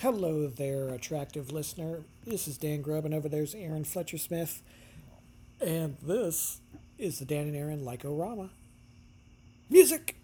Hello 0.00 0.46
there, 0.46 0.90
attractive 0.90 1.50
listener. 1.50 2.04
This 2.24 2.46
is 2.46 2.56
Dan 2.56 2.82
Grubb, 2.82 3.04
and 3.04 3.12
over 3.12 3.28
there's 3.28 3.52
Aaron 3.52 3.82
Fletcher 3.82 4.16
Smith. 4.16 4.62
And 5.60 5.96
this 6.00 6.60
is 6.98 7.18
the 7.18 7.24
Dan 7.24 7.48
and 7.48 7.56
Aaron 7.56 7.84
Like-O-Rama. 7.84 8.50
Music! 9.68 10.14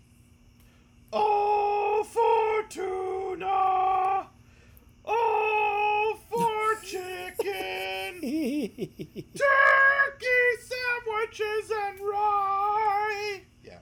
Oh, 1.12 2.06
Fortuna! 2.68 4.28
Oh, 5.04 6.18
for 6.30 6.76
chicken! 6.84 8.20
Turkey 9.34 10.54
sandwiches 10.62 11.72
and 11.82 11.98
rye! 11.98 13.42
Yeah. 13.64 13.80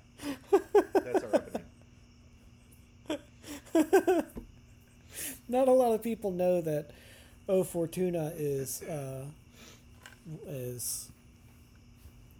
That's 0.94 1.22
our 1.22 1.44
opening. 3.74 4.22
Not 5.48 5.68
a 5.68 5.72
lot 5.72 5.92
of 5.92 6.02
people 6.02 6.30
know 6.30 6.60
that 6.60 6.90
O 7.48 7.64
Fortuna 7.64 8.32
is 8.36 8.82
uh, 8.82 9.24
is 10.46 11.10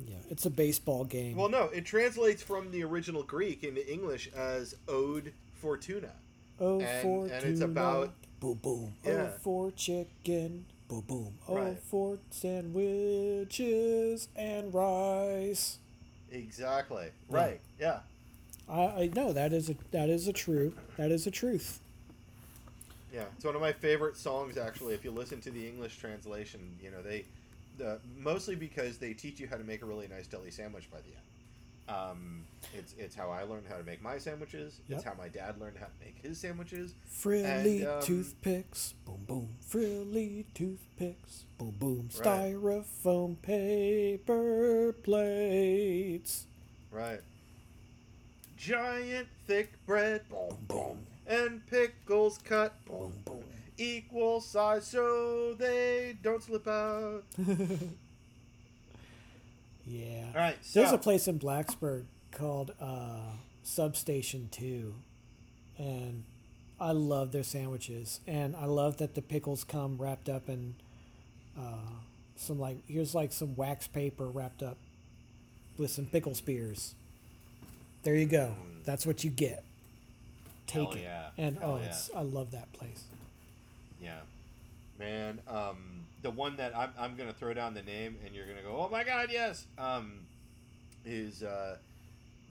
yeah, 0.07 0.17
it's 0.31 0.47
a 0.47 0.51
baseball 0.51 1.05
game. 1.05 1.37
Well, 1.37 1.49
no, 1.49 1.65
it 1.67 1.85
translates 1.85 2.43
from 2.43 2.71
the 2.71 2.83
original 2.85 3.23
Greek 3.23 3.65
into 3.65 3.91
English 3.91 4.31
as 4.35 4.75
Ode 4.89 5.33
Fortuna. 5.55 6.11
O 6.61 6.81
and- 6.81 7.03
Fortuna, 7.03 7.35
and 7.35 7.45
it's 7.45 7.61
about- 7.61 8.13
boom 8.41 8.59
boom. 8.63 8.93
Yeah. 9.05 9.13
O 9.13 9.31
for 9.43 9.71
chicken, 9.73 10.65
boom 10.89 11.01
boom. 11.07 11.35
O 11.49 11.57
Right. 11.57 11.79
for 11.79 12.19
sandwiches 12.31 14.29
and 14.37 14.73
rice. 14.73 15.79
Exactly. 16.31 17.09
Right. 17.29 17.61
Yeah. 17.79 18.01
I, 18.69 18.81
I 18.83 19.11
know 19.15 19.33
that 19.33 19.53
is 19.53 19.69
a 19.69 19.77
that 19.91 20.09
is 20.09 20.27
a 20.29 20.33
true 20.33 20.73
that 20.97 21.11
is 21.11 21.27
a 21.27 21.31
truth. 21.31 21.81
Yeah, 23.13 23.25
it's 23.37 23.45
one 23.45 23.55
of 23.55 23.61
my 23.61 23.73
favorite 23.73 24.17
songs. 24.17 24.57
Actually, 24.57 24.95
if 24.95 25.05
you 25.05 25.11
listen 25.11 25.41
to 25.43 25.51
the 25.51 25.67
English 25.67 25.99
translation, 25.99 26.61
you 26.83 26.91
know 26.91 27.03
they, 27.03 27.27
the, 27.77 27.99
mostly 28.19 28.55
because 28.55 28.97
they 28.97 29.13
teach 29.13 29.39
you 29.39 29.47
how 29.47 29.57
to 29.57 29.65
make 29.65 29.83
a 29.83 29.87
really 29.87 30.09
nice 30.09 30.27
deli 30.27 30.51
sandwich 30.51 30.91
by 30.91 30.99
the 30.99 31.09
end. 31.09 31.17
Um, 31.89 32.45
it's 32.73 32.95
it's 32.97 33.15
how 33.15 33.29
I 33.31 33.43
learned 33.43 33.67
how 33.69 33.77
to 33.77 33.85
make 33.85 34.03
my 34.03 34.17
sandwiches. 34.17 34.81
It's 34.89 35.05
how 35.05 35.13
my 35.19 35.29
dad 35.29 35.61
learned 35.61 35.77
how 35.79 35.87
to 35.87 35.93
make 36.03 36.17
his 36.23 36.39
sandwiches. 36.39 36.95
Frilly 37.05 37.81
And, 37.83 37.89
um, 37.89 38.03
toothpicks, 38.03 38.95
boom 39.05 39.25
boom. 39.27 39.49
Frilly 39.61 40.47
toothpicks, 40.55 41.45
boom 41.59 41.75
boom. 41.79 42.09
Right. 42.19 42.55
Styrofoam 42.55 43.43
paper 43.43 44.95
plates. 45.03 46.47
Right. 46.91 47.21
Giant 48.57 49.27
thick 49.47 49.73
bread, 49.87 50.23
Boom 50.31 50.57
boom. 50.69 51.07
And 51.33 51.67
pickles 51.67 52.39
cut, 52.39 52.75
Boom 52.87 53.13
boom. 53.25 53.43
equal 53.79 54.41
size 54.41 54.87
so 54.87 55.55
they 55.55 56.17
don't 56.23 56.43
slip 56.43 56.67
out. 56.69 57.25
Yeah. 59.85 60.27
All 60.35 60.41
right, 60.41 60.57
There's 60.73 60.93
a 60.93 60.99
place 60.99 61.27
in 61.27 61.39
Blacksburg 61.41 62.05
called 62.31 62.73
uh, 62.81 63.33
Substation 63.65 64.49
Two, 64.53 64.95
and 65.77 66.23
I 66.81 66.93
love 66.93 67.33
their 67.33 67.43
sandwiches, 67.43 68.21
and 68.27 68.55
I 68.55 68.67
love 68.67 68.99
that 68.99 69.15
the 69.15 69.23
pickles 69.23 69.65
come 69.65 69.99
wrapped 69.99 70.29
up 70.29 70.49
in 70.49 70.77
uh, 71.59 71.91
some 72.37 72.61
like 72.61 72.79
here's 72.87 73.13
like 73.15 73.33
some 73.33 73.57
wax 73.57 73.89
paper 73.89 74.27
wrapped 74.29 74.63
up 74.63 74.79
with 75.77 75.91
some 75.91 76.07
pickle 76.07 76.35
spears. 76.37 76.95
There 78.05 78.15
you 78.15 78.27
go. 78.27 78.55
That's 78.85 79.05
what 79.05 79.25
you 79.25 79.31
get. 79.31 79.65
Take 80.73 80.83
Hell 80.89 80.93
it. 80.93 81.01
yeah. 81.03 81.27
And 81.39 81.59
Hell 81.59 81.73
oh, 81.73 81.79
yeah. 81.79 81.87
it's 81.89 82.11
I 82.15 82.23
love 82.23 82.51
that 82.53 82.73
place. 82.73 83.05
Yeah, 84.01 84.19
man. 84.99 85.41
Um, 85.49 86.05
the 86.23 86.31
one 86.31 86.57
that 86.57 86.77
I'm, 86.77 86.91
I'm 86.99 87.17
gonna 87.17 87.33
throw 87.33 87.55
down 87.55 87.75
the 87.75 87.83
name, 87.83 88.17
and 88.25 88.35
you're 88.35 88.47
gonna 88.47 88.63
go, 88.63 88.77
"Oh 88.77 88.89
my 88.91 89.05
god, 89.05 89.29
yes!" 89.31 89.67
Um, 89.79 90.13
is 91.05 91.43
uh, 91.43 91.77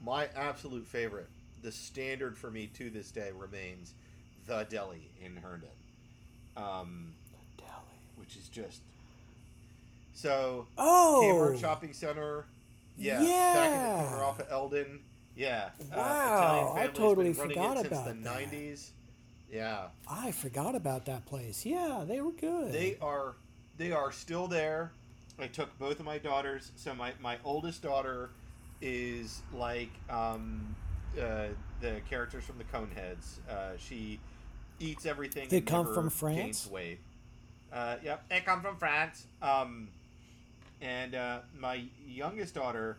my 0.04 0.28
absolute 0.36 0.86
favorite. 0.86 1.28
The 1.62 1.72
standard 1.72 2.36
for 2.36 2.50
me 2.50 2.68
to 2.74 2.90
this 2.90 3.10
day 3.10 3.30
remains 3.36 3.94
the 4.46 4.66
deli 4.68 5.10
in 5.24 5.36
Herndon, 5.36 5.68
um, 6.56 7.12
Deli. 7.56 7.70
which 8.16 8.36
is 8.36 8.48
just 8.48 8.80
so 10.14 10.66
Oh. 10.78 11.20
Kmart 11.24 11.60
Shopping 11.60 11.92
Center. 11.92 12.44
Yeah, 12.98 13.18
back 13.20 13.70
in 13.72 14.02
the 14.02 14.08
corner 14.08 14.24
off 14.24 14.40
of 14.40 14.46
Elden. 14.50 15.00
Yeah, 15.34 15.70
uh, 15.92 15.96
Wow, 15.96 16.74
Italian 16.76 16.90
I 16.90 16.92
totally 16.92 17.32
forgot 17.32 17.84
about 17.84 18.04
the 18.06 18.12
that. 18.14 18.50
'90s. 18.50 18.90
Yeah. 19.50 19.88
I 20.08 20.32
forgot 20.32 20.74
about 20.74 21.06
that 21.06 21.26
place. 21.26 21.64
Yeah, 21.66 22.04
they 22.06 22.20
were 22.20 22.32
good. 22.32 22.72
They 22.72 22.96
are 23.00 23.34
they 23.76 23.92
are 23.92 24.12
still 24.12 24.46
there. 24.46 24.92
I 25.38 25.46
took 25.46 25.76
both 25.78 25.98
of 25.98 26.06
my 26.06 26.18
daughters. 26.18 26.72
So 26.76 26.94
my, 26.94 27.12
my 27.20 27.38
oldest 27.44 27.82
daughter 27.82 28.30
is 28.80 29.42
like 29.52 29.90
um, 30.10 30.74
uh, 31.20 31.46
the 31.80 32.00
characters 32.08 32.44
from 32.44 32.58
the 32.58 32.64
Coneheads. 32.64 33.38
Uh, 33.48 33.76
she 33.78 34.20
eats 34.78 35.06
everything. 35.06 35.48
They 35.48 35.60
come 35.60 35.92
from 35.92 36.10
France? 36.10 36.68
Weight. 36.70 36.98
Uh, 37.72 37.96
yep, 38.04 38.28
they 38.28 38.40
come 38.40 38.60
from 38.60 38.76
France. 38.76 39.26
Um, 39.40 39.88
and 40.80 41.14
uh, 41.14 41.40
my 41.58 41.84
youngest 42.06 42.54
daughter 42.54 42.98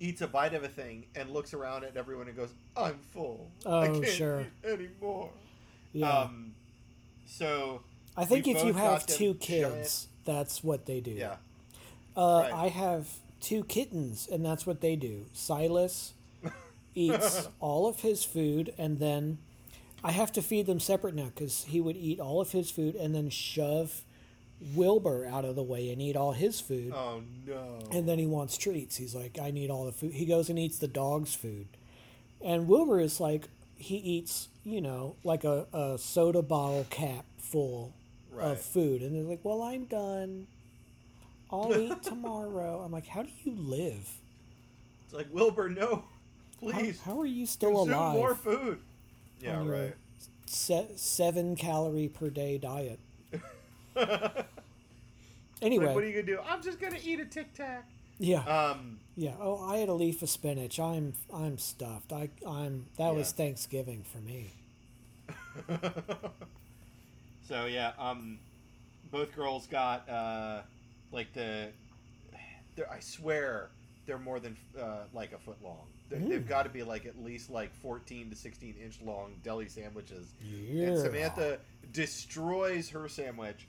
eats 0.00 0.20
a 0.20 0.26
bite 0.26 0.54
of 0.54 0.62
a 0.64 0.68
thing 0.68 1.04
and 1.14 1.30
looks 1.30 1.52
around 1.54 1.84
at 1.84 1.96
everyone 1.96 2.28
and 2.28 2.36
goes, 2.36 2.50
"I'm 2.76 2.98
full. 3.12 3.50
I 3.66 3.68
Oh, 3.88 4.00
can't 4.00 4.06
sure. 4.06 4.40
eat 4.42 4.68
anymore." 4.68 5.30
yeah. 5.92 6.08
Um, 6.22 6.54
so 7.26 7.82
I 8.16 8.24
think 8.24 8.46
if 8.48 8.64
you 8.64 8.72
have 8.74 9.06
two 9.06 9.34
giant- 9.34 9.40
kids, 9.40 10.08
that's 10.24 10.62
what 10.64 10.86
they 10.86 11.00
do. 11.00 11.12
yeah. 11.12 11.36
Uh, 12.16 12.40
right. 12.44 12.52
I 12.52 12.68
have 12.68 13.08
two 13.40 13.62
kittens, 13.64 14.26
and 14.30 14.44
that's 14.44 14.66
what 14.66 14.80
they 14.80 14.96
do. 14.96 15.26
Silas 15.32 16.14
eats 16.94 17.48
all 17.60 17.86
of 17.86 18.00
his 18.00 18.24
food, 18.24 18.74
and 18.78 18.98
then 18.98 19.38
I 20.02 20.12
have 20.12 20.32
to 20.32 20.42
feed 20.42 20.66
them 20.66 20.80
separate 20.80 21.14
now 21.14 21.30
because 21.34 21.64
he 21.64 21.80
would 21.80 21.96
eat 21.96 22.18
all 22.20 22.40
of 22.40 22.50
his 22.52 22.70
food 22.70 22.94
and 22.96 23.14
then 23.14 23.30
shove 23.30 24.02
Wilbur 24.74 25.26
out 25.26 25.44
of 25.44 25.54
the 25.56 25.62
way 25.62 25.90
and 25.90 26.00
eat 26.02 26.16
all 26.16 26.32
his 26.32 26.60
food. 26.60 26.92
Oh 26.94 27.22
no. 27.46 27.78
And 27.92 28.08
then 28.08 28.18
he 28.18 28.26
wants 28.26 28.56
treats. 28.58 28.96
He's 28.96 29.14
like, 29.14 29.38
I 29.40 29.50
need 29.50 29.70
all 29.70 29.84
the 29.86 29.92
food. 29.92 30.12
He 30.12 30.26
goes 30.26 30.48
and 30.48 30.58
eats 30.58 30.78
the 30.78 30.88
dog's 30.88 31.34
food. 31.34 31.68
And 32.44 32.68
Wilbur 32.68 33.00
is 33.00 33.20
like, 33.20 33.48
he 33.76 33.96
eats, 33.96 34.48
you 34.64 34.80
know, 34.80 35.16
like 35.24 35.44
a, 35.44 35.66
a 35.72 35.98
soda 35.98 36.42
bottle 36.42 36.86
cap 36.90 37.24
full 37.38 37.94
Right. 38.30 38.52
of 38.52 38.60
food. 38.60 39.02
And 39.02 39.14
they're 39.16 39.22
like, 39.24 39.40
well, 39.42 39.62
I'm 39.62 39.84
done. 39.86 40.46
I'll 41.50 41.76
eat 41.76 42.02
tomorrow. 42.02 42.82
I'm 42.84 42.92
like, 42.92 43.06
how 43.06 43.22
do 43.22 43.30
you 43.44 43.52
live? 43.56 44.08
It's 45.04 45.14
like 45.14 45.26
Wilbur, 45.32 45.70
no, 45.70 46.04
please 46.60 47.00
how 47.00 47.18
are 47.20 47.26
you 47.26 47.46
still 47.46 47.70
consume 47.70 47.94
alive 47.94 48.14
more 48.14 48.34
food. 48.34 48.78
Yeah, 49.40 49.66
right. 49.66 49.94
se- 50.46 50.90
seven 50.96 51.56
calorie 51.56 52.08
per 52.08 52.28
day 52.28 52.58
diet? 52.58 52.98
Like, 55.60 55.66
Anyway, 55.66 55.92
what 55.92 56.04
are 56.04 56.06
you 56.06 56.12
gonna 56.12 56.22
do? 56.24 56.38
I'm 56.48 56.62
just 56.62 56.78
gonna 56.80 56.98
eat 57.04 57.18
a 57.18 57.24
Tic 57.24 57.52
Tac. 57.52 57.84
yeah, 58.20 58.44
Um, 58.44 58.98
yeah. 59.16 59.32
Oh, 59.40 59.60
I 59.68 59.78
had 59.78 59.88
a 59.88 59.92
leaf 59.94 60.22
of 60.22 60.30
spinach. 60.30 60.78
I'm 60.78 61.14
I'm 61.34 61.58
stuffed. 61.58 62.12
I 62.12 62.30
I'm 62.46 62.86
that 62.96 63.12
was 63.14 63.32
Thanksgiving 63.32 64.04
for 64.04 64.18
me. 64.18 64.50
so 67.48 67.66
yeah, 67.66 67.92
um, 67.98 68.38
both 69.10 69.34
girls 69.34 69.66
got 69.66 70.08
uh, 70.08 70.60
like 71.12 71.32
the. 71.32 71.70
I 72.90 73.00
swear 73.00 73.70
they're 74.06 74.18
more 74.18 74.38
than 74.38 74.56
uh, 74.80 74.98
like 75.12 75.32
a 75.32 75.38
foot 75.38 75.56
long. 75.62 75.86
They're, 76.08 76.20
They've 76.20 76.40
Mm. 76.40 76.48
got 76.48 76.62
to 76.62 76.68
be 76.70 76.84
like 76.84 77.04
at 77.06 77.20
least 77.22 77.50
like 77.50 77.74
14 77.82 78.30
to 78.30 78.36
16 78.36 78.76
inch 78.82 79.00
long 79.04 79.32
deli 79.42 79.68
sandwiches. 79.68 80.28
Yeah. 80.40 80.88
And 80.90 80.98
Samantha 80.98 81.58
destroys 81.92 82.88
her 82.90 83.08
sandwich, 83.08 83.66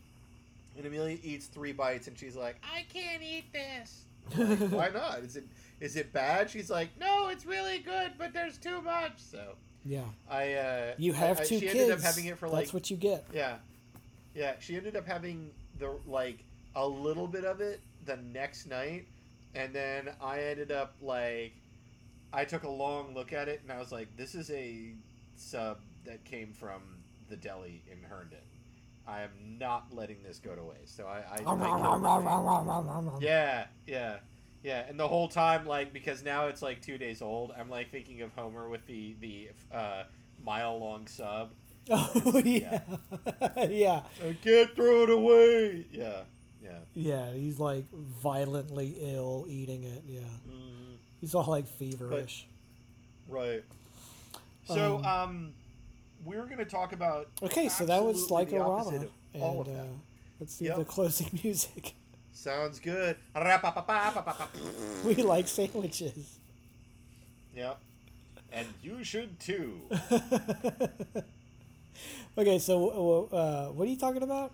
and 0.79 0.87
Amelia 0.87 1.17
eats 1.21 1.45
three 1.47 1.73
bites, 1.73 2.07
and 2.07 2.17
she's 2.17 2.35
like, 2.35 2.55
"I 2.63 2.85
can't 2.91 3.21
eat 3.21 3.45
this." 3.53 4.01
Like, 4.35 4.59
Why 4.71 4.89
not? 4.89 5.19
Is 5.19 5.35
it 5.35 5.45
is 5.79 5.95
it 5.95 6.11
bad? 6.13 6.49
She's 6.49 6.69
like, 6.69 6.89
"No, 6.99 7.27
it's 7.29 7.45
really 7.45 7.79
good, 7.79 8.13
but 8.17 8.33
there's 8.33 8.57
too 8.57 8.81
much." 8.81 9.13
So 9.17 9.55
Yeah. 9.85 10.03
I 10.29 10.53
uh, 10.53 10.93
You 10.97 11.13
have 11.13 11.39
I- 11.39 11.41
I- 11.41 11.45
two 11.45 11.59
she 11.59 11.65
kids. 11.67 11.75
ended 11.75 11.91
up 11.91 12.01
having 12.01 12.25
it 12.25 12.37
for 12.37 12.47
like 12.47 12.59
That's 12.65 12.73
what 12.73 12.89
you 12.89 12.97
get. 12.97 13.25
yeah, 13.33 13.57
yeah. 14.33 14.53
She 14.59 14.75
ended 14.77 14.95
up 14.95 15.05
having 15.05 15.51
the 15.77 15.91
like 16.07 16.43
a 16.75 16.87
little 16.87 17.27
bit 17.27 17.45
of 17.45 17.59
it 17.61 17.81
the 18.05 18.17
next 18.17 18.65
night, 18.67 19.05
and 19.55 19.73
then 19.73 20.09
I 20.21 20.39
ended 20.43 20.71
up 20.71 20.95
like 21.01 21.53
I 22.31 22.45
took 22.45 22.63
a 22.63 22.69
long 22.69 23.13
look 23.13 23.33
at 23.33 23.47
it 23.49 23.61
and 23.63 23.71
I 23.71 23.79
was 23.79 23.91
like, 23.91 24.07
this 24.15 24.35
is 24.35 24.49
a 24.51 24.93
sub 25.35 25.79
that 26.05 26.23
came 26.25 26.53
from 26.53 26.81
the 27.27 27.35
deli 27.35 27.81
in 27.91 27.97
Herndon. 28.07 28.37
I 29.09 29.21
am 29.23 29.57
not 29.57 29.87
letting 29.91 30.21
this 30.23 30.39
go 30.39 30.55
to 30.55 30.63
waste. 30.63 30.95
So 30.95 31.05
I, 31.05 31.17
I, 31.17 31.37
I 31.39 31.55
yeah, 33.21 33.65
yeah, 33.87 34.17
yeah. 34.63 34.85
And 34.87 34.99
the 34.99 35.07
whole 35.07 35.27
time, 35.27 35.65
like, 35.65 35.91
because 35.93 36.23
now 36.23 36.47
it's 36.47 36.61
like 36.61 36.81
two 36.81 36.97
days 36.97 37.21
old, 37.21 37.51
I'm 37.57 37.69
like 37.69 37.91
thinking 37.91 38.21
of 38.21 38.31
Homer 38.33 38.69
with 38.69 38.85
the 38.85 39.15
the 39.19 39.49
uh, 39.73 40.03
mile 40.43 40.77
long 40.79 41.07
sub. 41.07 41.51
Oh 41.91 42.39
yeah, 42.45 42.81
yeah, 43.67 44.01
I 44.23 44.37
can't 44.43 44.75
throw 44.75 45.03
it 45.03 45.09
away. 45.09 45.85
Yeah, 45.91 46.21
yeah. 46.63 46.77
yeah. 46.93 47.31
He's 47.33 47.59
like 47.59 47.85
violently 47.91 48.95
ill 48.99 49.47
eating 49.49 49.85
it. 49.85 50.03
Yeah, 50.05 50.19
Mhm. 50.47 50.97
he's 51.19 51.33
all 51.33 51.45
like 51.49 51.67
feverish. 51.67 52.45
Right. 53.27 53.63
So, 54.65 54.97
Um, 54.97 55.05
um, 55.05 55.53
we're 56.25 56.45
going 56.45 56.57
to 56.57 56.65
talk 56.65 56.93
about. 56.93 57.27
okay, 57.43 57.69
so 57.69 57.85
that 57.85 58.03
was 58.03 58.29
like 58.31 58.49
the 58.49 58.57
a 58.57 58.61
opposite 58.61 58.93
Rama, 58.93 59.07
of 59.35 59.41
all 59.41 59.61
and 59.61 59.67
of 59.69 59.73
uh, 59.73 59.77
that. 59.83 59.87
let's 60.39 60.57
do 60.57 60.65
Yep. 60.65 60.75
the 60.77 60.85
closing 60.85 61.39
music. 61.43 61.93
Sounds 62.33 62.79
good. 62.79 63.17
We 65.05 65.15
like 65.15 65.47
sandwiches. 65.47 66.39
Yep. 67.55 67.77
And 68.51 68.67
you 68.81 69.03
should 69.03 69.39
too. 69.39 69.79
okay, 72.37 72.59
so 72.59 73.27
uh, 73.31 73.67
what 73.73 73.87
are 73.87 73.91
you 73.91 73.97
talking 73.97 74.23
about? 74.23 74.51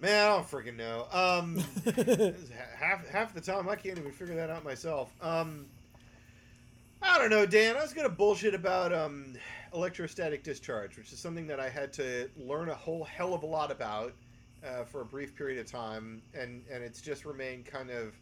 Man, 0.00 0.26
I 0.26 0.36
don't 0.36 0.48
freaking 0.48 0.76
know. 0.76 1.06
Um, 1.12 1.56
half 2.78 3.08
half 3.08 3.34
the 3.34 3.40
time 3.40 3.68
I 3.68 3.74
can't 3.76 3.98
even 3.98 4.12
figure 4.12 4.36
that 4.36 4.48
out 4.50 4.64
myself. 4.64 5.10
Um, 5.20 5.66
I 7.02 7.18
don't 7.18 7.30
know, 7.30 7.46
Dan. 7.46 7.76
I 7.76 7.82
was 7.82 7.92
gonna 7.92 8.08
bullshit 8.08 8.54
about 8.54 8.92
um, 8.92 9.34
electrostatic 9.72 10.42
discharge, 10.42 10.96
which 10.96 11.12
is 11.12 11.18
something 11.18 11.46
that 11.46 11.60
I 11.60 11.68
had 11.68 11.92
to 11.94 12.28
learn 12.36 12.68
a 12.68 12.74
whole 12.74 13.04
hell 13.04 13.34
of 13.34 13.42
a 13.42 13.46
lot 13.46 13.70
about 13.70 14.12
uh, 14.66 14.84
for 14.84 15.02
a 15.02 15.04
brief 15.04 15.34
period 15.36 15.58
of 15.58 15.70
time, 15.70 16.22
and 16.34 16.64
and 16.70 16.82
it's 16.82 17.00
just 17.00 17.24
remained 17.24 17.66
kind 17.66 17.90
of 17.90 18.14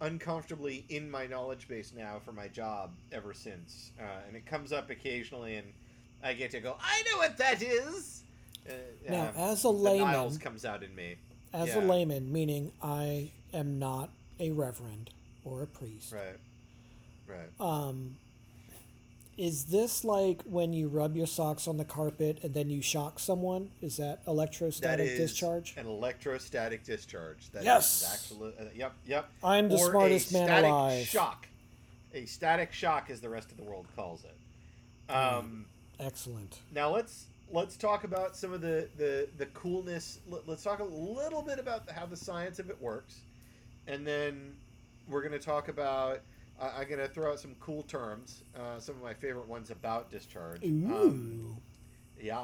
uncomfortably 0.00 0.84
in 0.88 1.08
my 1.10 1.26
knowledge 1.26 1.68
base 1.68 1.92
now 1.96 2.18
for 2.24 2.32
my 2.32 2.48
job 2.48 2.90
ever 3.12 3.32
since. 3.32 3.92
Uh, 4.00 4.04
and 4.26 4.36
it 4.36 4.44
comes 4.44 4.72
up 4.72 4.90
occasionally, 4.90 5.56
and 5.56 5.72
I 6.24 6.32
get 6.34 6.50
to 6.52 6.60
go, 6.60 6.76
I 6.80 7.02
know 7.10 7.18
what 7.18 7.36
that 7.38 7.62
is. 7.62 8.24
Uh, 8.68 8.72
Now, 9.08 9.30
as 9.36 9.62
a 9.64 9.68
layman- 9.70 10.38
comes 10.38 10.64
out 10.64 10.82
in 10.82 10.92
me. 10.94 11.16
As 11.52 11.68
Yeah. 11.68 11.80
a 11.80 11.82
layman, 11.82 12.32
meaning 12.32 12.72
I 12.82 13.30
am 13.52 13.78
not 13.78 14.10
a 14.40 14.50
reverend 14.50 15.10
or 15.44 15.62
a 15.62 15.66
priest. 15.68 16.10
Right. 16.12 16.36
Right. 17.32 17.60
Um, 17.60 18.16
is 19.38 19.64
this 19.64 20.04
like 20.04 20.42
when 20.42 20.72
you 20.72 20.88
rub 20.88 21.16
your 21.16 21.26
socks 21.26 21.66
on 21.66 21.78
the 21.78 21.84
carpet 21.84 22.40
and 22.42 22.52
then 22.52 22.68
you 22.68 22.82
shock 22.82 23.18
someone? 23.18 23.70
Is 23.80 23.96
that 23.96 24.24
That 24.24 24.30
electrostatic 24.30 25.06
is 25.08 25.18
discharge? 25.18 25.74
an 25.76 25.86
electrostatic 25.86 26.84
discharge. 26.84 27.50
That 27.52 27.64
Yes! 27.64 28.02
is 28.02 28.12
actually, 28.12 28.52
uh, 28.60 28.64
yep, 28.74 28.92
yep. 29.06 29.28
I'm 29.42 29.68
the 29.68 29.76
Or 29.76 29.90
smartest 29.90 30.32
man 30.32 30.46
static 30.48 30.70
alive. 30.70 31.06
shock. 31.06 31.48
A 32.14 32.26
static 32.26 32.72
shock, 32.74 33.08
as 33.08 33.20
the 33.22 33.30
rest 33.30 33.50
of 33.50 33.56
the 33.56 33.62
world 33.62 33.86
calls 33.96 34.22
it. 34.24 34.36
Um, 35.10 35.64
Excellent. 35.98 36.58
now 36.74 36.90
let's 36.94 37.26
let's 37.50 37.76
talk 37.76 38.04
about 38.04 38.36
some 38.36 38.52
of 38.52 38.60
the 38.60 38.88
the 38.98 39.28
the 39.38 39.46
coolness. 39.46 40.18
Let's 40.46 40.62
talk 40.62 40.80
a 40.80 40.84
little 40.84 41.40
bit 41.42 41.58
about 41.58 41.90
how 41.90 42.04
the 42.04 42.16
science 42.16 42.58
of 42.58 42.68
it 42.68 42.80
works, 42.82 43.20
and 43.86 44.06
then 44.06 44.54
we're 45.08 45.22
going 45.22 45.32
to 45.32 45.38
talk 45.44 45.68
about. 45.68 46.20
I 46.62 46.80
I'm 46.82 46.88
going 46.88 47.00
to 47.00 47.08
throw 47.08 47.32
out 47.32 47.40
some 47.40 47.54
cool 47.60 47.82
terms. 47.82 48.44
Uh, 48.56 48.78
some 48.78 48.94
of 48.96 49.02
my 49.02 49.14
favorite 49.14 49.48
ones 49.48 49.70
about 49.70 50.10
discharge. 50.10 50.62
Ooh. 50.64 50.86
Um, 50.94 51.56
yeah. 52.20 52.38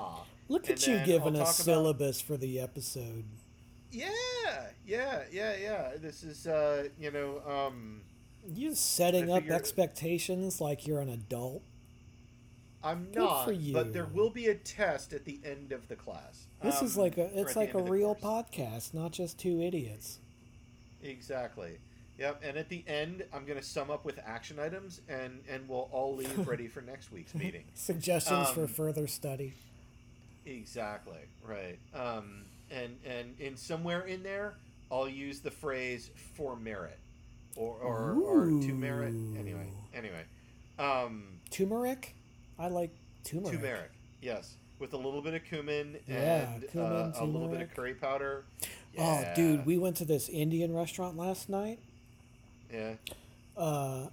Look 0.48 0.68
and 0.68 0.78
at 0.78 0.86
you 0.86 0.98
giving 1.04 1.34
a 1.36 1.38
talk 1.38 1.46
about- 1.46 1.54
syllabus 1.54 2.20
for 2.20 2.36
the 2.36 2.60
episode. 2.60 3.24
Yeah, 3.90 4.10
yeah, 4.86 5.22
yeah, 5.32 5.54
yeah. 5.62 5.90
This 5.96 6.22
is, 6.22 6.46
uh, 6.46 6.88
you 6.98 7.10
know, 7.10 7.40
um, 7.46 8.02
You're 8.46 8.74
setting 8.74 9.30
up 9.30 9.48
expectations 9.48 10.60
like 10.60 10.86
you're 10.86 11.00
an 11.00 11.08
adult. 11.08 11.62
I'm 12.82 13.04
Good 13.06 13.16
not, 13.16 13.44
for 13.46 13.52
you. 13.52 13.72
but 13.72 13.92
there 13.92 14.04
will 14.06 14.30
be 14.30 14.48
a 14.48 14.54
test 14.54 15.12
at 15.12 15.24
the 15.24 15.40
end 15.44 15.72
of 15.72 15.88
the 15.88 15.96
class. 15.96 16.46
This 16.62 16.82
is 16.82 16.96
Um, 16.96 17.02
like 17.04 17.16
a 17.18 17.40
it's 17.40 17.56
like 17.56 17.74
a 17.74 17.82
real 17.82 18.14
podcast, 18.14 18.92
not 18.94 19.12
just 19.12 19.38
two 19.38 19.60
idiots. 19.62 20.18
Exactly. 21.02 21.78
Yep. 22.18 22.40
And 22.44 22.56
at 22.56 22.68
the 22.68 22.82
end, 22.86 23.24
I'm 23.32 23.44
going 23.44 23.58
to 23.58 23.64
sum 23.64 23.90
up 23.90 24.04
with 24.04 24.18
action 24.26 24.58
items, 24.58 25.00
and 25.08 25.40
and 25.48 25.68
we'll 25.68 25.88
all 25.92 26.16
leave 26.16 26.46
ready 26.46 26.66
for 26.66 26.80
next 26.80 27.12
week's 27.12 27.34
meeting. 27.44 27.64
Suggestions 27.74 28.50
for 28.50 28.62
Um, 28.62 28.66
further 28.68 29.06
study. 29.06 29.54
Exactly. 30.46 31.18
Right. 31.46 31.78
Um, 31.94 32.44
and 32.70 32.96
and 33.06 33.34
in 33.38 33.56
somewhere 33.56 34.02
in 34.02 34.22
there, 34.22 34.54
I'll 34.90 35.08
use 35.08 35.40
the 35.40 35.50
phrase 35.50 36.10
for 36.34 36.56
merit, 36.56 36.98
or 37.56 37.74
or, 37.76 38.14
or 38.20 38.46
to 38.46 38.72
merit. 38.74 39.14
Anyway. 39.38 39.68
Anyway. 39.94 40.24
Um, 40.78 41.24
Turmeric? 41.50 42.14
I 42.58 42.68
like 42.68 42.90
turmeric. 43.24 43.58
turmeric. 43.60 43.90
Yes. 44.22 44.54
With 44.78 44.92
a 44.92 44.96
little 44.96 45.22
bit 45.22 45.34
of 45.34 45.44
cumin 45.44 45.96
Yeah, 46.06 46.52
and 46.54 46.70
cumin, 46.70 46.92
uh, 46.92 47.12
a 47.16 47.24
little 47.24 47.48
bit 47.48 47.60
of 47.62 47.74
curry 47.74 47.94
powder. 47.94 48.44
Oh, 48.96 49.24
dude, 49.34 49.66
we 49.66 49.76
went 49.76 49.96
to 49.96 50.04
this 50.04 50.28
Indian 50.28 50.72
restaurant 50.72 51.16
last 51.16 51.48
night. 51.48 51.80
Yeah. 52.72 52.94
Uh, 53.56 54.06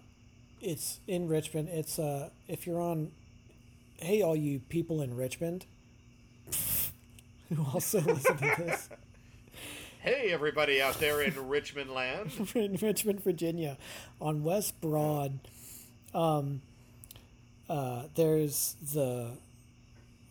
it's 0.62 1.00
in 1.07 1.28
Richmond. 1.28 1.69
It's 1.69 2.00
uh, 2.00 2.30
if 2.48 2.66
you're 2.66 2.81
on, 2.81 3.12
hey, 3.98 4.22
all 4.22 4.36
you 4.36 4.60
people 4.60 5.02
in 5.02 5.16
Richmond, 5.16 5.66
who 7.50 7.66
also 7.74 8.00
listen 8.00 8.38
to 8.38 8.54
this 8.57 8.90
Hey, 10.06 10.31
everybody 10.31 10.84
out 10.84 11.00
there 11.00 11.19
in 11.19 11.48
Richmond 11.48 11.90
land. 11.90 12.31
in 12.54 12.75
Richmond, 12.75 13.24
Virginia, 13.24 13.75
on 14.22 14.44
West 14.44 14.80
Broad. 14.80 15.40
Um, 16.13 16.62
uh, 17.68 18.04
there's 18.13 18.75
the 18.94 19.31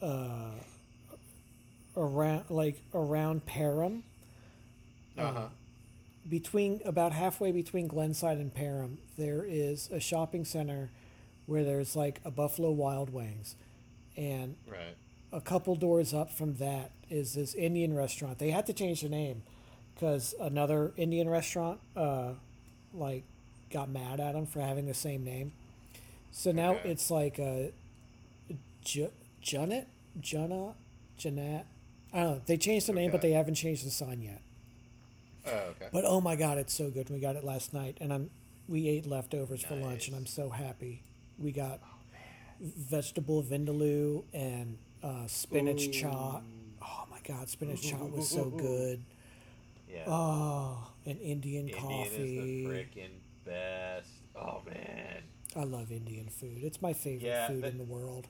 uh, 0.01 0.51
around 1.97 2.45
like 2.51 2.81
around 2.95 3.47
Parham. 3.47 4.05
Uh 5.19 5.33
huh. 5.33 5.49
Between 6.29 6.81
about 6.85 7.13
halfway 7.13 7.53
between 7.53 7.89
Glenside 7.89 8.39
and 8.39 8.53
Parham, 8.55 8.99
there 9.19 9.45
is 9.45 9.91
a 9.91 10.01
shopping 10.01 10.45
center 10.45 10.91
where 11.47 11.65
there's 11.65 11.95
like 11.95 12.21
a 12.25 12.31
Buffalo 12.31 12.71
Wild 12.71 13.11
Wings, 13.11 13.57
and 14.17 14.57
Right. 14.67 14.97
a 15.33 15.41
couple 15.41 15.75
doors 15.77 16.15
up 16.15 16.31
from 16.31 16.55
that 16.57 16.91
is 17.11 17.35
this 17.35 17.55
Indian 17.55 17.95
restaurant. 17.95 18.39
They 18.39 18.51
had 18.51 18.67
to 18.67 18.73
change 18.73 19.03
the 19.03 19.09
name 19.11 19.43
because 19.95 20.35
another 20.41 20.93
Indian 20.97 21.29
restaurant, 21.29 21.81
uh, 21.95 22.33
like, 22.95 23.25
got 23.71 23.91
mad 23.91 24.21
at 24.21 24.33
them 24.33 24.47
for 24.47 24.61
having 24.61 24.87
the 24.87 24.95
same 24.95 25.25
name. 25.25 25.53
So 26.31 26.51
now 26.53 26.77
Okay. 26.77 26.91
it's 26.91 27.11
like 27.11 27.39
a 27.39 27.73
J- 28.83 29.11
Junet, 29.43 29.87
Junna, 30.21 30.75
Jeanette. 31.19 31.67
I 32.13 32.21
don't 32.23 32.35
know. 32.37 32.43
They 32.47 32.57
changed 32.57 32.87
the 32.87 32.93
name, 32.93 33.11
but 33.11 33.21
they 33.21 33.33
haven't 33.33 33.55
changed 33.57 33.85
the 33.85 33.91
sign 33.91 34.23
yet. 34.23 34.41
Oh, 35.47 35.51
okay. 35.51 35.87
But 35.93 36.05
oh 36.07 36.21
my 36.21 36.37
god, 36.37 36.59
it's 36.59 36.73
so 36.75 36.91
good. 36.91 37.11
We 37.11 37.21
got 37.21 37.37
it 37.37 37.45
last 37.45 37.73
night, 37.75 37.99
and 38.01 38.13
I'm 38.13 38.31
we 38.69 38.89
ate 38.89 39.07
leftovers 39.07 39.63
for 39.63 39.75
lunch, 39.77 40.09
and 40.09 40.17
I'm 40.17 40.27
so 40.27 40.49
happy. 40.49 41.03
We 41.39 41.53
got 41.53 41.81
vegetable 42.61 43.43
vindaloo 43.43 44.25
and 44.33 44.79
uh, 45.03 45.27
spinach 45.27 45.91
chaat. 45.91 46.43
Oh 46.83 47.05
my 47.11 47.19
god, 47.27 47.49
spinach 47.49 47.83
chaat 47.93 48.11
was 48.11 48.29
so 48.29 48.45
good. 48.51 49.03
Yeah. 49.89 50.05
Oh, 50.07 50.91
and 51.07 51.21
Indian, 51.21 51.69
Indian 51.69 51.79
coffee. 51.79 52.39
is 52.63 52.65
the 52.65 52.69
freaking 52.69 53.11
best. 53.45 54.09
Oh 54.35 54.63
man. 54.67 55.23
I 55.57 55.63
love 55.65 55.93
Indian 55.93 56.29
food. 56.29 56.59
It's 56.65 56.83
my 56.83 56.93
favorite 56.93 57.29
Yeah, 57.29 57.47
food 57.47 57.65
in 57.65 57.79
the 57.79 57.85
world. 57.85 58.27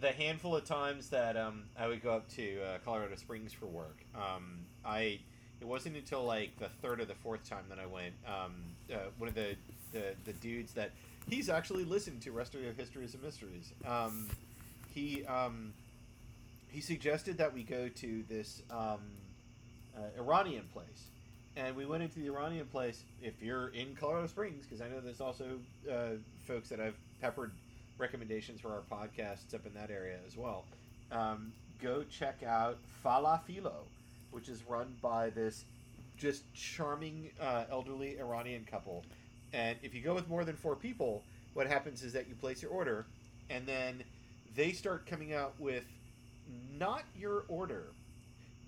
the 0.00 0.12
handful 0.12 0.54
of 0.54 0.64
times 0.64 1.08
that 1.10 1.36
um, 1.36 1.64
I 1.78 1.86
would 1.88 2.02
go 2.02 2.10
up 2.10 2.28
to 2.32 2.60
uh, 2.62 2.78
Colorado 2.84 3.14
Springs 3.16 3.52
for 3.54 3.64
work, 3.66 4.04
um, 4.14 4.66
I 4.84 5.20
it 5.60 5.66
wasn't 5.66 5.96
until 5.96 6.24
like 6.24 6.58
the 6.58 6.68
third 6.82 7.00
or 7.00 7.04
the 7.04 7.14
fourth 7.14 7.48
time 7.48 7.64
that 7.68 7.78
I 7.78 7.86
went. 7.86 8.14
Um, 8.26 8.54
uh, 8.92 8.98
one 9.18 9.28
of 9.28 9.34
the, 9.34 9.56
the 9.92 10.14
the 10.24 10.32
dudes 10.34 10.72
that 10.74 10.92
he's 11.28 11.48
actually 11.48 11.84
listened 11.84 12.22
to 12.22 12.32
Rest 12.32 12.54
of 12.54 12.60
Histories 12.76 13.14
and 13.14 13.22
Mysteries. 13.22 13.72
Um, 13.86 14.28
he 14.94 15.24
um, 15.26 15.72
he 16.68 16.80
suggested 16.80 17.38
that 17.38 17.54
we 17.54 17.62
go 17.62 17.88
to 17.88 18.24
this 18.28 18.62
um, 18.70 19.00
uh, 19.96 20.20
Iranian 20.20 20.64
place. 20.72 21.10
And 21.56 21.74
we 21.74 21.86
went 21.86 22.02
into 22.02 22.18
the 22.18 22.26
Iranian 22.26 22.66
place. 22.66 23.02
If 23.22 23.40
you're 23.40 23.68
in 23.68 23.96
Colorado 23.98 24.26
Springs, 24.26 24.66
because 24.66 24.82
I 24.82 24.88
know 24.88 25.00
there's 25.00 25.22
also 25.22 25.58
uh, 25.90 26.16
folks 26.46 26.68
that 26.68 26.80
I've 26.80 26.98
peppered 27.22 27.52
recommendations 27.96 28.60
for 28.60 28.72
our 28.72 28.82
podcasts 28.90 29.54
up 29.54 29.64
in 29.64 29.72
that 29.72 29.90
area 29.90 30.18
as 30.26 30.36
well. 30.36 30.64
Um, 31.10 31.52
go 31.80 32.04
check 32.10 32.42
out 32.42 32.76
Falafilo, 33.02 33.86
which 34.36 34.50
is 34.50 34.62
run 34.68 34.94
by 35.00 35.30
this 35.30 35.64
just 36.18 36.42
charming 36.52 37.30
uh, 37.40 37.64
elderly 37.70 38.18
Iranian 38.20 38.66
couple. 38.70 39.02
And 39.54 39.78
if 39.82 39.94
you 39.94 40.02
go 40.02 40.14
with 40.14 40.28
more 40.28 40.44
than 40.44 40.56
four 40.56 40.76
people, 40.76 41.22
what 41.54 41.66
happens 41.66 42.02
is 42.02 42.12
that 42.12 42.28
you 42.28 42.34
place 42.34 42.60
your 42.60 42.70
order, 42.70 43.06
and 43.48 43.66
then 43.66 44.04
they 44.54 44.72
start 44.72 45.06
coming 45.06 45.32
out 45.32 45.54
with 45.58 45.84
not 46.78 47.04
your 47.18 47.44
order, 47.48 47.84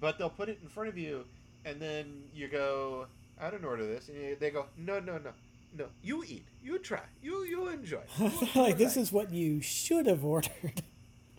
but 0.00 0.16
they'll 0.18 0.30
put 0.30 0.48
it 0.48 0.58
in 0.62 0.68
front 0.68 0.88
of 0.88 0.96
you, 0.96 1.26
and 1.66 1.78
then 1.78 2.22
you 2.34 2.48
go, 2.48 3.06
"I 3.38 3.50
didn't 3.50 3.66
order 3.66 3.86
this," 3.86 4.08
and 4.08 4.40
they 4.40 4.50
go, 4.50 4.66
"No, 4.78 5.00
no, 5.00 5.18
no, 5.18 5.32
no. 5.76 5.84
You 6.02 6.24
eat, 6.24 6.46
you 6.64 6.78
try, 6.78 7.02
you 7.22 7.44
you 7.44 7.68
enjoy." 7.68 8.04
Like 8.54 8.78
this 8.78 8.96
is 8.96 9.12
what 9.12 9.30
you 9.32 9.60
should 9.60 10.06
have 10.06 10.24
ordered. 10.24 10.82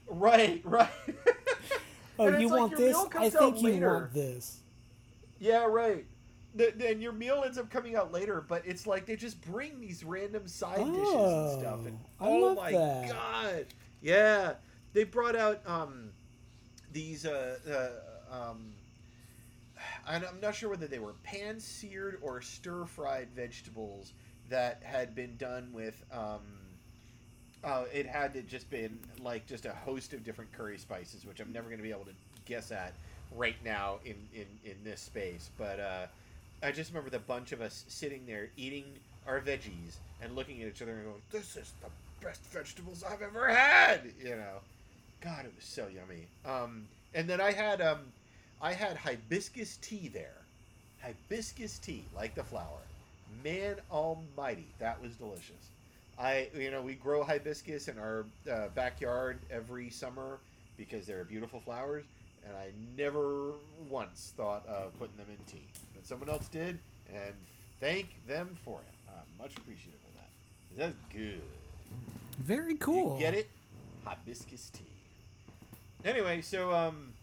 Right, 0.08 0.62
right. 0.64 0.90
Oh, 2.20 2.28
And 2.28 2.42
you 2.42 2.50
like 2.50 2.60
want 2.60 2.76
this? 2.78 2.96
I 3.16 3.30
think 3.30 3.62
you 3.62 3.70
later. 3.72 3.88
want 3.94 4.14
this. 4.14 4.60
Yeah, 5.40 5.66
right. 5.66 6.06
The, 6.56 6.74
then 6.76 7.00
your 7.02 7.14
meal 7.14 7.44
ends 7.46 7.58
up 7.58 7.70
coming 7.70 7.96
out 7.96 8.12
later, 8.12 8.44
but 8.46 8.64
it's 8.66 8.86
like 8.86 9.06
they 9.06 9.16
just 9.16 9.40
bring 9.42 9.80
these 9.80 10.04
random 10.04 10.48
side 10.48 10.78
dishes 10.86 11.14
and 11.14 11.60
stuff. 11.62 11.86
And 11.86 12.00
Oh, 12.20 12.50
I 12.50 12.52
oh 12.52 12.56
my 12.56 12.72
that. 12.72 13.10
god, 13.10 13.66
yeah, 14.02 14.54
they 14.94 15.04
brought 15.06 15.36
out 15.36 15.62
um 15.66 16.10
these 16.92 17.26
uh, 17.26 17.92
uh 18.32 18.36
um. 18.36 18.74
I'm 20.06 20.24
not 20.42 20.56
sure 20.56 20.70
whether 20.70 20.88
they 20.88 21.00
were 21.00 21.14
pan 21.24 21.60
seared 21.60 22.18
or 22.22 22.42
stir 22.42 22.84
fried 22.86 23.30
vegetables 23.34 24.12
that 24.50 24.82
had 24.84 25.16
been 25.16 25.38
done 25.38 25.70
with 25.72 26.04
um. 26.12 26.42
Uh, 27.64 27.84
it 27.94 28.06
had 28.06 28.34
to 28.34 28.42
just 28.42 28.70
been 28.70 28.98
like 29.22 29.46
just 29.46 29.66
a 29.66 29.74
host 29.74 30.14
of 30.14 30.24
different 30.24 30.52
curry 30.54 30.78
spices, 30.78 31.26
which 31.26 31.40
I'm 31.40 31.52
never 31.52 31.68
going 31.68 31.80
to 31.80 31.84
be 31.84 31.92
able 31.92 32.06
to 32.06 32.14
guess 32.46 32.72
at 32.72 32.94
right 33.36 33.56
now 33.64 34.00
in, 34.06 34.16
in, 34.34 34.46
in 34.64 34.78
this 34.84 35.02
space. 35.02 35.50
But 35.58 35.80
uh, 35.80 36.06
I 36.64 36.72
just 36.72 36.92
remember 36.92 37.10
the 37.10 37.20
bunch 37.20 37.52
of 37.52 37.62
us 37.62 37.86
sitting 37.88 38.26
there 38.26 38.50
eating 38.58 38.86
our 39.28 39.40
veggies 39.40 39.98
and 40.22 40.36
looking 40.36 40.62
at 40.62 40.68
each 40.70 40.82
other 40.82 40.94
and 40.94 41.04
going, 41.04 41.22
"This 41.32 41.58
is 41.58 41.74
the 41.82 42.26
best 42.26 42.44
vegetables 42.46 43.04
I've 43.04 43.22
ever 43.22 43.48
had." 43.54 44.02
You 44.24 44.36
know, 44.36 44.60
God, 45.22 45.46
it 45.46 45.54
was 45.56 45.66
so 45.66 45.88
yummy. 45.88 46.28
Um, 46.46 46.88
and 47.14 47.28
then 47.30 47.42
I 47.42 47.52
had 47.52 47.82
um, 47.82 48.00
I 48.62 48.74
had 48.74 48.98
hibiscus 48.98 49.78
tea 49.82 50.10
there, 50.14 50.38
hibiscus 51.02 51.78
tea 51.80 52.06
like 52.16 52.36
the 52.36 52.44
flower. 52.44 52.82
Man 53.44 53.76
Almighty, 53.92 54.68
that 54.80 55.02
was 55.02 55.14
delicious. 55.16 55.70
I, 56.20 56.50
you 56.54 56.70
know, 56.70 56.82
we 56.82 56.96
grow 56.96 57.24
hibiscus 57.24 57.88
in 57.88 57.98
our 57.98 58.26
uh, 58.52 58.68
backyard 58.76 59.40
every 59.50 59.90
summer 59.90 60.40
because 60.78 61.06
they're 61.06 61.24
beautiful 61.24 61.62
flowers, 61.62 62.04
and 62.46 62.56
I 62.56 62.72
never 62.98 63.54
once 63.90 64.34
thought 64.36 64.68
of 64.68 64.98
putting 65.00 65.16
them 65.16 65.28
in 65.30 65.38
tea. 65.46 65.66
But 65.96 66.06
someone 66.06 66.30
else 66.30 66.50
did, 66.50 66.80
and 67.14 67.34
thank 67.80 68.16
them 68.28 68.58
for 68.66 68.80
it. 68.80 68.94
I'm 69.10 69.44
much 69.44 69.56
appreciative 69.58 70.00
of 70.08 70.14
that. 70.16 70.30
That's 70.78 71.14
good. 71.14 71.42
Very 72.40 72.76
cool. 72.76 73.14
You 73.14 73.20
get 73.20 73.34
it? 73.34 73.50
Hibiscus 74.04 74.72
tea. 74.72 74.84
Anyway, 76.04 76.42
so 76.42 76.74
um, 76.74 77.14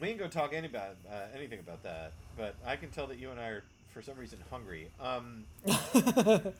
we 0.00 0.08
ain't 0.08 0.18
gonna 0.18 0.30
talk 0.30 0.52
any 0.52 0.66
about 0.66 0.96
uh, 1.10 1.26
anything 1.34 1.58
about 1.58 1.82
that, 1.82 2.12
but 2.36 2.54
I 2.64 2.76
can 2.76 2.90
tell 2.90 3.06
that 3.08 3.18
you 3.18 3.30
and 3.30 3.40
I 3.40 3.48
are 3.48 3.64
for 3.92 4.02
some 4.02 4.16
reason 4.16 4.38
hungry. 4.50 4.88
Um, 5.00 5.44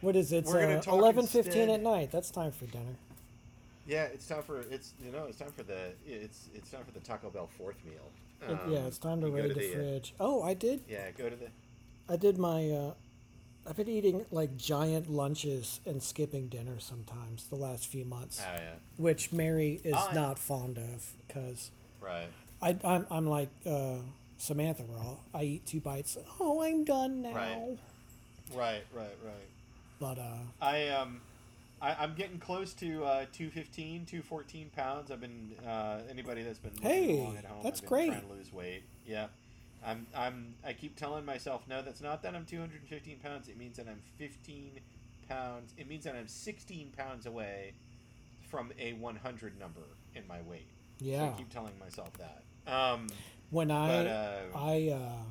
what 0.00 0.16
is 0.16 0.32
it? 0.32 0.38
It's 0.38 0.52
We're 0.52 0.62
gonna 0.62 0.78
uh, 0.78 0.82
talk 0.82 0.94
eleven 0.94 1.26
fifteen 1.26 1.62
instead- 1.68 1.80
at 1.80 1.82
night. 1.82 2.10
That's 2.10 2.30
time 2.30 2.52
for 2.52 2.66
dinner. 2.66 2.94
yeah, 3.86 4.04
it's 4.04 4.26
time 4.26 4.42
for 4.42 4.60
it's 4.70 4.92
you 5.04 5.10
know 5.12 5.24
it's 5.28 5.38
time 5.38 5.52
for 5.56 5.62
the 5.62 5.92
it's 6.06 6.48
it's 6.54 6.70
time 6.70 6.84
for 6.84 6.92
the 6.92 7.00
Taco 7.00 7.30
Bell 7.30 7.48
fourth 7.58 7.76
meal. 7.84 8.10
It- 8.48 8.70
yeah, 8.70 8.78
it's 8.86 8.98
time 8.98 9.20
to 9.20 9.26
you 9.26 9.32
go 9.36 9.42
raid 9.42 9.54
the, 9.54 9.70
uh, 9.70 9.74
fridge. 9.74 10.14
Oh, 10.18 10.42
I 10.42 10.54
did. 10.54 10.80
yeah, 10.88 11.10
go 11.16 11.28
to 11.28 11.36
the 11.36 11.48
I 12.08 12.16
did 12.16 12.38
my. 12.38 12.70
Uh, 12.70 12.92
I've 13.68 13.76
been 13.76 13.88
eating 13.88 14.24
like 14.30 14.56
giant 14.56 15.10
lunches 15.10 15.80
and 15.84 16.02
skipping 16.02 16.48
dinner 16.48 16.80
sometimes 16.80 17.46
the 17.48 17.56
last 17.56 17.86
few 17.86 18.04
months, 18.06 18.42
oh 18.42 18.52
yeah 18.56 18.70
which 18.96 19.32
Mary 19.32 19.80
is 19.84 19.94
I- 19.94 20.14
not 20.14 20.38
fond 20.38 20.78
of 20.78 21.12
because 21.28 21.70
right 22.00 22.28
I 22.62 22.76
I'm, 22.82 23.06
I'm 23.10 23.26
like 23.26 23.50
uh, 23.66 23.96
Samantha. 24.38 24.84
I'll, 24.98 25.20
I 25.34 25.42
eat 25.44 25.66
two 25.66 25.80
bites. 25.80 26.16
Oh, 26.40 26.62
I'm 26.62 26.84
done 26.84 27.20
now. 27.22 27.34
Right. 27.34 27.78
right 28.54 28.82
right 28.94 29.16
right. 29.24 29.48
But 30.00 30.18
uh, 30.18 30.22
I 30.62 30.88
um, 30.88 31.20
I, 31.80 31.94
I'm 31.94 32.14
getting 32.14 32.38
close 32.38 32.72
to 32.74 33.04
uh, 33.04 33.24
215, 33.32 34.06
214 34.06 34.70
pounds. 34.74 35.10
I've 35.10 35.20
been 35.20 35.52
uh, 35.66 36.00
anybody 36.10 36.42
that's 36.42 36.58
been 36.58 36.72
Hey, 36.80 37.20
at 37.38 37.44
home. 37.44 37.60
that's 37.62 37.80
great. 37.82 38.08
Trying 38.08 38.22
to 38.22 38.32
lose 38.32 38.52
weight. 38.52 38.82
Yeah, 39.06 39.26
I'm 39.86 40.06
I'm 40.16 40.54
I 40.64 40.72
keep 40.72 40.96
telling 40.96 41.24
myself 41.26 41.62
no, 41.68 41.82
that's 41.82 42.00
not 42.00 42.22
that 42.22 42.34
I'm 42.34 42.46
215 42.46 43.18
pounds. 43.18 43.48
It 43.48 43.58
means 43.58 43.76
that 43.76 43.86
I'm 43.88 44.00
15 44.16 44.80
pounds. 45.28 45.74
It 45.76 45.86
means 45.86 46.04
that 46.04 46.16
I'm 46.16 46.28
16 46.28 46.92
pounds 46.96 47.26
away 47.26 47.74
from 48.50 48.72
a 48.80 48.94
100 48.94 49.60
number 49.60 49.82
in 50.14 50.26
my 50.26 50.40
weight. 50.42 50.66
So 50.98 51.06
yeah, 51.06 51.26
I 51.26 51.38
keep 51.38 51.50
telling 51.50 51.78
myself 51.78 52.10
that. 52.18 52.42
Um, 52.72 53.06
when 53.50 53.70
I 53.70 53.86
but 53.88 54.06
uh, 54.06 54.38
I 54.56 54.72
uh, 54.94 55.22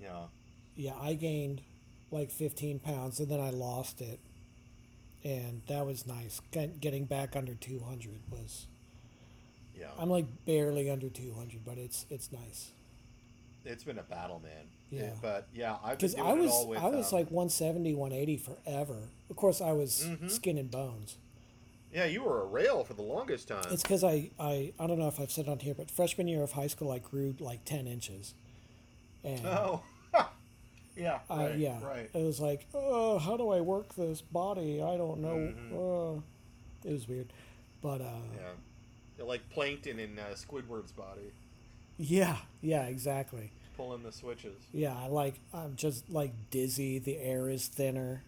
you 0.00 0.06
know, 0.08 0.28
yeah 0.74 0.92
I 1.00 1.14
gained 1.14 1.62
like 2.10 2.30
15 2.30 2.78
pounds 2.80 3.18
and 3.20 3.28
then 3.28 3.40
I 3.40 3.50
lost 3.50 4.00
it, 4.00 4.20
and 5.24 5.62
that 5.68 5.84
was 5.86 6.06
nice. 6.06 6.40
Getting 6.52 7.04
back 7.04 7.34
under 7.36 7.54
200 7.54 8.10
was. 8.30 8.66
yeah, 9.78 9.86
I'm 9.98 10.08
like 10.10 10.26
barely 10.46 10.90
under 10.90 11.08
200, 11.08 11.64
but 11.64 11.78
it's 11.78 12.06
it's 12.10 12.30
nice. 12.32 12.70
it's 13.64 13.84
been 13.84 13.98
a 13.98 14.02
battle, 14.04 14.40
man. 14.42 14.66
Yeah. 14.90 15.10
but 15.20 15.48
yeah, 15.52 15.76
I've 15.82 15.98
been 15.98 16.08
Because 16.10 16.14
I 16.14 16.30
it 16.32 16.38
was 16.38 16.50
all 16.52 16.68
with. 16.68 16.78
I 16.78 16.86
was 16.88 17.12
um, 17.12 17.18
like 17.18 17.30
170, 17.30 17.94
180 17.94 18.36
forever. 18.36 18.98
Of 19.28 19.34
course, 19.36 19.60
I 19.60 19.72
was 19.72 20.04
Mhm. 20.08 20.30
skin 20.30 20.58
and 20.58 20.70
bones. 20.70 21.16
Yeah, 21.92 22.04
you 22.04 22.22
were 22.22 22.42
a 22.42 22.46
rail 22.46 22.84
for 22.84 22.94
the 22.94 23.02
longest 23.02 23.48
time. 23.48 23.64
It's 23.70 23.82
because 23.82 24.04
I, 24.04 24.30
I 24.38 24.72
I 24.78 24.86
don't 24.86 24.98
know 24.98 25.08
if 25.08 25.18
I've 25.18 25.32
said 25.32 25.48
on 25.48 25.58
here, 25.58 25.74
but 25.74 25.90
freshman 25.90 26.28
year 26.28 26.42
of 26.42 26.52
high 26.52 26.66
school, 26.68 26.92
I 26.92 26.98
grew 27.00 27.34
like 27.40 27.64
10 27.64 27.86
inches. 27.88 28.34
And 29.24 29.44
Oh, 29.46 29.82
yeah, 30.96 31.18
I, 31.30 31.36
right, 31.48 31.58
yeah, 31.58 31.78
right. 31.84 32.10
it 32.12 32.22
was 32.22 32.40
like, 32.40 32.66
oh, 32.74 33.18
how 33.18 33.36
do 33.36 33.50
I 33.50 33.60
work 33.60 33.94
this 33.94 34.20
body? 34.22 34.82
I 34.82 34.96
don't 34.96 35.20
know. 35.20 35.36
Mhm. 35.36 36.16
Uh, 36.18 36.20
it 36.88 36.92
was 36.92 37.06
weird, 37.08 37.32
but 37.82 38.00
uh, 38.00 38.20
Yeah, 39.18 39.24
like 39.24 39.48
plankton 39.50 39.98
in 39.98 40.18
uh, 40.18 40.34
Squidward's 40.34 40.92
body, 40.92 41.32
yeah, 41.98 42.36
yeah, 42.62 42.84
exactly. 42.86 43.50
pulling 43.76 44.02
the 44.02 44.12
switches. 44.12 44.56
Yeah, 44.72 44.94
I 44.96 45.08
like 45.08 45.34
I'm 45.52 45.76
just 45.76 46.08
like 46.10 46.32
dizzy. 46.50 46.98
The 46.98 47.18
air 47.18 47.48
is 47.50 47.66
thinner, 47.68 48.22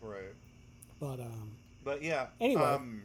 Right. 0.00 0.34
but 1.00 1.20
um, 1.20 1.52
But 1.84 2.02
yeah. 2.02 2.26
Anyway, 2.40 2.62
um, 2.62 3.02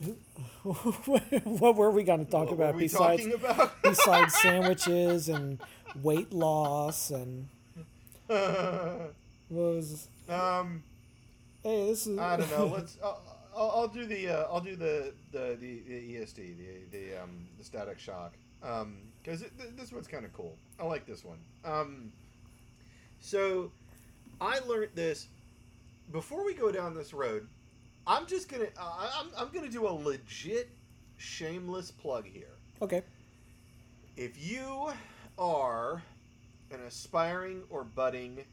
what 0.62 1.76
were 1.76 1.90
we 1.90 2.02
going 2.04 2.24
to 2.24 2.30
talk 2.30 2.50
about 2.50 2.76
besides 2.78 3.22
talking 3.24 3.34
about? 3.34 3.82
besides 3.82 4.34
sandwiches 4.42 5.28
and 5.28 5.58
weight 6.02 6.32
loss 6.32 7.10
and 7.10 7.48
was 9.50 10.08
um, 10.28 10.82
hey 11.62 11.86
this 11.86 12.06
is 12.06 12.18
I 12.18 12.36
don't 12.36 12.50
know. 12.50 12.66
Let's. 12.74 12.98
I'll, 13.02 13.22
I'll 13.56 13.70
I'll 13.70 13.88
do 13.88 14.04
the. 14.04 14.28
Uh, 14.28 14.46
I'll 14.52 14.60
do 14.60 14.76
the 14.76 15.12
the 15.32 15.56
the, 15.58 15.82
the 15.88 16.14
ESD, 16.14 16.36
the 16.36 16.98
the 16.98 17.22
um 17.22 17.46
the 17.58 17.64
static 17.64 17.98
shock. 17.98 18.34
Um, 18.62 18.98
because 19.22 19.40
th- 19.40 19.70
this 19.76 19.92
one's 19.92 20.08
kind 20.08 20.24
of 20.24 20.32
cool. 20.32 20.56
I 20.80 20.84
like 20.84 21.06
this 21.06 21.24
one. 21.24 21.38
Um, 21.64 22.12
so 23.20 23.70
I 24.40 24.58
learned 24.60 24.90
this 24.94 25.28
before 26.12 26.44
we 26.44 26.54
go 26.54 26.70
down 26.70 26.94
this 26.94 27.12
road. 27.12 27.46
I'm 28.06 28.26
just 28.26 28.48
gonna. 28.48 28.66
Uh, 28.78 29.10
I'm 29.20 29.26
I'm 29.36 29.48
gonna 29.52 29.68
do 29.68 29.86
a 29.86 29.90
legit 29.90 30.68
shameless 31.16 31.90
plug 31.90 32.26
here. 32.26 32.54
okay 32.80 33.02
If 34.16 34.50
you 34.50 34.90
are 35.38 36.02
an 36.70 36.80
aspiring 36.86 37.62
or 37.70 37.84
budding 37.84 38.44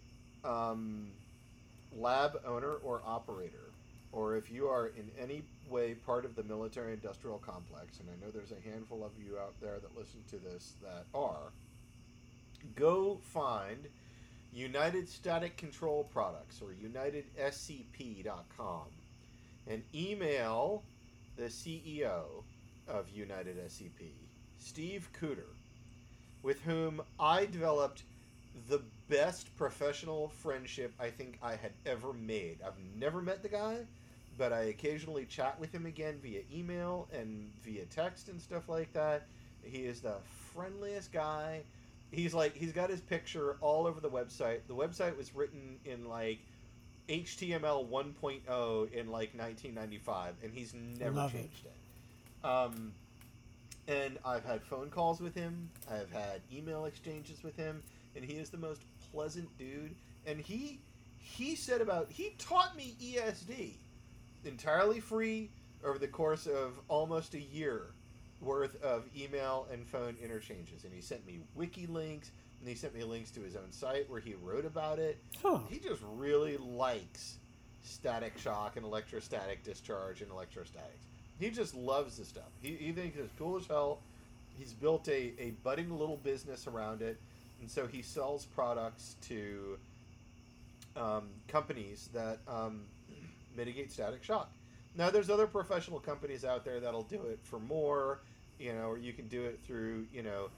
um, 0.43 1.07
lab 1.97 2.39
owner 2.45 2.73
or 2.83 3.01
operator, 3.05 3.71
or 4.11 4.35
if 4.35 4.51
you 4.51 4.67
are 4.67 4.87
in 4.87 5.09
any 5.19 5.43
way 5.69 5.93
part 5.93 6.25
of 6.25 6.35
the 6.35 6.43
military 6.43 6.93
industrial 6.93 7.37
complex, 7.39 7.99
and 7.99 8.09
I 8.09 8.13
know 8.23 8.31
there's 8.31 8.51
a 8.51 8.69
handful 8.69 9.03
of 9.03 9.11
you 9.23 9.37
out 9.37 9.53
there 9.61 9.79
that 9.79 9.97
listen 9.97 10.21
to 10.29 10.37
this 10.37 10.73
that 10.81 11.05
are, 11.13 11.51
go 12.75 13.19
find 13.33 13.87
United 14.53 15.09
Static 15.09 15.57
Control 15.57 16.07
Products 16.13 16.61
or 16.61 16.73
UnitedSCP.com 16.87 18.85
and 19.67 19.83
email 19.93 20.83
the 21.35 21.45
CEO 21.45 22.43
of 22.87 23.09
United 23.09 23.57
SCP, 23.67 24.11
Steve 24.59 25.09
Cooter, 25.19 25.49
with 26.45 26.61
whom 26.61 27.01
I 27.19 27.45
developed 27.47 28.03
the 28.69 28.79
best 29.09 29.53
professional 29.57 30.29
friendship 30.29 30.93
I 30.99 31.09
think 31.09 31.39
I 31.41 31.55
had 31.55 31.71
ever 31.87 32.13
made. 32.13 32.59
I've 32.63 32.77
never 32.99 33.19
met 33.19 33.41
the 33.41 33.49
guy, 33.49 33.79
but 34.37 34.53
I 34.53 34.65
occasionally 34.65 35.25
chat 35.25 35.59
with 35.59 35.73
him 35.73 35.87
again 35.87 36.19
via 36.21 36.41
email 36.53 37.07
and 37.11 37.49
via 37.63 37.85
text 37.85 38.29
and 38.29 38.39
stuff 38.39 38.69
like 38.69 38.93
that. 38.93 39.25
He 39.63 39.85
is 39.85 40.01
the 40.01 40.17
friendliest 40.53 41.11
guy. 41.11 41.63
He's 42.11 42.35
like 42.35 42.55
he's 42.55 42.71
got 42.71 42.91
his 42.91 43.01
picture 43.01 43.57
all 43.59 43.87
over 43.87 43.99
the 43.99 44.09
website. 44.09 44.59
The 44.67 44.75
website 44.75 45.17
was 45.17 45.33
written 45.33 45.79
in 45.83 46.07
like 46.07 46.39
HTML 47.09 47.89
1.0 47.89 48.91
in 48.93 49.07
like 49.11 49.33
1995, 49.33 50.35
and 50.43 50.53
he's 50.53 50.75
never 50.99 51.15
Love 51.15 51.33
it. 51.33 51.39
changed 51.39 51.65
it. 51.65 52.45
Um, 52.47 52.93
and 53.87 54.17
I've 54.25 54.45
had 54.45 54.63
phone 54.63 54.89
calls 54.89 55.21
with 55.21 55.35
him. 55.35 55.69
I've 55.89 56.11
had 56.11 56.41
email 56.51 56.85
exchanges 56.85 57.43
with 57.43 57.55
him, 57.55 57.83
and 58.15 58.23
he 58.25 58.33
is 58.33 58.49
the 58.49 58.57
most 58.57 58.81
pleasant 59.11 59.49
dude. 59.57 59.95
And 60.25 60.39
he 60.39 60.79
he 61.17 61.55
said 61.55 61.81
about 61.81 62.11
he 62.11 62.35
taught 62.37 62.75
me 62.75 62.95
ESD 63.01 63.73
entirely 64.45 64.99
free, 64.99 65.49
over 65.83 65.99
the 65.99 66.07
course 66.07 66.47
of 66.47 66.73
almost 66.87 67.33
a 67.33 67.41
year 67.41 67.87
worth 68.41 68.81
of 68.83 69.05
email 69.15 69.67
and 69.71 69.87
phone 69.87 70.15
interchanges. 70.21 70.83
And 70.83 70.93
he 70.93 71.01
sent 71.01 71.25
me 71.25 71.39
wiki 71.55 71.87
links, 71.87 72.31
and 72.59 72.67
he 72.67 72.75
sent 72.75 72.95
me 72.95 73.03
links 73.03 73.31
to 73.31 73.41
his 73.41 73.55
own 73.55 73.71
site 73.71 74.09
where 74.09 74.19
he 74.19 74.35
wrote 74.35 74.65
about 74.65 74.99
it. 74.99 75.19
Huh. 75.41 75.59
He 75.69 75.79
just 75.79 76.01
really 76.15 76.57
likes 76.57 77.37
static 77.83 78.37
shock 78.37 78.77
and 78.77 78.85
electrostatic 78.85 79.63
discharge 79.63 80.21
and 80.21 80.31
electrostatics. 80.31 81.05
He 81.39 81.49
just 81.49 81.75
loves 81.75 82.17
this 82.17 82.27
stuff. 82.27 82.49
He, 82.61 82.75
he 82.75 82.91
thinks 82.91 83.17
it's 83.17 83.33
cool 83.37 83.57
as 83.57 83.67
hell. 83.67 83.99
He's 84.57 84.73
built 84.73 85.07
a, 85.09 85.33
a 85.39 85.53
budding 85.63 85.97
little 85.97 86.17
business 86.17 86.67
around 86.67 87.01
it. 87.01 87.19
And 87.61 87.69
so 87.69 87.87
he 87.87 88.01
sells 88.01 88.45
products 88.45 89.15
to 89.27 89.77
um, 90.95 91.27
companies 91.47 92.09
that 92.13 92.39
um, 92.47 92.81
mitigate 93.55 93.91
static 93.91 94.23
shock. 94.23 94.49
Now, 94.97 95.09
there's 95.09 95.29
other 95.29 95.47
professional 95.47 95.99
companies 95.99 96.45
out 96.45 96.63
there 96.63 96.79
that'll 96.79 97.03
do 97.03 97.21
it 97.23 97.39
for 97.43 97.59
more, 97.59 98.19
you 98.59 98.73
know, 98.73 98.89
or 98.89 98.97
you 98.97 99.11
can 99.11 99.27
do 99.27 99.43
it 99.43 99.59
through, 99.65 100.05
you 100.13 100.23
know, 100.23 100.49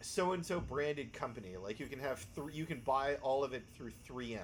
so 0.00 0.32
and 0.32 0.44
so 0.44 0.60
branded 0.60 1.12
company. 1.12 1.56
Like 1.60 1.80
you 1.80 1.86
can 1.86 1.98
have 1.98 2.18
three, 2.34 2.52
you 2.52 2.66
can 2.66 2.80
buy 2.80 3.16
all 3.16 3.42
of 3.42 3.52
it 3.52 3.64
through 3.76 3.92
3M, 4.08 4.38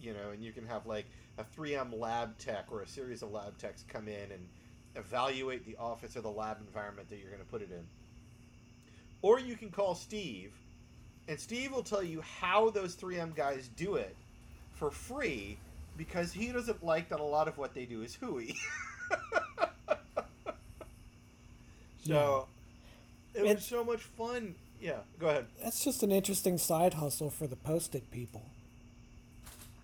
you 0.00 0.12
know, 0.12 0.30
and 0.32 0.42
you 0.42 0.52
can 0.52 0.66
have 0.66 0.86
like 0.86 1.06
a 1.38 1.44
3M 1.58 1.98
lab 1.98 2.38
tech 2.38 2.66
or 2.70 2.82
a 2.82 2.86
series 2.86 3.22
of 3.22 3.32
lab 3.32 3.58
techs 3.58 3.84
come 3.88 4.06
in 4.06 4.30
and 4.30 4.46
evaluate 4.96 5.66
the 5.66 5.76
office 5.76 6.16
or 6.16 6.20
the 6.20 6.30
lab 6.30 6.58
environment 6.60 7.08
that 7.10 7.18
you're 7.18 7.30
going 7.30 7.42
to 7.42 7.48
put 7.48 7.62
it 7.62 7.70
in. 7.70 7.84
Or 9.22 9.40
you 9.40 9.56
can 9.56 9.70
call 9.70 9.94
Steve, 9.94 10.52
and 11.28 11.38
Steve 11.38 11.72
will 11.72 11.82
tell 11.82 12.02
you 12.02 12.22
how 12.22 12.70
those 12.70 12.94
3M 12.94 13.34
guys 13.34 13.68
do 13.76 13.96
it 13.96 14.14
for 14.74 14.90
free 14.90 15.58
because 15.96 16.32
he 16.32 16.48
doesn't 16.48 16.84
like 16.84 17.08
that 17.08 17.20
a 17.20 17.24
lot 17.24 17.48
of 17.48 17.58
what 17.58 17.74
they 17.74 17.84
do 17.84 18.02
is 18.02 18.14
hooey. 18.14 18.56
so 22.04 22.46
it 23.34 23.42
was 23.42 23.64
so 23.64 23.84
much 23.84 24.02
fun. 24.02 24.54
Yeah, 24.80 24.98
go 25.18 25.28
ahead. 25.28 25.46
That's 25.62 25.82
just 25.82 26.02
an 26.02 26.12
interesting 26.12 26.58
side 26.58 26.94
hustle 26.94 27.30
for 27.30 27.46
the 27.46 27.56
post-it 27.56 28.10
people. 28.10 28.42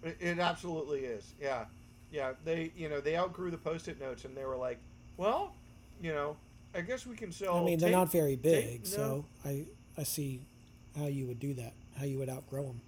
It, 0.03 0.17
it 0.21 0.39
absolutely 0.39 1.01
is. 1.01 1.25
Yeah, 1.41 1.65
yeah. 2.11 2.33
They, 2.45 2.73
you 2.77 2.89
know, 2.89 3.01
they 3.01 3.17
outgrew 3.17 3.51
the 3.51 3.59
post-it 3.59 4.01
notes, 4.01 4.25
and 4.25 4.37
they 4.37 4.45
were 4.45 4.57
like, 4.57 4.79
"Well, 5.17 5.53
you 6.01 6.13
know, 6.13 6.37
I 6.75 6.81
guess 6.83 7.07
we 7.07 7.17
can 7.17 7.33
sell." 7.33 7.57
I 7.59 7.65
mean, 7.65 7.79
they're 7.79 7.89
tape- 7.91 7.99
not 7.99 8.13
very 8.13 8.37
big, 8.37 8.85
tape- 8.85 8.85
no. 8.85 8.89
so 8.89 9.25
I 9.45 9.65
I 9.97 10.03
see 10.05 10.41
how 10.97 11.07
you 11.07 11.27
would 11.27 11.39
do 11.41 11.55
that. 11.55 11.73
How 11.99 12.05
you 12.05 12.19
would 12.19 12.29
outgrow 12.29 12.65
them. 12.65 12.81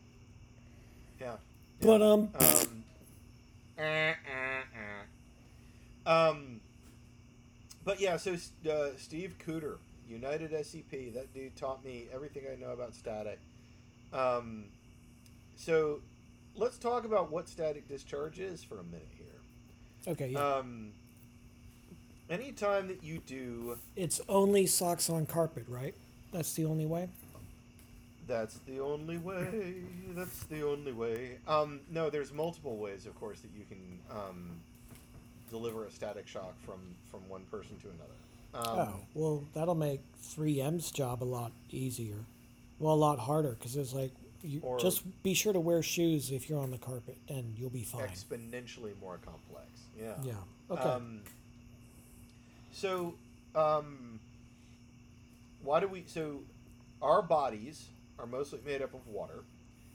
Yeah. 1.20 1.36
But 1.80 2.02
um, 2.02 2.30
Um, 2.34 2.84
eh, 3.78 4.14
eh, 4.14 4.62
eh. 6.06 6.10
um, 6.10 6.60
but 7.84 8.00
yeah, 8.00 8.16
so 8.16 8.34
uh, 8.70 8.88
Steve 8.96 9.36
Cooter, 9.46 9.76
United 10.08 10.52
SCP, 10.52 11.12
that 11.14 11.32
dude 11.34 11.54
taught 11.56 11.84
me 11.84 12.06
everything 12.12 12.44
I 12.50 12.56
know 12.58 12.70
about 12.72 12.94
static. 12.94 13.38
Um, 14.12 14.66
so 15.56 16.00
let's 16.56 16.78
talk 16.78 17.04
about 17.04 17.30
what 17.30 17.48
static 17.48 17.86
discharge 17.88 18.38
is 18.38 18.62
for 18.64 18.78
a 18.80 18.84
minute 18.84 19.08
here. 19.18 20.12
okay, 20.12 20.28
yeah. 20.28 20.38
Um, 20.56 20.92
anytime 22.30 22.88
that 22.88 23.02
you 23.02 23.18
do, 23.18 23.78
it's 23.96 24.20
only 24.28 24.66
socks 24.66 25.10
on 25.10 25.26
carpet, 25.26 25.64
right? 25.68 25.94
That's 26.32 26.52
the 26.54 26.64
only 26.64 26.86
way. 26.86 27.08
that's 28.26 28.58
the 28.66 28.80
only 28.80 29.18
way. 29.18 29.74
That's 30.14 30.44
the 30.44 30.66
only 30.66 30.92
way. 30.92 31.38
Um, 31.46 31.80
no, 31.90 32.10
there's 32.10 32.32
multiple 32.32 32.76
ways, 32.76 33.06
of 33.06 33.14
course, 33.18 33.40
that 33.40 33.50
you 33.56 33.64
can 33.68 33.98
um, 34.10 34.50
deliver 35.50 35.86
a 35.86 35.90
static 35.90 36.26
shock 36.26 36.54
from 36.64 36.80
from 37.10 37.20
one 37.28 37.42
person 37.50 37.76
to 37.82 37.88
another. 37.88 38.14
Um, 38.54 38.78
oh, 38.78 39.00
well, 39.14 39.44
that'll 39.52 39.74
make 39.74 40.00
3M's 40.36 40.92
job 40.92 41.22
a 41.22 41.24
lot 41.24 41.50
easier. 41.70 42.18
Well, 42.78 42.94
a 42.94 42.96
lot 42.96 43.18
harder 43.18 43.56
because 43.58 43.76
it's 43.76 43.92
like 43.92 44.12
you 44.42 44.62
just 44.78 45.02
be 45.22 45.34
sure 45.34 45.52
to 45.52 45.60
wear 45.60 45.82
shoes 45.82 46.30
if 46.30 46.48
you're 46.48 46.60
on 46.60 46.70
the 46.70 46.78
carpet, 46.78 47.16
and 47.28 47.54
you'll 47.58 47.70
be 47.70 47.82
fine. 47.82 48.02
exponentially 48.02 48.92
more 49.00 49.18
complex. 49.24 49.66
Yeah. 49.98 50.12
Yeah. 50.22 50.34
Okay. 50.70 51.04
So, 52.74 53.14
um, 53.54 54.20
why 55.62 55.80
do 55.80 55.88
we? 55.88 56.04
So, 56.06 56.40
our 57.02 57.22
bodies 57.22 57.88
are 58.18 58.26
mostly 58.26 58.60
made 58.64 58.82
up 58.82 58.94
of 58.94 59.06
water. 59.08 59.44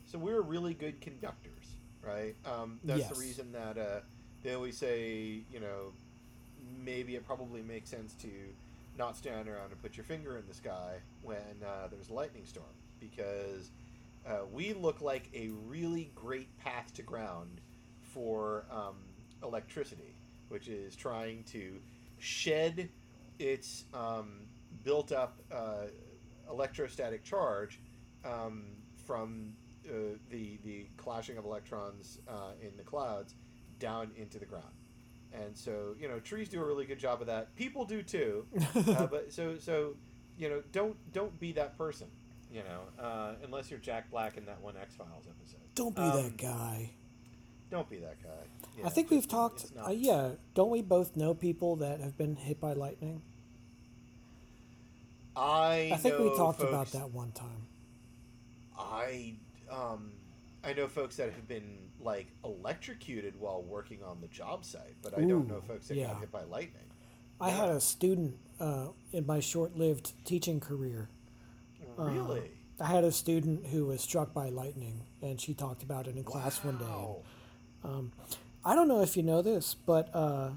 So 0.05 0.17
we're 0.17 0.41
really 0.41 0.73
good 0.73 1.01
conductors, 1.01 1.75
right? 2.01 2.35
Um, 2.45 2.79
that's 2.85 2.99
Yes. 2.99 3.09
the 3.09 3.15
reason 3.15 3.51
that 3.53 3.77
uh, 3.77 4.01
they 4.43 4.55
always 4.55 4.77
say, 4.77 5.43
you 5.51 5.59
know, 5.59 5.93
maybe 6.83 7.15
it 7.15 7.25
probably 7.25 7.61
makes 7.61 7.89
sense 7.89 8.13
to 8.15 8.29
not 8.97 9.17
stand 9.17 9.47
around 9.47 9.71
and 9.71 9.81
put 9.81 9.97
your 9.97 10.03
finger 10.05 10.37
in 10.37 10.47
the 10.47 10.53
sky 10.53 10.95
when 11.21 11.63
uh, 11.65 11.87
there's 11.91 12.09
a 12.09 12.13
lightning 12.13 12.45
storm 12.45 12.65
because 12.99 13.71
uh, 14.27 14.39
we 14.51 14.73
look 14.73 15.01
like 15.01 15.29
a 15.33 15.49
really 15.67 16.11
great 16.15 16.57
path 16.57 16.93
to 16.95 17.03
ground 17.03 17.61
for 18.01 18.65
um, 18.71 18.95
electricity, 19.43 20.15
which 20.49 20.67
is 20.67 20.95
trying 20.95 21.43
to 21.45 21.79
shed 22.19 22.89
its 23.39 23.85
um, 23.93 24.41
built 24.83 25.11
up 25.11 25.39
uh, 25.51 25.87
electrostatic 26.49 27.23
charge 27.23 27.79
um, 28.25 28.65
from 29.05 29.53
uh, 29.87 30.17
the, 30.29 30.59
the 30.63 30.87
clashing 30.97 31.37
of 31.37 31.45
electrons 31.45 32.19
uh, 32.27 32.51
in 32.61 32.75
the 32.77 32.83
clouds 32.83 33.35
down 33.79 34.11
into 34.17 34.39
the 34.39 34.45
ground. 34.45 34.65
And 35.33 35.55
so, 35.55 35.95
you 35.99 36.07
know, 36.07 36.19
trees 36.19 36.49
do 36.49 36.61
a 36.61 36.65
really 36.65 36.85
good 36.85 36.99
job 36.99 37.21
of 37.21 37.27
that. 37.27 37.55
People 37.55 37.85
do 37.85 38.01
too. 38.01 38.45
uh, 38.75 39.07
but 39.07 39.31
so, 39.31 39.57
so, 39.57 39.95
you 40.37 40.49
know, 40.49 40.63
don't 40.71 40.95
don't 41.13 41.37
be 41.39 41.51
that 41.53 41.77
person. 41.77 42.07
You 42.51 42.63
know, 42.63 43.03
uh, 43.03 43.33
unless 43.43 43.69
you're 43.69 43.79
Jack 43.79 44.09
Black 44.09 44.37
in 44.37 44.45
that 44.45 44.59
one 44.59 44.75
X 44.75 44.95
Files 44.95 45.25
episode. 45.29 45.59
Don't 45.75 45.95
be 45.95 46.01
um, 46.01 46.23
that 46.23 46.37
guy. 46.37 46.89
Don't 47.69 47.87
be 47.87 47.99
that 47.99 48.21
guy. 48.23 48.58
I 48.85 48.89
think 48.89 49.09
we've 49.09 49.27
talked. 49.27 49.65
Uh, 49.77 49.91
yeah, 49.91 50.31
don't 50.53 50.69
we 50.69 50.81
both 50.81 51.15
know 51.15 51.33
people 51.33 51.77
that 51.77 51.99
have 51.99 52.17
been 52.17 52.35
hit 52.35 52.59
by 52.59 52.73
lightning? 52.73 53.21
I 55.35 55.91
I 55.93 55.97
think 55.97 56.19
we 56.19 56.35
talked 56.35 56.61
about 56.61 56.91
that 56.91 57.11
one 57.11 57.31
time. 57.31 57.67
I 58.77 59.35
um, 59.71 60.11
I 60.63 60.73
know 60.73 60.87
folks 60.87 61.15
that 61.17 61.31
have 61.33 61.47
been 61.47 61.77
like 61.99 62.27
electrocuted 62.43 63.39
while 63.39 63.61
working 63.61 64.03
on 64.03 64.21
the 64.21 64.27
job 64.27 64.65
site, 64.65 64.95
but 65.01 65.17
I 65.17 65.21
don't 65.21 65.47
know 65.47 65.61
folks 65.61 65.87
that 65.87 65.95
yeah. 65.95 66.07
got 66.07 66.19
hit 66.19 66.31
by 66.31 66.43
lightning. 66.43 66.83
I 67.41 67.49
had 67.51 67.69
a 67.69 67.79
student 67.79 68.37
uh, 68.59 68.87
in 69.13 69.25
my 69.25 69.39
short-lived 69.39 70.11
teaching 70.25 70.59
career. 70.59 71.09
Uh, 71.97 72.03
Really? 72.03 72.51
I 72.81 72.85
had 72.85 73.03
a 73.03 73.11
student 73.11 73.67
who 73.67 73.87
was 73.87 74.01
struck 74.01 74.33
by 74.33 74.49
lightning, 74.49 75.01
and 75.21 75.39
she 75.39 75.53
talked 75.53 75.83
about 75.83 76.07
it 76.07 76.15
in 76.15 76.23
class 76.23 76.63
one 76.63 76.77
day. 76.77 76.85
Wow. 76.85 77.17
Um, 77.83 78.11
I 78.63 78.75
don't 78.75 78.87
know 78.87 79.01
if 79.01 79.15
you 79.15 79.23
know 79.23 79.41
this, 79.41 79.73
but 79.73 80.09
uh, 80.13 80.51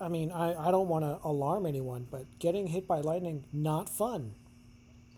I 0.00 0.08
mean, 0.08 0.30
I, 0.30 0.68
I 0.68 0.70
don't 0.70 0.88
want 0.88 1.04
to 1.04 1.18
alarm 1.26 1.66
anyone, 1.66 2.06
but 2.10 2.26
getting 2.38 2.66
hit 2.66 2.86
by 2.86 3.00
lightning 3.00 3.44
not 3.52 3.88
fun. 3.88 4.34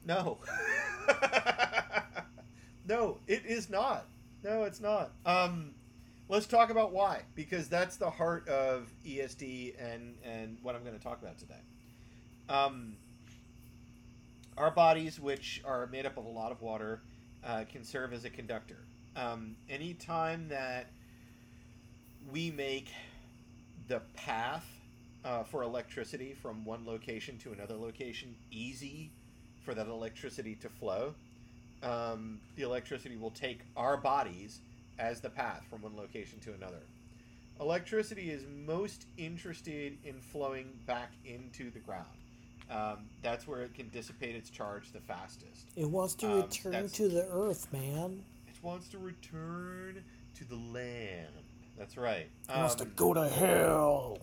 No. 0.05 0.38
no, 2.88 3.19
it 3.27 3.45
is 3.47 3.69
not. 3.69 4.07
No, 4.45 4.62
it's 4.62 4.81
not. 4.81 5.11
Um, 5.25 5.75
let's 6.29 6.47
talk 6.47 6.71
about 6.71 6.92
why, 6.92 7.23
because 7.35 7.69
that's 7.69 7.97
the 7.97 8.11
heart 8.11 8.49
of 8.49 8.88
ESD 9.05 9.75
and 9.81 10.14
and 10.25 10.59
what 10.62 10.77
I'm 10.77 10.83
going 10.83 10.97
to 10.97 11.03
talk 11.03 11.21
about 11.21 11.38
today. 11.38 11.55
Um, 12.49 12.97
our 14.57 14.71
bodies, 14.71 15.19
which 15.19 15.61
are 15.64 15.88
made 15.88 16.07
up 16.07 16.16
of 16.16 16.25
a 16.25 16.29
lot 16.29 16.53
of 16.53 16.62
water, 16.62 17.03
uh, 17.45 17.64
can 17.71 17.83
serve 17.83 18.12
as 18.12 18.25
a 18.25 18.31
conductor. 18.31 18.79
Um, 19.16 19.57
anytime 19.69 20.49
that 20.49 20.90
we 22.33 22.51
make 22.51 22.89
the 23.89 24.01
path 24.15 24.67
uh, 25.25 25.43
for 25.45 25.62
electricity 25.62 26.35
from 26.41 26.65
one 26.65 26.85
location 26.87 27.39
to 27.39 27.53
another 27.53 27.75
location 27.75 28.35
easy 28.51 29.11
for 29.65 29.75
that 29.75 29.87
electricity 29.89 30.55
to 30.57 30.69
flow, 30.69 31.15
um, 31.83 32.41
the 32.57 32.62
electricity 32.62 33.17
will 33.17 33.31
take 33.31 33.61
our 33.77 33.97
bodies 33.97 34.61
as 34.99 35.21
the 35.21 35.31
path 35.31 35.62
from 35.69 35.83
one 35.83 35.97
location 35.97 36.39
to 36.41 36.53
another. 36.55 36.81
Electricity 37.61 38.31
is 38.31 38.45
most 38.67 39.07
interested 39.17 39.97
in 40.05 40.21
flowing 40.21 40.69
back 40.87 41.12
into 41.25 41.71
the 41.71 41.79
ground. 41.81 42.07
Um, 42.71 43.07
that's 43.23 43.47
where 43.47 43.62
it 43.62 43.75
can 43.75 43.89
dissipate 43.89 44.35
its 44.35 44.51
charge 44.51 44.93
the 44.93 45.01
fastest. 45.01 45.67
It 45.77 45.89
wants 45.89 46.15
to 46.17 46.27
Um, 46.27 46.43
return 46.43 46.89
to 46.91 47.09
the 47.09 47.27
earth, 47.29 47.73
man. 47.73 48.25
It 48.49 48.62
wants 48.62 48.89
to 48.89 48.99
return 48.99 50.03
to 50.35 50.45
the 50.45 50.57
land. 50.57 51.33
That's 51.79 51.97
right. 51.97 52.29
It 52.49 52.57
wants 52.57 52.75
to 52.77 52.85
Um, 52.85 52.93
go 52.97 53.15
to 53.15 53.29
hell. 53.29 54.19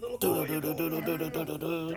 little 0.00 0.18
boy, 0.18 0.44
you 0.46 0.60
go- 0.60 0.70
And 0.70 1.96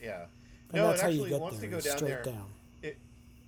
Yeah. 0.00 0.26
No, 0.72 0.84
it 0.84 0.88
that's 0.90 1.00
how 1.00 1.08
you 1.08 1.22
actually 1.24 1.40
wants 1.40 1.58
there, 1.58 1.70
to 1.70 1.76
go 1.76 1.80
down 1.80 1.98
there. 2.04 2.22
down. 2.22 2.52
It 2.82 2.98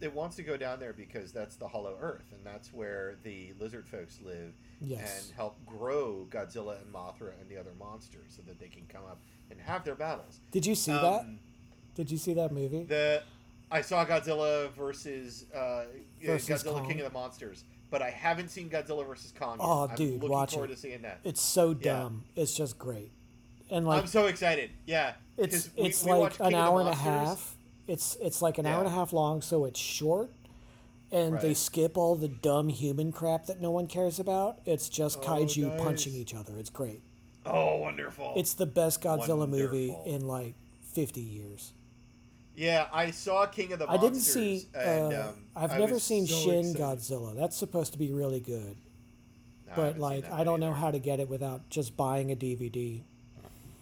it 0.00 0.14
wants 0.14 0.36
to 0.36 0.42
go 0.44 0.56
down 0.56 0.78
there 0.78 0.92
because 0.92 1.32
that's 1.32 1.56
the 1.56 1.66
Hollow 1.68 1.96
Earth, 2.00 2.32
and 2.32 2.44
that's 2.44 2.72
where 2.72 3.16
the 3.24 3.52
lizard 3.58 3.86
folks 3.88 4.20
live 4.22 4.54
Yes. 4.80 5.26
and 5.28 5.34
help 5.36 5.56
grow 5.66 6.26
Godzilla 6.30 6.80
and 6.80 6.92
Mothra 6.92 7.32
and 7.40 7.48
the 7.50 7.56
other 7.58 7.72
monsters 7.78 8.32
so 8.36 8.42
that 8.42 8.58
they 8.60 8.68
can 8.68 8.86
come 8.86 9.04
up 9.04 9.18
and 9.50 9.60
have 9.60 9.84
their 9.84 9.96
battles. 9.96 10.40
Did 10.52 10.64
you 10.66 10.74
see 10.76 10.92
that? 10.92 11.20
Um, 11.22 11.40
Did 11.96 12.10
you 12.12 12.18
see 12.18 12.32
that 12.34 12.52
movie? 12.52 12.84
The 12.84 13.22
I 13.70 13.82
saw 13.82 14.04
Godzilla 14.06 14.70
versus, 14.72 15.44
uh, 15.52 15.86
Versus 16.22 16.48
Godzilla 16.64 16.74
Kong. 16.78 16.88
King 16.88 17.00
of 17.00 17.06
the 17.06 17.12
Monsters, 17.12 17.64
but 17.90 18.02
I 18.02 18.10
haven't 18.10 18.50
seen 18.50 18.68
Godzilla 18.68 19.06
versus 19.06 19.32
Kong. 19.38 19.58
Yet. 19.58 19.64
Oh, 19.66 19.88
I'm 19.88 19.96
dude, 19.96 20.14
looking 20.14 20.28
watch 20.30 20.52
forward 20.52 20.70
it. 20.70 20.74
to 20.74 20.80
seeing 20.80 21.02
that. 21.02 21.20
It's 21.24 21.40
so 21.40 21.70
Yeah. 21.70 22.00
dumb. 22.00 22.24
It's 22.36 22.54
just 22.54 22.78
great. 22.78 23.10
And 23.70 23.86
like 23.86 24.00
I'm 24.02 24.06
so 24.06 24.26
excited. 24.26 24.70
Yeah, 24.86 25.14
it's 25.36 25.70
we- 25.76 25.84
it's 25.84 26.04
we 26.04 26.12
like 26.12 26.32
an 26.32 26.36
King 26.36 26.46
of 26.46 26.52
the 26.52 26.58
hour 26.58 26.80
and 26.80 26.88
a 26.88 26.94
half. 26.94 27.56
It's 27.86 28.16
it's 28.20 28.40
like 28.42 28.58
an 28.58 28.66
hour 28.66 28.78
and 28.78 28.86
a 28.88 28.90
half 28.94 29.12
long, 29.12 29.42
so 29.42 29.64
it's 29.64 29.80
short. 29.80 30.30
And 31.10 31.40
they 31.40 31.54
skip 31.54 31.96
all 31.96 32.16
the 32.16 32.28
dumb 32.28 32.68
human 32.68 33.12
crap 33.12 33.46
that 33.46 33.62
no 33.62 33.70
one 33.70 33.86
cares 33.86 34.18
about. 34.20 34.58
It's 34.66 34.90
just 34.90 35.18
Oh, 35.18 35.22
kaiju 35.22 35.68
nice. 35.68 35.80
punching 35.80 36.14
each 36.14 36.34
other. 36.34 36.58
It's 36.58 36.68
great. 36.68 37.00
Oh, 37.46 37.76
wonderful! 37.76 38.34
It's 38.36 38.52
the 38.52 38.66
best 38.66 39.00
Godzilla 39.00 39.48
movie 39.48 39.96
in 40.04 40.26
like 40.28 40.54
50 40.92 41.22
years. 41.22 41.72
Yeah. 42.58 42.86
I 42.92 43.10
saw 43.10 43.46
King 43.46 43.72
of 43.72 43.78
the 43.78 43.86
Monsters. 43.86 44.04
I 44.04 44.06
didn't 44.08 44.22
see. 44.22 44.68
and, 44.74 45.12
uh, 45.12 45.28
um, 45.28 45.34
I've 45.56 45.72
I 45.72 45.78
never 45.78 45.98
seen 45.98 46.26
so 46.26 46.34
Shin 46.34 46.70
excited. 46.70 46.98
Godzilla. 46.98 47.36
That's 47.36 47.56
supposed 47.56 47.92
to 47.92 47.98
be 47.98 48.12
really 48.12 48.40
good, 48.40 48.76
No, 49.68 49.72
but 49.76 49.92
seen 49.92 50.00
like 50.00 50.30
I 50.30 50.44
don't 50.44 50.60
know 50.60 50.72
how 50.72 50.90
to 50.90 50.98
get 50.98 51.20
it 51.20 51.28
without 51.28 51.68
just 51.70 51.96
buying 51.96 52.30
a 52.32 52.36
DVD. 52.36 53.00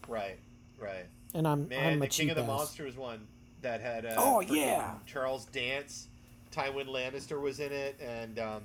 Right, 0.08 0.38
right. 0.78 1.06
And 1.34 1.46
I'm 1.46 1.68
Man, 1.68 1.92
I'm 1.94 2.02
a 2.02 2.06
the 2.06 2.08
King 2.08 2.30
of 2.30 2.36
the 2.36 2.42
ass. 2.42 2.48
Monsters 2.48 2.96
one 2.96 3.26
that 3.62 3.80
had 3.80 4.06
uh, 4.06 4.14
Oh, 4.16 4.40
yeah. 4.40 4.92
Charles 5.06 5.46
Dance, 5.46 6.08
Tywin 6.52 6.86
Lannister 6.86 7.40
was 7.40 7.60
in 7.60 7.72
it, 7.72 8.00
and 8.00 8.38
um, 8.38 8.62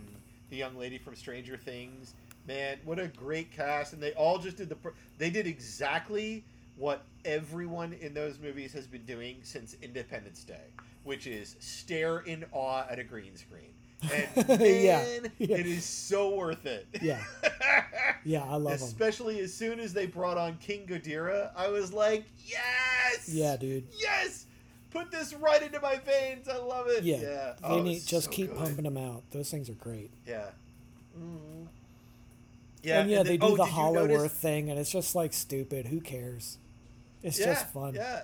the 0.50 0.56
young 0.58 0.78
lady 0.78 0.98
from 0.98 1.16
Stranger 1.16 1.58
Things. 1.58 2.14
Man, 2.48 2.78
what 2.86 3.00
a 3.00 3.08
great 3.08 3.52
cast! 3.52 3.94
And 3.94 4.02
they 4.02 4.14
all 4.14 4.38
just 4.40 4.58
did 4.58 4.70
the. 4.70 4.78
They 5.18 5.30
did 5.30 5.46
exactly 5.48 6.44
what 6.82 7.04
everyone 7.26 7.94
in 7.94 8.12
those 8.16 8.40
movies 8.40 8.74
has 8.74 8.88
been 8.88 9.06
doing 9.06 9.38
since 9.44 9.76
Independence 9.84 10.44
Day, 10.44 10.66
which 11.04 11.28
is 11.28 11.56
stare 11.60 12.20
in 12.22 12.44
awe 12.52 12.84
at 12.90 12.98
a 12.98 13.04
green 13.04 13.36
screen. 13.38 13.70
And 14.12 14.48
man, 14.48 14.60
Yeah, 14.60 15.06
yeah. 15.38 15.58
it 15.58 15.68
is 15.68 15.86
so 15.86 16.36
worth 16.36 16.66
it. 16.66 16.88
Yeah. 17.04 17.24
Yeah, 18.26 18.44
I 18.44 18.56
love 18.56 18.80
them. 18.80 18.88
Especially 18.88 19.40
as 19.42 19.54
soon 19.54 19.80
as 19.80 19.94
they 19.94 20.08
brought 20.08 20.40
on 20.40 20.58
King 20.58 20.88
Ghidorah, 20.88 21.52
I 21.56 21.68
was 21.70 21.94
like, 21.94 22.24
yes! 22.48 23.30
Yeah, 23.32 23.58
dude. 23.58 23.84
Yes! 23.96 24.48
Put 24.90 25.12
this 25.12 25.36
right 25.36 25.62
into 25.62 25.80
my 25.82 25.98
veins. 26.00 26.48
I 26.50 26.58
love 26.58 26.88
it. 26.88 27.04
Yeah, 27.04 27.18
Yeah. 27.22 27.54
they 27.62 27.68
Oh, 27.68 27.82
need 27.84 28.02
just 28.06 28.26
so 28.26 28.32
keep 28.32 28.50
good. 28.50 28.58
pumping 28.58 28.84
them 28.86 28.98
out. 28.98 29.22
Those 29.30 29.52
things 29.52 29.70
are 29.70 29.74
great. 29.76 30.10
Yeah. 30.28 30.48
Mhm. 31.16 31.68
Yeah, 32.84 33.02
and 33.02 33.10
yeah, 33.12 33.22
they 33.22 33.38
then- 33.38 33.48
do 33.50 33.54
oh, 33.54 33.58
the 33.58 33.66
Hollow 33.66 34.08
notice- 34.08 34.24
Earth 34.24 34.32
thing, 34.34 34.72
and 34.72 34.80
it's 34.80 34.92
just 34.92 35.14
like 35.14 35.34
stupid. 35.34 35.86
Who 35.88 36.02
cares? 36.02 36.58
It's 37.24 37.40
yeah, 37.40 37.46
just 37.54 37.68
fun. 37.70 37.94
Yeah. 37.96 38.24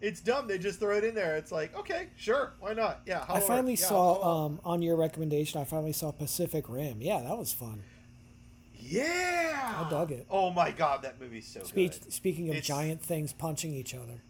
It's 0.00 0.20
dumb. 0.20 0.48
They 0.48 0.56
just 0.58 0.78
throw 0.80 0.96
it 0.96 1.04
in 1.04 1.14
there. 1.14 1.36
It's 1.36 1.52
like, 1.52 1.76
okay, 1.76 2.08
sure, 2.16 2.54
why 2.58 2.72
not? 2.72 3.00
Yeah. 3.06 3.24
I 3.28 3.38
finally 3.40 3.74
Yeah, 3.74 3.86
saw 3.86 4.44
um, 4.46 4.60
on 4.64 4.80
your 4.80 4.96
recommendation. 4.96 5.60
I 5.60 5.64
finally 5.64 5.92
saw 5.92 6.10
Pacific 6.10 6.68
Rim. 6.68 7.02
Yeah, 7.02 7.20
that 7.20 7.36
was 7.36 7.52
fun. 7.52 7.82
Yeah. 8.74 9.84
I 9.86 9.90
dug 9.90 10.10
it. 10.10 10.26
Oh 10.30 10.50
my 10.50 10.70
god, 10.70 11.02
that 11.02 11.20
movie's 11.20 11.46
so 11.46 11.62
Speech, 11.64 12.00
good. 12.02 12.12
speaking 12.12 12.48
of 12.48 12.56
It's- 12.56 12.66
giant 12.66 13.02
things 13.02 13.32
punching 13.32 13.74
each 13.74 13.94
other, 13.94 14.22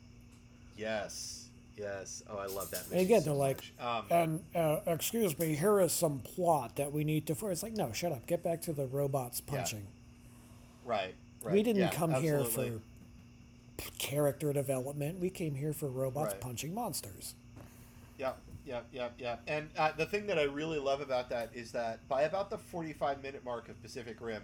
Yes. 0.76 1.36
Yes. 1.76 2.22
Oh, 2.28 2.36
I 2.36 2.46
love 2.46 2.70
that 2.72 2.82
movie. 2.84 2.96
and 2.96 3.06
again 3.06 3.20
so 3.22 3.30
they're 3.30 3.38
like, 3.38 3.62
um, 3.80 4.04
and 4.10 4.44
uh, 4.54 4.80
excuse 4.86 5.38
me, 5.38 5.54
here 5.54 5.80
is 5.80 5.92
some 5.92 6.18
plot 6.18 6.76
that 6.76 6.92
we 6.92 7.04
need 7.04 7.26
to. 7.28 7.34
For 7.34 7.50
it's 7.50 7.62
like, 7.62 7.72
no, 7.74 7.90
shut 7.92 8.12
up. 8.12 8.26
Get 8.26 8.42
back 8.42 8.60
to 8.62 8.72
the 8.74 8.86
robots 8.86 9.40
Yeah. 9.46 9.54
punching. 9.56 9.86
right. 10.84 11.14
Right. 11.42 11.54
We 11.54 11.62
didn't 11.62 11.80
yeah, 11.80 11.90
come 11.90 12.10
absolutely. 12.10 12.64
here 12.64 12.76
for 12.76 12.80
character 13.98 14.52
development. 14.52 15.18
We 15.18 15.30
came 15.30 15.54
here 15.54 15.72
for 15.72 15.88
robots 15.88 16.32
Right. 16.34 16.40
punching 16.40 16.74
monsters. 16.74 17.34
Yeah, 18.18 18.32
yeah, 18.66 18.80
yeah, 18.92 19.08
yeah. 19.18 19.36
And 19.46 19.68
uh, 19.76 19.92
the 19.96 20.06
thing 20.06 20.26
that 20.26 20.38
I 20.38 20.42
really 20.44 20.78
love 20.78 21.00
about 21.00 21.30
that 21.30 21.50
is 21.54 21.72
that 21.72 22.06
by 22.08 22.22
about 22.22 22.50
the 22.50 22.58
45 22.58 23.22
minute 23.22 23.44
mark 23.44 23.68
of 23.68 23.80
Pacific 23.82 24.16
Rim, 24.20 24.42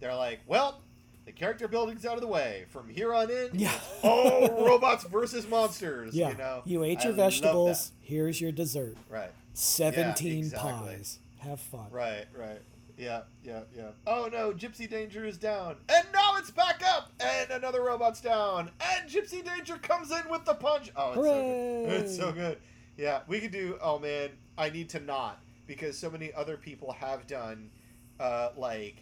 they're 0.00 0.14
like, 0.14 0.40
well, 0.46 0.80
the 1.26 1.32
character 1.32 1.68
building's 1.68 2.06
out 2.06 2.14
of 2.14 2.22
the 2.22 2.26
way. 2.26 2.64
From 2.70 2.88
here 2.88 3.12
on 3.14 3.30
in, 3.30 3.50
Yeah. 3.52 3.78
oh, 4.02 4.64
robots 4.66 5.04
versus 5.04 5.46
monsters. 5.46 6.14
Yeah, 6.14 6.30
You 6.64 6.78
know, 6.78 6.84
ate 6.84 7.04
your 7.04 7.12
that. 7.12 7.22
vegetables. 7.30 7.92
Here's 8.00 8.40
your 8.40 8.52
dessert. 8.52 8.96
Right, 9.10 9.30
Seventeen 9.52 10.38
exactly. 10.38 10.70
pies. 10.96 11.18
Have 11.40 11.60
fun. 11.60 11.86
right, 11.90 12.24
right. 12.36 12.60
Yeah, 12.98 13.20
yeah, 13.44 13.60
yeah. 13.74 13.90
Oh 14.06 14.28
no, 14.30 14.52
Gipsy 14.52 14.88
Danger 14.90 15.24
is 15.24 15.38
down. 15.38 15.76
And 15.88 16.04
now 16.12 16.36
it's 16.36 16.50
back 16.50 16.82
up! 16.84 17.12
And 17.20 17.50
another 17.50 17.82
robot's 17.82 18.20
down. 18.20 18.70
And 18.80 19.08
Gipsy 19.08 19.42
Danger 19.44 19.76
comes 19.76 20.10
in 20.10 20.28
with 20.28 20.44
the 20.44 20.54
punch. 20.54 20.90
Oh, 20.96 21.12
it's 21.12 21.22
so 21.22 21.42
good. 21.42 21.92
It's 22.04 22.16
so 22.16 22.32
good. 22.32 22.58
Yeah, 22.96 23.20
we 23.28 23.38
could 23.40 23.52
do, 23.52 23.78
oh 23.80 23.98
man, 24.00 24.30
I 24.58 24.70
need 24.70 24.88
to 24.90 25.00
not. 25.00 25.40
Because 25.68 25.96
so 25.96 26.10
many 26.10 26.32
other 26.32 26.56
people 26.56 26.92
have 26.92 27.26
done, 27.26 27.70
uh, 28.18 28.48
like, 28.56 28.96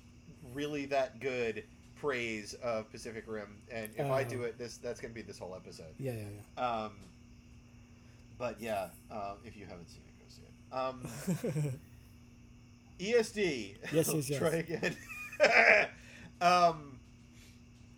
really 0.52 0.84
that 0.86 1.20
good 1.20 1.64
praise 1.94 2.52
of 2.54 2.90
Pacific 2.90 3.24
Rim. 3.26 3.62
And 3.70 3.90
if 3.96 4.04
I 4.10 4.22
Oh. 4.22 4.28
do 4.28 4.42
it, 4.42 4.58
this 4.58 4.76
that's 4.76 5.00
going 5.00 5.12
to 5.12 5.14
be 5.14 5.22
this 5.22 5.38
whole 5.38 5.54
episode. 5.54 5.94
Yeah, 5.98 6.12
yeah, 6.12 6.24
yeah. 6.58 6.62
Um, 6.84 6.92
but 8.36 8.60
yeah, 8.60 8.88
um, 9.10 9.38
if 9.44 9.56
you 9.56 9.64
haven't 9.64 9.88
seen 9.88 10.02
it, 10.06 10.18
go 10.18 10.26
see 10.28 10.42
it. 10.42 11.62
Um, 11.64 11.78
ESD. 12.98 13.76
Yes, 13.92 14.12
yes, 14.14 14.30
yes. 14.30 14.38
Try 14.38 14.48
again. 14.56 14.96
um, 16.40 16.98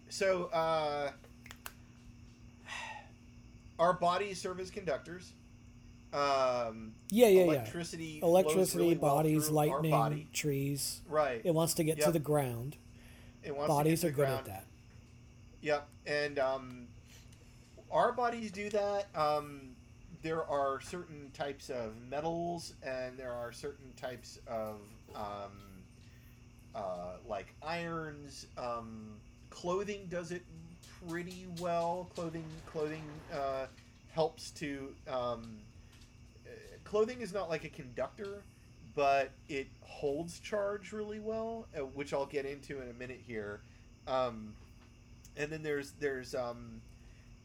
so 0.08 0.44
uh, 0.46 1.10
our 3.78 3.92
bodies 3.94 4.40
serve 4.40 4.60
as 4.60 4.70
conductors. 4.70 5.32
Um, 6.12 6.94
yeah, 7.10 7.26
yeah, 7.28 7.40
yeah. 7.40 7.44
electricity, 7.44 8.20
flows 8.20 8.30
Electricity, 8.30 8.82
really 8.84 8.94
bodies, 8.94 9.48
our 9.48 9.54
lightning, 9.54 9.90
body. 9.90 10.28
trees. 10.32 11.02
Right. 11.08 11.42
It 11.44 11.54
wants 11.54 11.74
to 11.74 11.84
get 11.84 12.00
to 12.00 12.10
the 12.10 12.18
ground. 12.18 12.76
It 13.42 13.54
wants 13.54 13.68
Bodies 13.68 14.00
to 14.00 14.08
are 14.08 14.10
get 14.10 14.16
to 14.16 14.20
the 14.22 14.26
good 14.26 14.32
ground. 14.32 14.48
at 14.48 14.54
that. 14.54 14.64
Yep, 15.60 15.88
and 16.06 16.38
um, 16.38 16.86
our 17.90 18.12
bodies 18.12 18.50
do 18.50 18.68
that. 18.70 19.06
Um, 19.14 19.70
there 20.22 20.44
are 20.44 20.80
certain 20.80 21.30
types 21.32 21.70
of 21.70 21.92
metals, 22.10 22.74
and 22.82 23.16
there 23.16 23.32
are 23.32 23.52
certain 23.52 23.92
types 23.96 24.38
of 24.46 24.80
um, 25.14 25.52
uh, 26.74 27.16
like 27.26 27.54
irons. 27.62 28.46
Um, 28.56 29.16
clothing 29.50 30.06
does 30.10 30.32
it 30.32 30.42
pretty 31.08 31.46
well. 31.60 32.10
Clothing, 32.14 32.44
clothing 32.66 33.04
uh, 33.32 33.66
helps 34.12 34.50
to. 34.52 34.94
Um, 35.08 35.58
uh, 36.46 36.50
clothing 36.84 37.20
is 37.20 37.32
not 37.32 37.48
like 37.48 37.64
a 37.64 37.68
conductor, 37.68 38.42
but 38.94 39.30
it 39.48 39.68
holds 39.80 40.40
charge 40.40 40.92
really 40.92 41.20
well, 41.20 41.66
uh, 41.76 41.80
which 41.80 42.12
I'll 42.12 42.26
get 42.26 42.44
into 42.44 42.82
in 42.82 42.88
a 42.88 42.94
minute 42.94 43.20
here. 43.26 43.60
Um, 44.06 44.54
and 45.36 45.50
then 45.50 45.62
there's 45.62 45.92
there's 46.00 46.34
um, 46.34 46.80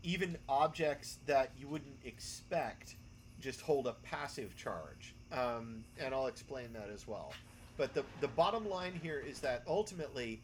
even 0.04 0.38
objects 0.48 1.18
that 1.26 1.52
you 1.58 1.68
wouldn't 1.68 1.98
expect 2.04 2.96
just 3.40 3.62
hold 3.62 3.88
a 3.88 3.94
passive 4.04 4.56
charge, 4.56 5.14
um, 5.32 5.84
and 6.00 6.14
I'll 6.14 6.28
explain 6.28 6.72
that 6.74 6.90
as 6.94 7.08
well. 7.08 7.34
But 7.78 7.94
the 7.94 8.04
the 8.22 8.28
bottom 8.30 8.70
line 8.70 9.00
here 9.02 9.20
is 9.26 9.40
that 9.40 9.64
ultimately 9.68 10.42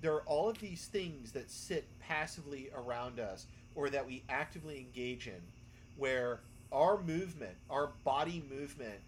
there 0.00 0.12
are 0.12 0.22
all 0.22 0.48
of 0.48 0.58
these 0.58 0.86
things 0.86 1.32
that 1.32 1.50
sit 1.50 1.86
passively 2.00 2.68
around 2.76 3.18
us 3.20 3.46
or 3.74 3.88
that 3.90 4.06
we 4.06 4.22
actively 4.28 4.78
engage 4.78 5.26
in, 5.26 5.40
where 5.96 6.40
our 6.72 7.00
movement, 7.02 7.54
our 7.70 7.90
body 8.04 8.42
movement, 8.50 9.00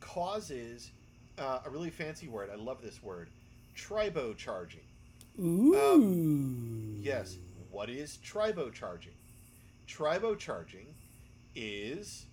causes 0.00 0.90
uh, 1.38 1.60
a 1.64 1.70
really 1.70 1.90
fancy 1.90 2.28
word. 2.28 2.50
I 2.52 2.56
love 2.56 2.82
this 2.82 3.02
word, 3.02 3.28
tribocharging. 3.76 4.84
Ooh. 5.40 6.96
Yes. 7.00 7.36
What 7.70 7.90
is 7.90 8.18
tribocharging? 8.24 9.17
Tribocharging 9.88 10.86
is 11.54 12.26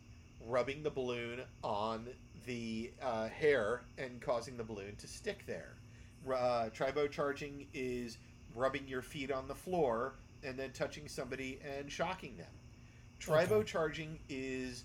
rubbing 0.46 0.84
the 0.84 0.90
balloon 0.90 1.42
on 1.64 2.08
the 2.46 2.92
uh, 3.02 3.28
hair 3.30 3.82
and 3.98 4.22
causing 4.22 4.58
the 4.58 4.64
balloon 4.64 4.96
to 4.98 5.08
stick 5.08 5.46
there. 5.48 5.74
Uh, 6.28 6.70
tribocharging 6.76 7.68
is 7.74 8.18
rubbing 8.56 8.88
your 8.88 9.02
feet 9.02 9.32
on 9.32 9.48
the 9.48 9.56
floor 9.56 10.14
and 10.44 10.58
then 10.58 10.72
touching 10.72 11.08
somebody 11.08 11.60
and 11.78 11.92
shocking 11.92 12.38
them. 12.38 12.48
Okay. 13.28 13.46
Tribocharging 13.48 14.18
is 14.30 14.84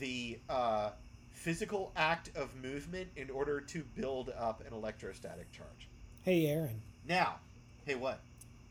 the 0.00 0.38
uh, 0.48 0.90
physical 1.32 1.92
act 1.96 2.30
of 2.36 2.54
movement 2.56 3.08
in 3.16 3.30
order 3.30 3.60
to 3.60 3.84
build 3.94 4.32
up 4.36 4.62
an 4.66 4.72
electrostatic 4.72 5.50
charge. 5.52 5.88
Hey, 6.22 6.46
Aaron. 6.46 6.80
Now, 7.06 7.36
hey, 7.84 7.94
what? 7.94 8.20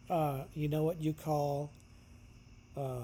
Uh, 0.09 0.43
you 0.53 0.67
know 0.67 0.83
what 0.83 0.99
you 0.99 1.13
call 1.13 1.71
uh, 2.77 3.01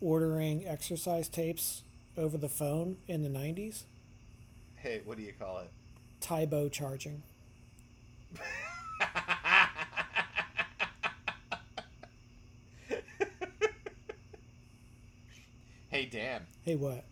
ordering 0.00 0.66
exercise 0.66 1.28
tapes 1.28 1.82
over 2.16 2.36
the 2.38 2.48
phone 2.48 2.96
in 3.08 3.22
the 3.22 3.28
'90s? 3.28 3.82
Hey, 4.76 5.00
what 5.04 5.16
do 5.16 5.22
you 5.22 5.32
call 5.38 5.58
it? 5.60 5.70
Tae 6.20 6.46
Bo 6.46 6.68
charging. 6.68 7.22
hey, 15.88 16.06
Dan. 16.06 16.42
Hey, 16.62 16.76
what? 16.76 17.04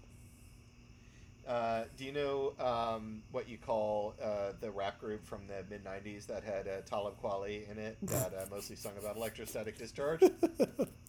Uh, 1.46 1.84
do 1.98 2.04
you 2.04 2.12
know 2.12 2.52
um, 2.60 3.22
what 3.32 3.48
you 3.48 3.58
call 3.58 4.14
uh, 4.22 4.52
the 4.60 4.70
rap 4.70 4.98
group 5.00 5.24
from 5.26 5.40
the 5.48 5.64
mid 5.68 5.84
'90s 5.84 6.26
that 6.26 6.44
had 6.44 6.68
uh, 6.68 6.80
Talib 6.86 7.14
Kweli 7.22 7.70
in 7.70 7.78
it 7.78 7.98
that 8.02 8.32
uh, 8.32 8.46
mostly 8.50 8.76
sung 8.76 8.92
about 8.98 9.16
electrostatic 9.16 9.76
discharge? 9.76 10.22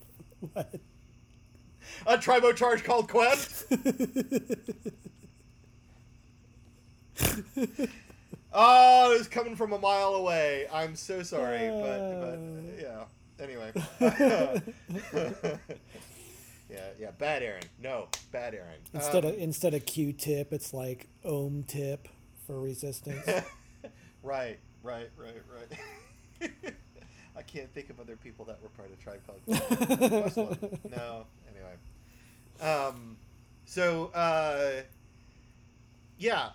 what? 0.54 0.74
A 2.08 2.18
tribo 2.18 2.56
charge 2.56 2.84
called 2.84 3.10
Quest. 3.10 3.66
oh, 8.54 9.14
it 9.14 9.18
was 9.18 9.28
coming 9.28 9.56
from 9.56 9.74
a 9.74 9.80
mile 9.80 10.16
away. 10.16 10.68
I'm 10.72 10.96
so 10.96 11.24
sorry, 11.24 11.70
but 11.70 12.20
but 12.20 12.40
yeah. 12.82 13.04
Anyway. 13.40 13.72
yeah, 16.70 16.90
yeah. 17.00 17.12
Bad 17.18 17.44
Aaron. 17.44 17.64
No, 17.82 18.08
bad 18.32 18.54
Aaron. 18.56 18.80
Instead 18.94 19.26
Um, 19.26 19.32
of 19.34 19.38
instead 19.40 19.74
of 19.74 19.86
Q-tip, 19.86 20.54
it's 20.54 20.74
like 20.74 21.08
ohm 21.26 21.64
tip 21.68 22.08
for 22.48 22.60
resistance. 22.60 23.26
right, 24.24 24.60
right, 24.84 25.10
right, 25.18 25.42
right. 26.42 26.74
I 27.36 27.42
can't 27.42 27.72
think 27.74 27.90
of 27.90 28.00
other 28.00 28.16
people 28.16 28.46
that 28.46 28.62
were 28.62 28.70
part 28.70 28.92
of 28.92 29.00
Tribe 29.00 29.22
Called 29.26 29.42
Quest. 29.46 30.38
No, 30.90 31.26
anyway. 31.50 31.76
Um, 32.62 33.18
so 33.66 34.12
uh, 34.14 34.82
yeah, 36.18 36.50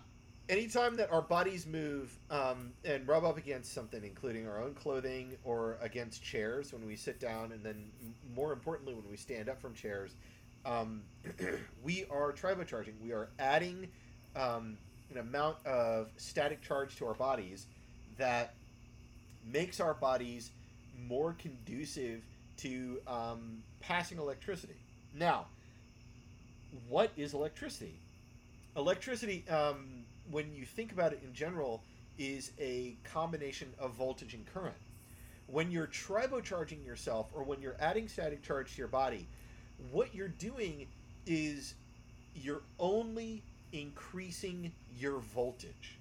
anytime 0.49 0.97
that 0.97 1.13
our 1.13 1.23
bodies 1.23 1.67
move 1.67 2.17
um, 2.31 2.73
and 2.85 3.07
rub 3.07 3.25
up 3.25 3.37
against 3.37 3.75
something, 3.75 4.03
including 4.05 4.47
our 4.49 4.63
own 4.63 4.75
clothing 4.75 5.37
or 5.45 5.79
against 5.81 6.23
chairs 6.23 6.73
when 6.73 6.87
we 6.87 6.97
sit 6.97 7.21
down, 7.21 7.53
and 7.53 7.63
then 7.63 7.91
more 8.35 8.53
importantly 8.53 8.95
when 8.95 9.09
we 9.11 9.17
stand 9.17 9.49
up 9.49 9.61
from 9.61 9.75
chairs, 9.75 10.15
um, 10.65 11.03
we 11.83 12.05
are 12.11 12.33
tribocharging. 12.33 12.93
We 13.03 13.13
are 13.13 13.29
adding 13.39 13.89
um, 14.37 14.79
an 15.11 15.19
amount 15.19 15.57
of 15.67 16.09
static 16.17 16.63
charge 16.63 16.97
to 16.97 17.07
our 17.07 17.15
bodies 17.15 17.67
that 18.17 18.55
makes 19.51 19.81
our 19.81 19.95
bodies 19.95 20.51
more 21.07 21.35
conducive 21.39 22.23
to 22.59 23.01
um, 23.07 23.63
passing 23.81 24.19
electricity. 24.19 24.77
Now, 25.15 25.47
what 26.89 27.11
is 27.17 27.35
electricity? 27.35 27.95
Electricity, 28.77 29.45
um, 29.49 30.05
when 30.31 30.53
you 30.55 30.65
think 30.65 30.93
about 30.93 31.13
it 31.13 31.21
in 31.25 31.33
general, 31.33 31.83
is 32.19 32.53
a 32.59 32.97
combination 33.05 33.69
of 33.79 33.93
voltage 33.93 34.35
and 34.35 34.45
current. 34.53 34.77
When 35.47 35.71
you're 35.71 35.87
tribocharging 35.87 36.85
yourself 36.85 37.31
or 37.35 37.43
when 37.43 37.63
you're 37.63 37.77
adding 37.81 38.09
static 38.09 38.43
charge 38.43 38.73
to 38.73 38.79
your 38.79 38.89
body, 38.89 39.27
what 39.91 40.15
you're 40.15 40.29
doing 40.29 40.87
is 41.27 41.75
you're 42.35 42.63
only 42.79 43.43
increasing 43.73 44.73
your 44.99 45.19
voltage. 45.19 45.99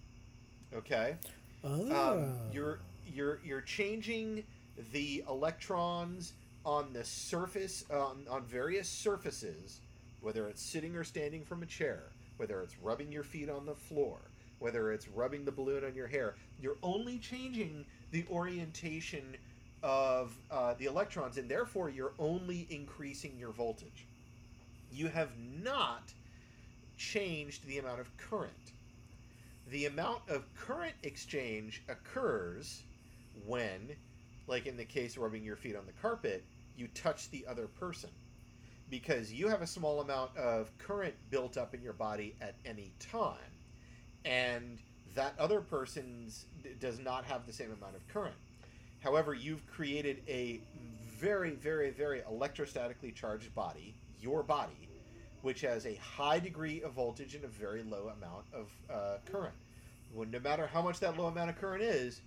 Okay? 0.76 1.16
Oh. 1.64 2.14
um, 2.14 2.34
you're 2.52 2.80
you're 3.14 3.40
you're 3.44 3.62
changing 3.62 4.44
the 4.92 5.24
electrons 5.28 6.34
on 6.66 6.94
the 6.94 7.04
surface 7.04 7.86
on, 7.92 8.26
on 8.30 8.44
various 8.46 8.90
surfaces 8.90 9.82
whether 10.22 10.48
it's 10.48 10.62
sitting 10.62 10.96
or 10.96 11.04
standing 11.04 11.44
from 11.44 11.64
a 11.64 11.66
chair 11.66 12.04
whether 12.38 12.62
it's 12.62 12.78
rubbing 12.82 13.12
your 13.12 13.24
feet 13.24 13.50
on 13.50 13.66
the 13.66 13.76
floor 13.76 14.18
whether 14.60 14.92
it's 14.92 15.08
rubbing 15.08 15.46
the 15.46 15.52
balloon 15.52 15.84
on 15.84 15.96
your 15.96 16.08
hair 16.08 16.36
you're 16.60 16.78
only 16.84 17.18
changing 17.18 17.86
the 18.12 18.26
orientation 18.30 19.36
of 19.84 20.36
uh, 20.50 20.74
the 20.78 20.86
electrons 20.86 21.38
and 21.38 21.50
therefore 21.50 21.90
you're 21.90 22.14
only 22.20 22.68
increasing 22.70 23.38
your 23.38 23.52
voltage. 23.52 24.06
You 24.92 25.08
have 25.08 25.32
not 25.64 26.14
changed 26.98 27.66
the 27.68 27.78
amount 27.78 28.00
of 28.00 28.16
current. 28.18 28.54
The 29.70 29.86
amount 29.86 30.22
of 30.30 30.46
current 30.56 30.96
exchange 31.04 31.84
occurs 31.90 32.84
when, 33.46 33.96
like 34.48 34.66
in 34.66 34.78
the 34.78 34.86
case 34.86 35.16
of 35.16 35.24
rubbing 35.24 35.44
your 35.44 35.56
feet 35.56 35.76
on 35.76 35.86
the 35.86 35.92
carpet, 36.02 36.44
you 36.76 36.88
touch 36.90 37.30
the 37.30 37.46
other 37.48 37.68
person. 37.68 38.10
Because 38.90 39.34
you 39.34 39.50
have 39.50 39.62
a 39.62 39.68
small 39.68 40.00
amount 40.00 40.36
of 40.38 40.72
current 40.78 41.14
built 41.30 41.58
up 41.58 41.74
in 41.74 41.82
your 41.82 41.94
body 41.94 42.36
at 42.40 42.56
any 42.66 42.94
time, 43.00 43.36
and 44.24 44.80
that 45.14 45.34
other 45.38 45.60
person's 45.60 46.46
d- 46.64 46.70
does 46.80 46.98
not 47.00 47.26
have 47.26 47.46
the 47.46 47.52
same 47.52 47.74
amount 47.74 47.96
of 47.98 48.08
current. 48.08 48.36
However, 49.02 49.34
you've 49.34 49.66
created 49.68 50.22
a 50.28 50.62
very, 51.20 51.52
very, 51.52 51.90
very 51.90 52.22
electrostatically 52.22 53.14
charged 53.14 53.54
body, 53.54 53.94
your 54.22 54.42
body, 54.42 54.88
which 55.42 55.62
has 55.62 55.86
a 55.86 55.96
high 55.96 56.40
degree 56.40 56.82
of 56.82 56.94
voltage 56.94 57.36
and 57.36 57.44
a 57.44 57.48
very 57.48 57.84
low 57.84 58.12
amount 58.18 58.46
of 58.54 58.70
uh, 58.90 59.18
current. 59.30 59.54
Well, 60.14 60.28
no 60.32 60.40
matter 60.40 60.68
how 60.68 60.82
much 60.82 61.00
that 61.02 61.18
low 61.18 61.26
amount 61.26 61.50
of 61.50 61.60
current 61.60 61.84
is, 61.84 62.22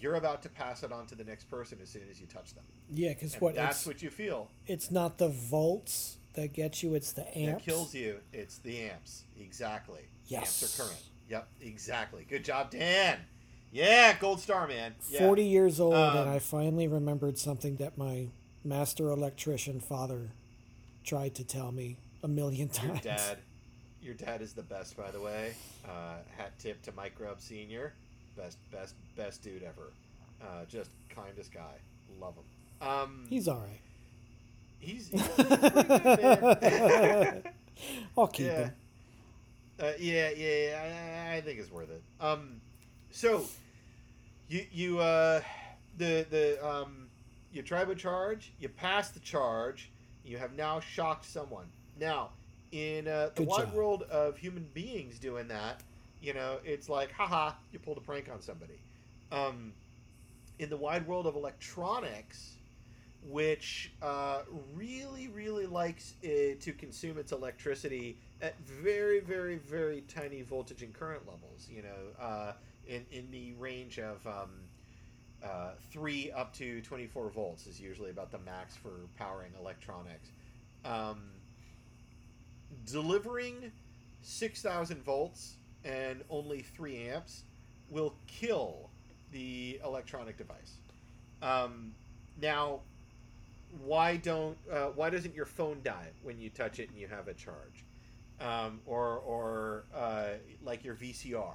you're 0.00 0.14
about 0.16 0.42
to 0.42 0.48
pass 0.48 0.82
it 0.82 0.92
on 0.92 1.06
to 1.06 1.14
the 1.14 1.24
next 1.24 1.50
person 1.50 1.78
as 1.82 1.88
soon 1.88 2.02
as 2.10 2.20
you 2.20 2.26
touch 2.26 2.54
them. 2.54 2.64
yeah, 2.90 3.10
because 3.10 3.34
what 3.40 3.54
that's 3.54 3.86
what 3.86 4.02
you 4.02 4.10
feel. 4.10 4.50
it's 4.66 4.90
not 4.90 5.18
the 5.18 5.28
volts 5.28 6.16
that 6.34 6.52
get 6.52 6.82
you; 6.82 6.94
it's 6.94 7.12
the 7.12 7.22
amps 7.38 7.64
That 7.64 7.70
kills 7.70 7.94
you. 7.94 8.18
It's 8.32 8.58
the 8.58 8.80
amps. 8.82 9.22
Exactly. 9.40 10.02
Yes. 10.26 10.62
Amps 10.62 10.78
are 10.80 10.82
current. 10.84 11.02
Yep, 11.28 11.48
exactly. 11.60 12.26
Good 12.28 12.44
job, 12.44 12.70
Dan. 12.70 13.18
Yeah, 13.72 14.16
gold 14.18 14.40
star, 14.40 14.68
man. 14.68 14.94
Yeah. 15.08 15.20
Forty 15.20 15.44
years 15.44 15.80
old, 15.80 15.94
Um, 15.94 16.16
and 16.18 16.30
I 16.30 16.38
finally 16.38 16.86
remembered 16.88 17.38
something 17.38 17.76
that 17.76 17.96
my 17.98 18.28
master 18.64 19.08
electrician 19.10 19.80
father 19.80 20.30
tried 21.04 21.34
to 21.36 21.44
tell 21.44 21.72
me 21.72 21.96
a 22.22 22.28
million 22.28 22.68
times. 22.68 23.04
Your 23.04 23.14
dad. 23.16 23.38
Your 24.00 24.14
dad 24.14 24.42
is 24.42 24.52
the 24.52 24.62
best, 24.62 24.96
by 24.96 25.10
the 25.10 25.20
way. 25.20 25.54
Uh, 25.84 26.16
hat 26.36 26.52
tip 26.58 26.82
to 26.82 26.92
Mike 26.92 27.14
Grubb 27.16 27.40
Senior. 27.40 27.94
Best, 28.36 28.58
best, 28.70 28.94
best 29.16 29.42
dude 29.42 29.62
ever. 29.62 29.92
Uh, 30.42 30.64
just 30.68 30.90
kindest 31.08 31.52
guy. 31.52 31.74
Love 32.20 32.34
him. 32.34 32.88
Um, 32.88 33.24
He's 33.28 33.48
all 33.48 33.60
right. 33.60 33.80
he's, 34.80 35.08
he's 35.12 35.26
good. 35.28 37.48
I'll 38.18 38.26
keep 38.28 38.46
yeah. 38.46 38.56
him. 38.56 38.70
Uh, 39.80 39.92
yeah, 39.98 40.30
yeah, 40.36 40.56
yeah, 40.68 41.30
I, 41.32 41.36
I 41.36 41.40
think 41.40 41.58
it's 41.58 41.70
worth 41.70 41.90
it. 41.90 42.02
Um, 42.20 42.60
so 43.10 43.44
you 44.48 44.64
you 44.70 44.98
uh, 45.00 45.40
the 45.98 46.26
the 46.30 46.64
um, 46.66 47.08
you 47.52 47.62
tribo 47.62 47.96
charge, 47.96 48.52
you 48.60 48.68
pass 48.68 49.10
the 49.10 49.20
charge, 49.20 49.90
you 50.24 50.38
have 50.38 50.52
now 50.54 50.80
shocked 50.80 51.24
someone. 51.24 51.66
Now, 51.98 52.30
in 52.72 53.08
uh, 53.08 53.30
the 53.34 53.42
Good 53.42 53.44
wide 53.44 53.64
job. 53.66 53.74
world 53.74 54.02
of 54.04 54.36
human 54.36 54.66
beings 54.74 55.18
doing 55.18 55.48
that, 55.48 55.80
you 56.24 56.32
know, 56.32 56.58
it's 56.64 56.88
like, 56.88 57.12
haha, 57.12 57.52
you 57.70 57.78
pulled 57.78 57.98
a 57.98 58.00
prank 58.00 58.30
on 58.32 58.40
somebody. 58.40 58.78
Um, 59.30 59.74
in 60.58 60.70
the 60.70 60.76
wide 60.76 61.06
world 61.06 61.26
of 61.26 61.36
electronics, 61.36 62.54
which 63.28 63.92
uh, 64.00 64.40
really, 64.74 65.28
really 65.28 65.66
likes 65.66 66.14
to 66.22 66.72
consume 66.78 67.18
its 67.18 67.32
electricity 67.32 68.16
at 68.40 68.58
very, 68.60 69.20
very, 69.20 69.56
very 69.56 70.02
tiny 70.08 70.42
voltage 70.42 70.82
and 70.82 70.94
current 70.94 71.22
levels. 71.26 71.68
You 71.70 71.82
know, 71.82 72.24
uh, 72.24 72.52
in 72.86 73.04
in 73.10 73.30
the 73.30 73.52
range 73.58 73.98
of 73.98 74.26
um, 74.26 74.50
uh, 75.42 75.72
three 75.90 76.30
up 76.32 76.54
to 76.54 76.80
twenty 76.82 77.06
four 77.06 77.28
volts 77.30 77.66
is 77.66 77.80
usually 77.80 78.10
about 78.10 78.30
the 78.30 78.38
max 78.40 78.76
for 78.76 78.92
powering 79.18 79.52
electronics. 79.58 80.28
Um, 80.84 81.22
delivering 82.86 83.72
six 84.22 84.60
thousand 84.60 85.02
volts 85.02 85.56
and 85.84 86.22
only 86.30 86.62
three 86.62 87.08
amps 87.08 87.42
will 87.90 88.14
kill 88.26 88.90
the 89.32 89.80
electronic 89.84 90.36
device. 90.38 90.78
Um, 91.42 91.92
now, 92.40 92.80
why 93.84 94.16
don't 94.16 94.56
uh, 94.72 94.86
why 94.94 95.10
doesn't 95.10 95.34
your 95.34 95.46
phone 95.46 95.80
die 95.82 96.08
when 96.22 96.38
you 96.38 96.48
touch 96.50 96.78
it 96.78 96.88
and 96.90 96.98
you 96.98 97.08
have 97.08 97.28
a 97.28 97.34
charge, 97.34 97.84
um, 98.40 98.80
or 98.86 99.18
or 99.18 99.84
uh, 99.94 100.28
like 100.62 100.84
your 100.84 100.94
VCR, 100.94 101.54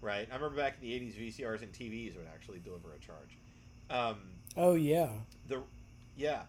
right? 0.00 0.28
I 0.30 0.34
remember 0.34 0.56
back 0.56 0.76
in 0.80 0.88
the 0.88 0.94
'80s, 0.94 1.14
VCRs 1.40 1.62
and 1.62 1.72
TVs 1.72 2.16
would 2.16 2.26
actually 2.32 2.60
deliver 2.60 2.88
a 2.94 2.98
charge. 2.98 3.38
Um, 3.90 4.20
Oh 4.56 4.74
yeah. 4.74 5.10
the 5.48 5.62
yeah, 6.16 6.42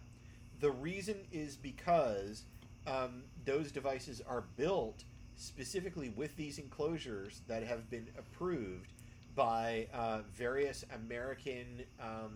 the 0.60 0.72
reason 0.72 1.18
is 1.32 1.58
because 1.58 2.44
um, 2.86 3.24
those 3.46 3.72
devices 3.72 4.22
are 4.28 4.44
built 4.56 5.04
specifically 5.38 6.10
with 6.10 6.36
these 6.36 6.58
enclosures 6.58 7.42
that 7.48 7.64
have 7.64 7.90
been 7.90 8.08
approved 8.18 8.92
by 9.36 9.88
uh, 9.94 10.20
various 10.34 10.84
American 10.96 11.84
um, 12.02 12.34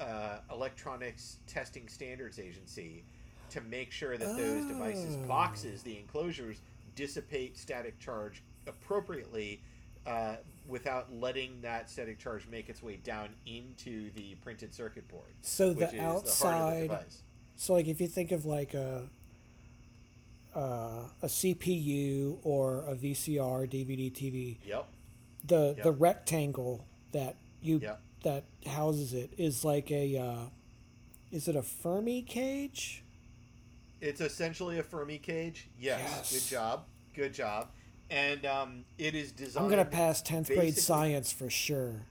uh, 0.00 0.38
electronics 0.50 1.36
testing 1.46 1.86
standards 1.86 2.38
agency 2.38 3.04
to 3.50 3.60
make 3.62 3.92
sure 3.92 4.16
that 4.16 4.36
those 4.36 4.64
devices 4.66 5.16
Oh. 5.22 5.26
boxes 5.28 5.82
the 5.82 5.98
enclosures 5.98 6.56
dissipate 6.96 7.56
static 7.56 7.98
charge 7.98 8.42
appropriately 8.66 9.60
uh, 10.06 10.36
without 10.66 11.12
letting 11.12 11.60
that 11.62 11.88
static 11.90 12.18
charge 12.18 12.46
make 12.50 12.68
its 12.68 12.82
way 12.82 12.96
down 12.96 13.28
into 13.46 14.10
the 14.12 14.34
printed 14.36 14.72
circuit 14.74 15.06
board. 15.08 15.24
So 15.42 15.72
the 15.74 15.84
is 15.86 15.90
the 15.92 15.96
the 15.98 16.02
outside, 16.02 16.82
device. 16.82 17.22
so 17.56 17.74
like 17.74 17.86
if 17.86 18.00
you 18.00 18.08
think 18.08 18.32
of 18.32 18.46
like 18.46 18.72
a 18.74 19.08
uh, 20.54 21.04
a 21.22 21.26
CPU 21.26 22.38
or 22.42 22.80
a 22.86 22.94
VCR, 22.94 23.66
DVD, 23.66 24.10
TV, 24.12 24.58
Yep. 24.66 24.86
the 25.44 25.74
Yep. 25.76 25.82
the 25.84 25.92
rectangle 25.92 26.84
that 27.12 27.36
you 27.62 27.78
Yep. 27.78 28.00
that 28.24 28.44
houses 28.66 29.12
it 29.12 29.30
is 29.38 29.64
like 29.64 29.90
a 29.90 30.16
uh, 30.18 30.44
is 31.30 31.48
it 31.48 31.56
a 31.56 31.62
Fermi 31.62 32.22
cage? 32.22 33.02
It's 34.00 34.20
essentially 34.20 34.78
a 34.78 34.82
Fermi 34.82 35.18
cage. 35.18 35.68
Yes. 35.78 36.00
Yes. 36.02 36.32
Good 36.32 36.48
job. 36.56 36.84
Good 37.14 37.34
job. 37.34 37.68
And 38.10 38.46
um, 38.46 38.84
it 38.96 39.14
is 39.14 39.32
designed. 39.32 39.64
I'm 39.64 39.70
gonna 39.70 39.84
pass 39.84 40.22
tenth 40.22 40.48
grade 40.48 40.76
science 40.78 41.30
for 41.32 41.50
sure. 41.50 42.06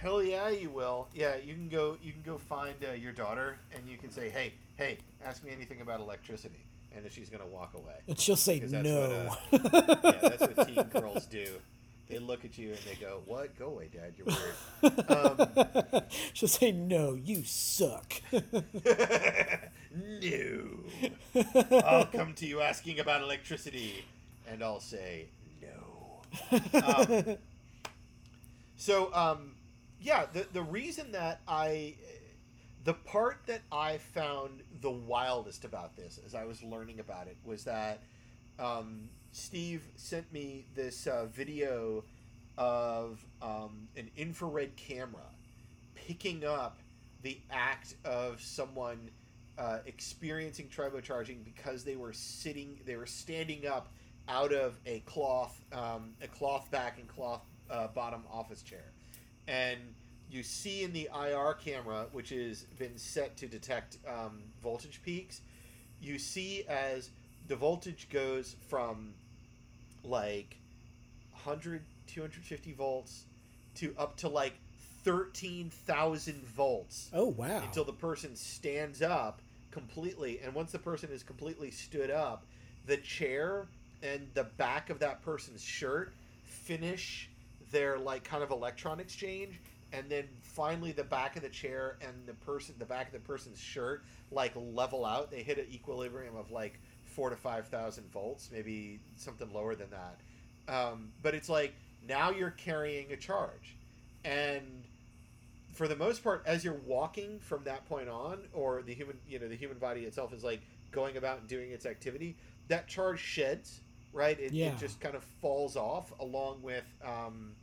Hell 0.00 0.22
yeah, 0.22 0.48
you 0.50 0.70
will. 0.70 1.08
Yeah, 1.14 1.36
you 1.36 1.54
can 1.54 1.68
go. 1.68 1.96
You 2.02 2.12
can 2.12 2.22
go 2.22 2.36
find 2.36 2.74
uh, 2.86 2.92
your 2.92 3.12
daughter, 3.12 3.58
and 3.74 3.88
you 3.88 3.96
can 3.96 4.10
say, 4.10 4.28
"Hey, 4.28 4.52
hey, 4.76 4.98
ask 5.24 5.42
me 5.44 5.50
anything 5.52 5.80
about 5.80 6.00
electricity," 6.00 6.58
and 6.94 7.04
then 7.04 7.10
she's 7.10 7.28
gonna 7.28 7.46
walk 7.46 7.74
away. 7.74 7.96
And 8.08 8.18
she'll 8.18 8.36
say 8.36 8.60
no. 8.60 9.28
what, 9.50 9.62
yeah, 9.72 10.18
that's 10.22 10.40
what 10.40 10.66
teen 10.68 10.82
girls 11.00 11.26
do. 11.26 11.46
They 12.08 12.18
look 12.18 12.44
at 12.44 12.58
you 12.58 12.68
and 12.68 12.78
they 12.86 12.94
go, 13.00 13.22
"What? 13.24 13.58
Go 13.58 13.68
away, 13.68 13.88
Dad. 13.92 14.12
You're 14.16 14.26
weird." 14.26 14.54
Um, 15.14 15.48
she'll 16.34 16.48
say 16.48 16.70
no. 16.70 17.14
You 17.14 17.42
suck. 17.44 18.20
no. 18.32 18.42
I'll 21.84 22.04
come 22.06 22.34
to 22.34 22.46
you 22.46 22.60
asking 22.60 23.00
about 23.00 23.22
electricity, 23.22 24.04
and 24.46 24.62
I'll 24.62 24.80
say 24.80 25.26
no. 25.62 26.20
Um, 26.82 27.36
so, 28.76 29.12
um, 29.14 29.52
yeah, 30.00 30.26
the 30.32 30.46
the 30.52 30.62
reason 30.62 31.12
that 31.12 31.40
I, 31.48 31.94
the 32.84 32.94
part 32.94 33.38
that 33.46 33.62
I 33.72 33.98
found 33.98 34.62
the 34.82 34.90
wildest 34.90 35.64
about 35.64 35.96
this, 35.96 36.20
as 36.24 36.34
I 36.34 36.44
was 36.44 36.62
learning 36.62 37.00
about 37.00 37.26
it, 37.26 37.36
was 37.42 37.64
that 37.64 38.02
um, 38.58 39.08
Steve 39.32 39.82
sent 39.96 40.30
me 40.32 40.66
this 40.74 41.06
uh, 41.06 41.26
video 41.26 42.04
of 42.58 43.24
um, 43.42 43.88
an 43.96 44.10
infrared 44.16 44.76
camera 44.76 45.24
picking 45.94 46.44
up 46.44 46.78
the 47.22 47.38
act 47.50 47.94
of 48.04 48.40
someone 48.40 49.10
uh, 49.56 49.78
experiencing 49.86 50.68
tribocharging 50.68 51.42
because 51.42 51.84
they 51.84 51.96
were 51.96 52.12
sitting, 52.12 52.78
they 52.84 52.96
were 52.96 53.06
standing 53.06 53.66
up 53.66 53.88
out 54.28 54.52
of 54.52 54.78
a 54.84 55.00
cloth, 55.00 55.58
um, 55.72 56.12
a 56.22 56.28
cloth 56.28 56.70
back 56.70 56.98
and 56.98 57.08
cloth 57.08 57.42
uh, 57.70 57.86
bottom 57.88 58.24
office 58.30 58.62
chair, 58.62 58.92
and 59.48 59.78
you 60.30 60.42
see 60.42 60.82
in 60.82 60.92
the 60.92 61.08
IR 61.14 61.54
camera, 61.54 62.06
which 62.12 62.30
has 62.30 62.62
been 62.78 62.96
set 62.96 63.36
to 63.38 63.46
detect 63.46 63.98
um, 64.08 64.42
voltage 64.62 65.00
peaks, 65.02 65.40
you 66.00 66.18
see 66.18 66.64
as 66.68 67.10
the 67.48 67.56
voltage 67.56 68.08
goes 68.10 68.56
from 68.68 69.14
like 70.02 70.56
100 71.32 71.82
250 72.06 72.72
volts 72.72 73.24
to 73.74 73.94
up 73.98 74.16
to 74.16 74.28
like 74.28 74.54
13,000 75.04 76.44
volts 76.46 77.10
oh 77.12 77.28
wow. 77.28 77.62
until 77.62 77.84
the 77.84 77.92
person 77.92 78.36
stands 78.36 79.02
up 79.02 79.40
completely 79.70 80.40
and 80.44 80.54
once 80.54 80.72
the 80.72 80.78
person 80.78 81.10
is 81.10 81.22
completely 81.22 81.70
stood 81.70 82.10
up 82.10 82.44
the 82.86 82.96
chair 82.98 83.66
and 84.02 84.28
the 84.34 84.44
back 84.44 84.90
of 84.90 84.98
that 84.98 85.22
person's 85.22 85.62
shirt 85.62 86.12
finish 86.44 87.28
their 87.72 87.98
like 87.98 88.22
kind 88.22 88.42
of 88.42 88.50
electron 88.50 89.00
exchange 89.00 89.60
and 89.94 90.10
then 90.10 90.24
finally 90.42 90.92
the 90.92 91.04
back 91.04 91.36
of 91.36 91.42
the 91.42 91.48
chair 91.48 91.96
and 92.00 92.12
the 92.26 92.34
person 92.34 92.74
the 92.78 92.84
back 92.84 93.06
of 93.06 93.12
the 93.12 93.18
person's 93.20 93.58
shirt 93.60 94.04
like 94.30 94.52
level 94.56 95.04
out. 95.04 95.30
They 95.30 95.42
hit 95.42 95.58
an 95.58 95.66
equilibrium 95.72 96.36
of 96.36 96.50
like 96.50 96.80
four 97.04 97.30
to 97.30 97.36
five 97.36 97.68
thousand 97.68 98.10
volts 98.12 98.50
maybe 98.52 99.00
something 99.16 99.50
lower 99.52 99.74
than 99.74 99.88
that. 99.90 100.18
Um, 100.72 101.12
but 101.22 101.34
it's 101.34 101.48
like 101.48 101.74
now 102.06 102.30
you're 102.30 102.50
carrying 102.50 103.12
a 103.12 103.16
charge. 103.16 103.76
And 104.24 104.84
for 105.72 105.88
the 105.88 105.96
most 105.96 106.22
part 106.22 106.42
as 106.46 106.64
you're 106.64 106.80
walking 106.86 107.38
from 107.40 107.64
that 107.64 107.86
point 107.88 108.08
on 108.08 108.38
or 108.52 108.82
the 108.82 108.94
human 108.94 109.18
you 109.28 109.38
know 109.38 109.48
the 109.48 109.56
human 109.56 109.78
body 109.78 110.02
itself 110.02 110.32
is 110.32 110.44
like 110.44 110.60
going 110.92 111.16
about 111.16 111.38
and 111.40 111.48
doing 111.48 111.72
its 111.72 111.84
activity 111.86 112.36
that 112.68 112.86
charge 112.86 113.18
sheds 113.20 113.80
right? 114.14 114.38
It, 114.38 114.52
Yeah. 114.52 114.68
it 114.68 114.78
just 114.78 115.00
kind 115.00 115.16
of 115.16 115.24
falls 115.42 115.76
off 115.76 116.12
along 116.20 116.62
with 116.62 116.84
um, 117.04 117.56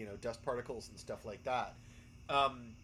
you 0.00 0.06
know 0.06 0.16
dust 0.16 0.42
particles 0.42 0.88
and 0.90 0.98
stuff 1.00 1.26
like 1.26 1.44
that 1.44 1.78
um, 2.30 2.76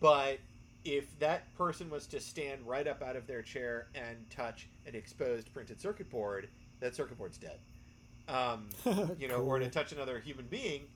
but 0.00 0.40
if 0.84 1.18
that 1.20 1.54
person 1.56 1.90
was 1.90 2.06
to 2.08 2.20
stand 2.20 2.62
right 2.66 2.88
up 2.88 3.02
out 3.02 3.16
of 3.16 3.26
their 3.26 3.42
chair 3.42 3.88
and 3.94 4.30
touch 4.30 4.70
an 4.86 4.94
exposed 4.96 5.52
printed 5.52 5.80
circuit 5.80 6.10
board 6.10 6.50
that 6.80 6.94
circuit 6.96 7.18
board's 7.18 7.38
dead 7.38 7.60
um, 8.28 8.76
you 9.18 9.28
know, 9.28 9.42
or 9.42 9.58
to 9.60 9.68
touch 9.68 9.92
another 9.92 10.20
human 10.20 10.46
being, 10.48 10.88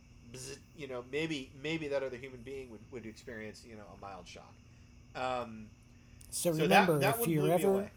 you 0.76 0.88
know, 0.88 1.04
maybe 1.10 1.52
maybe 1.62 1.88
that 1.88 2.02
other 2.02 2.16
human 2.18 2.42
being 2.42 2.70
would, 2.70 2.82
would 2.92 3.06
experience 3.06 3.64
you 3.64 3.76
know 3.76 3.84
a 3.96 4.00
mild 4.00 4.28
shock. 4.28 4.54
Um, 5.14 5.70
So 6.30 6.52
so 6.52 6.52
remember, 6.52 6.98
that, 6.98 7.00
that 7.00 7.16
if 7.16 7.26
you're 7.26 7.48
ever, 7.48 7.66
away. 7.66 7.90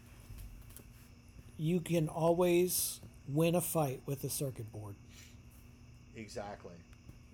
you 1.58 1.80
can 1.80 2.08
always 2.08 3.00
win 3.28 3.54
a 3.54 3.60
fight 3.60 4.02
with 4.06 4.24
a 4.24 4.30
circuit 4.30 4.72
board. 4.72 4.96
exactly 6.14 6.74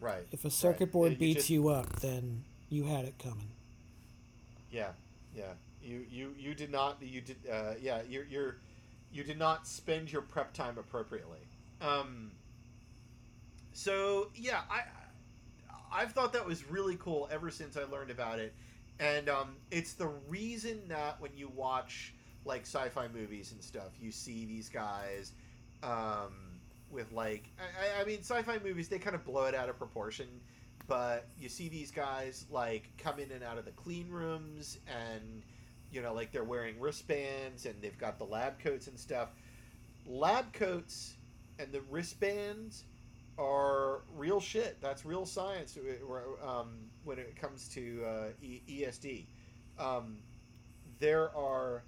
right. 0.07 0.27
If 0.33 0.45
a 0.45 0.51
circuit 0.51 0.93
board 0.93 1.13
You 1.13 1.19
beats 1.19 1.35
just- 1.41 1.51
you 1.51 1.69
up, 1.69 1.91
then 2.01 2.45
you 2.69 2.85
had 2.85 3.05
it 3.05 3.19
coming. 3.19 3.49
Yeah, 4.71 4.91
yeah. 5.35 5.53
You 5.83 6.05
you 6.11 6.35
you 6.39 6.55
did 6.55 6.71
not. 6.71 7.01
You 7.03 7.21
did. 7.21 7.37
Uh, 7.51 7.75
yeah. 7.81 8.03
You're 8.09 8.25
you're 8.25 8.57
you 9.13 9.23
did 9.25 9.39
not 9.39 9.67
spend 9.67 10.11
your 10.13 10.23
prep 10.23 10.53
time 10.53 10.79
appropriately. 10.79 11.41
Um. 11.81 12.31
So 13.73 14.29
yeah, 14.35 14.61
I 14.71 14.83
I've 15.93 16.13
thought 16.13 16.33
that 16.33 16.47
was 16.47 16.69
really 16.71 16.97
cool 16.97 17.29
ever 17.31 17.51
since 17.51 17.77
I 17.77 17.85
learned 17.85 18.11
about 18.11 18.39
it, 18.39 18.55
and 18.99 19.29
um, 19.29 19.57
it's 19.71 19.93
the 19.95 20.09
reason 20.29 20.81
that 20.89 21.21
when 21.21 21.31
you 21.37 21.49
watch 21.55 22.13
like 22.45 22.63
sci-fi 22.63 23.09
movies 23.09 23.53
and 23.53 23.63
stuff, 23.63 23.91
you 24.01 24.11
see 24.11 24.45
these 24.47 24.69
guys. 24.69 25.33
Um, 25.83 26.46
with 26.91 27.11
like, 27.13 27.45
I, 27.59 28.03
I- 28.03 28.05
mean, 28.05 28.21
sci-fi 28.21 28.59
movies 28.65 28.89
they 28.89 28.99
kind 28.99 29.17
of 29.17 29.25
blow 29.25 29.45
it 29.45 29.55
out 29.55 29.69
of 29.69 29.79
proportion 29.79 30.27
but 30.89 31.27
you 31.39 31.49
see 31.49 31.69
these 31.69 31.91
guys 31.91 32.47
like 32.51 32.89
come 32.99 33.19
in 33.19 33.31
and 33.33 33.43
out 33.43 33.59
of 33.59 33.65
the 33.65 33.73
clean 33.73 34.09
rooms 34.09 34.79
and 34.87 35.43
you 35.91 36.01
know 36.01 36.13
like 36.15 36.31
they're 36.33 36.45
wearing 36.45 36.79
wristbands 36.79 37.67
and 37.67 37.75
they've 37.83 37.99
got 37.99 38.19
the 38.19 38.25
lab 38.25 38.59
coats 38.59 38.87
and 38.87 38.99
stuff. 38.99 39.31
Lab 40.07 40.53
coats 40.53 41.15
and 41.59 41.73
the 41.73 41.81
wristbands 41.91 42.85
are 43.39 44.03
real 44.17 44.41
shit. 44.41 44.81
That's 44.81 45.05
real 45.05 45.27
science 45.27 45.77
uh, 45.77 46.49
um, 46.49 46.69
when 47.05 47.19
it 47.19 47.35
comes 47.37 47.69
to 47.71 48.05
uh, 48.07 48.47
esd 48.71 49.25
um, 49.79 50.17
there 51.01 51.37
are 51.37 51.83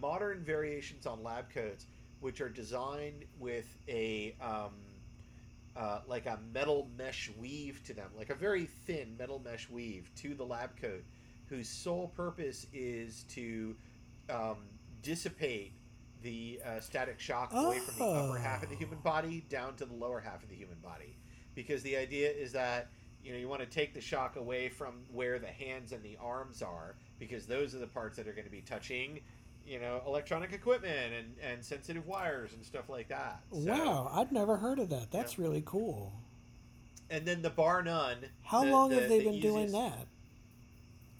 modern 0.00 0.40
variations 0.44 1.06
on 1.06 1.22
lab 1.22 1.48
coats 1.52 1.86
which 2.20 2.40
are 2.40 2.48
designed 2.48 3.24
with 3.38 3.66
a 3.88 4.34
um, 4.40 4.72
uh, 5.76 6.00
like 6.08 6.26
a 6.26 6.38
metal 6.52 6.88
mesh 6.98 7.30
weave 7.38 7.80
to 7.84 7.94
them, 7.94 8.10
like 8.16 8.30
a 8.30 8.34
very 8.34 8.66
thin 8.86 9.14
metal 9.18 9.40
mesh 9.44 9.68
weave 9.70 10.10
to 10.16 10.34
the 10.34 10.44
lab 10.44 10.70
coat, 10.80 11.04
whose 11.48 11.68
sole 11.68 12.08
purpose 12.16 12.66
is 12.72 13.24
to 13.28 13.76
um, 14.28 14.56
dissipate 15.02 15.72
the 16.22 16.60
uh, 16.66 16.80
static 16.80 17.20
shock 17.20 17.52
away 17.54 17.78
from 17.78 17.94
the 17.98 18.04
upper 18.04 18.38
half 18.38 18.62
of 18.64 18.68
the 18.68 18.74
Oh. 18.74 18.78
human 18.78 18.98
body 18.98 19.44
down 19.48 19.76
to 19.76 19.84
the 19.84 19.94
lower 19.94 20.18
half 20.20 20.42
of 20.42 20.48
the 20.48 20.56
human 20.56 20.78
body. 20.82 21.14
Because 21.54 21.82
the 21.82 21.96
idea 21.96 22.30
is 22.30 22.52
that 22.52 22.88
you 23.22 23.32
know 23.32 23.38
you 23.38 23.48
want 23.48 23.60
to 23.60 23.66
take 23.66 23.94
the 23.94 24.00
shock 24.00 24.34
away 24.36 24.68
from 24.68 24.94
where 25.12 25.38
the 25.38 25.46
hands 25.46 25.92
and 25.92 26.02
the 26.02 26.16
arms 26.20 26.60
are, 26.62 26.96
because 27.20 27.46
those 27.46 27.74
are 27.74 27.78
the 27.78 27.86
parts 27.86 28.16
that 28.16 28.26
are 28.26 28.32
going 28.32 28.44
to 28.46 28.50
be 28.50 28.62
touching 28.62 29.20
you 29.68 29.78
know 29.78 30.02
electronic 30.06 30.52
equipment 30.52 31.12
and, 31.16 31.34
and 31.52 31.64
sensitive 31.64 32.06
wires 32.06 32.52
and 32.54 32.64
stuff 32.64 32.88
like 32.88 33.08
that. 33.08 33.40
So- 33.52 33.58
wow, 33.60 34.10
I'd 34.12 34.32
never 34.32 34.56
heard 34.56 34.78
of 34.78 34.88
that. 34.90 35.10
That's 35.10 35.38
really 35.38 35.62
cool. 35.66 36.12
and 37.10 37.24
then 37.26 37.42
the 37.42 37.50
bar 37.50 37.82
none. 37.82 38.18
How 38.42 38.64
the- 38.64 38.70
long 38.70 38.90
the- 38.90 39.00
have 39.00 39.08
they 39.08 39.18
the 39.20 39.30
been 39.30 39.40
doing 39.40 39.72
that? 39.72 40.06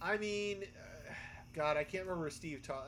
I 0.01 0.17
mean, 0.17 0.63
uh, 0.65 1.13
God, 1.55 1.77
I 1.77 1.85
can't 1.85 2.05
remember 2.07 2.31
Steve. 2.31 2.63
Ta- 2.63 2.85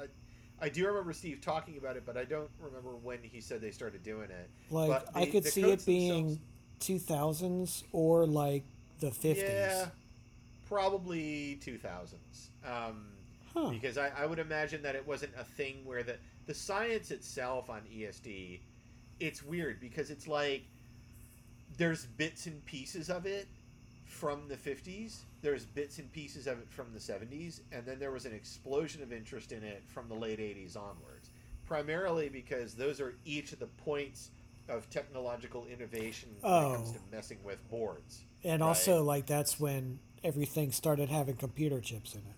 I 0.62 0.68
do 0.68 0.86
remember 0.86 1.12
Steve 1.14 1.40
talking 1.40 1.78
about 1.78 1.96
it, 1.96 2.04
but 2.04 2.16
I 2.18 2.24
don't 2.24 2.50
remember 2.61 2.90
when 2.90 3.18
he 3.22 3.40
said 3.40 3.61
they 3.62 3.70
started 3.70 4.02
doing 4.02 4.28
it. 4.30 4.50
Like 4.70 4.88
But 4.90 5.08
I 5.14 5.24
could 5.26 5.44
see 5.46 5.62
it 5.70 5.84
being 5.86 6.38
2000s 6.80 7.84
or 7.92 8.26
like 8.26 8.64
the 9.00 9.08
50s. 9.11 9.36
Yeah, 9.38 9.86
probably 10.68 11.58
two 11.62 11.78
thousands. 11.78 12.50
Um, 12.64 13.06
Huh. 13.55 13.70
because 13.70 13.98
I, 13.98 14.11
I 14.16 14.26
would 14.26 14.38
imagine 14.38 14.82
that 14.82 14.94
it 14.94 15.07
wasn't 15.07 15.32
a 15.38 15.44
thing 15.44 15.84
where 15.84 16.03
the 16.03 16.16
the 16.46 16.55
science 16.55 17.11
itself 17.11 17.68
on 17.70 17.82
ESD 17.82 18.61
it's 19.18 19.42
weird 19.42 19.80
because 19.80 20.11
it's 20.11 20.26
like 20.28 20.62
there's 21.76 22.07
bits 22.07 22.46
and 22.46 22.64
pieces 22.64 23.11
of 23.11 23.26
it 23.26 23.46
from 24.07 24.48
the 24.48 24.57
50s 24.57 25.20
there's 25.42 25.64
bits 25.64 25.98
and 25.98 26.11
pieces 26.12 26.46
of 26.46 26.59
it 26.59 26.66
from 26.70 26.92
the 26.92 26.98
70s 26.98 27.61
and 27.72 27.86
then 27.86 27.98
there 27.98 28.11
was 28.11 28.26
an 28.26 28.32
explosion 28.34 29.03
of 29.03 29.12
interest 29.12 29.53
in 29.53 29.62
it 29.62 29.82
from 29.86 30.09
the 30.09 30.14
late 30.14 30.38
80s 30.40 30.76
onwards 30.76 31.30
primarily 31.66 32.28
because 32.28 32.74
those 32.74 33.01
are 33.01 33.14
each 33.24 33.53
of 33.53 33.61
the 33.61 33.66
points 33.66 34.30
of 34.68 34.88
technological 34.90 35.66
innovation 35.66 36.28
when 36.40 36.62
it 36.64 36.72
comes 36.72 36.90
Oh. 36.90 36.94
to 36.94 36.98
messing 37.16 37.38
with 37.44 37.59
boards 37.70 38.20
And 38.42 38.62
Right. 38.62 38.68
also, 38.68 39.03
like 39.03 39.26
that's 39.26 39.61
when 39.61 39.98
everything 40.24 40.72
started 40.72 41.09
having 41.09 41.36
computer 41.36 41.80
chips 41.80 42.14
in 42.14 42.20
it. 42.20 42.36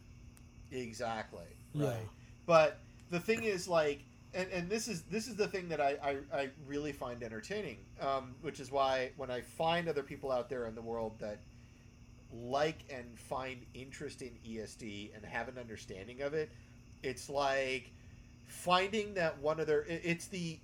Exactly. 0.72 1.44
Yeah. 1.74 1.88
Right. 1.88 2.08
But 2.46 2.78
the 3.10 3.20
thing 3.20 3.44
is, 3.44 3.68
like, 3.68 4.00
and, 4.34 4.48
and 4.50 4.70
this 4.70 4.88
is 4.88 5.02
this 5.02 5.28
is 5.28 5.36
the 5.36 5.46
thing 5.46 5.68
that 5.68 5.80
I, 5.80 5.96
I, 6.02 6.16
I 6.36 6.50
really 6.66 6.92
find 6.92 7.22
entertaining, 7.22 7.78
um, 8.00 8.34
which 8.40 8.60
is 8.60 8.72
why 8.72 9.10
when 9.16 9.30
I 9.30 9.42
find 9.42 9.88
other 9.88 10.02
people 10.02 10.32
out 10.32 10.48
there 10.48 10.66
in 10.66 10.74
the 10.74 10.82
world 10.82 11.18
that 11.20 11.40
like 12.32 12.78
and 12.90 13.18
find 13.18 13.58
interest 13.74 14.22
in 14.22 14.30
ESD 14.46 15.14
and 15.14 15.24
have 15.24 15.48
an 15.48 15.58
understanding 15.58 16.22
of 16.22 16.32
it, 16.32 16.50
it's 17.02 17.28
like 17.28 17.92
finding 18.46 19.14
that 19.14 19.38
one 19.38 19.60
other. 19.60 19.84
It's 19.86 20.26
the 20.26 20.58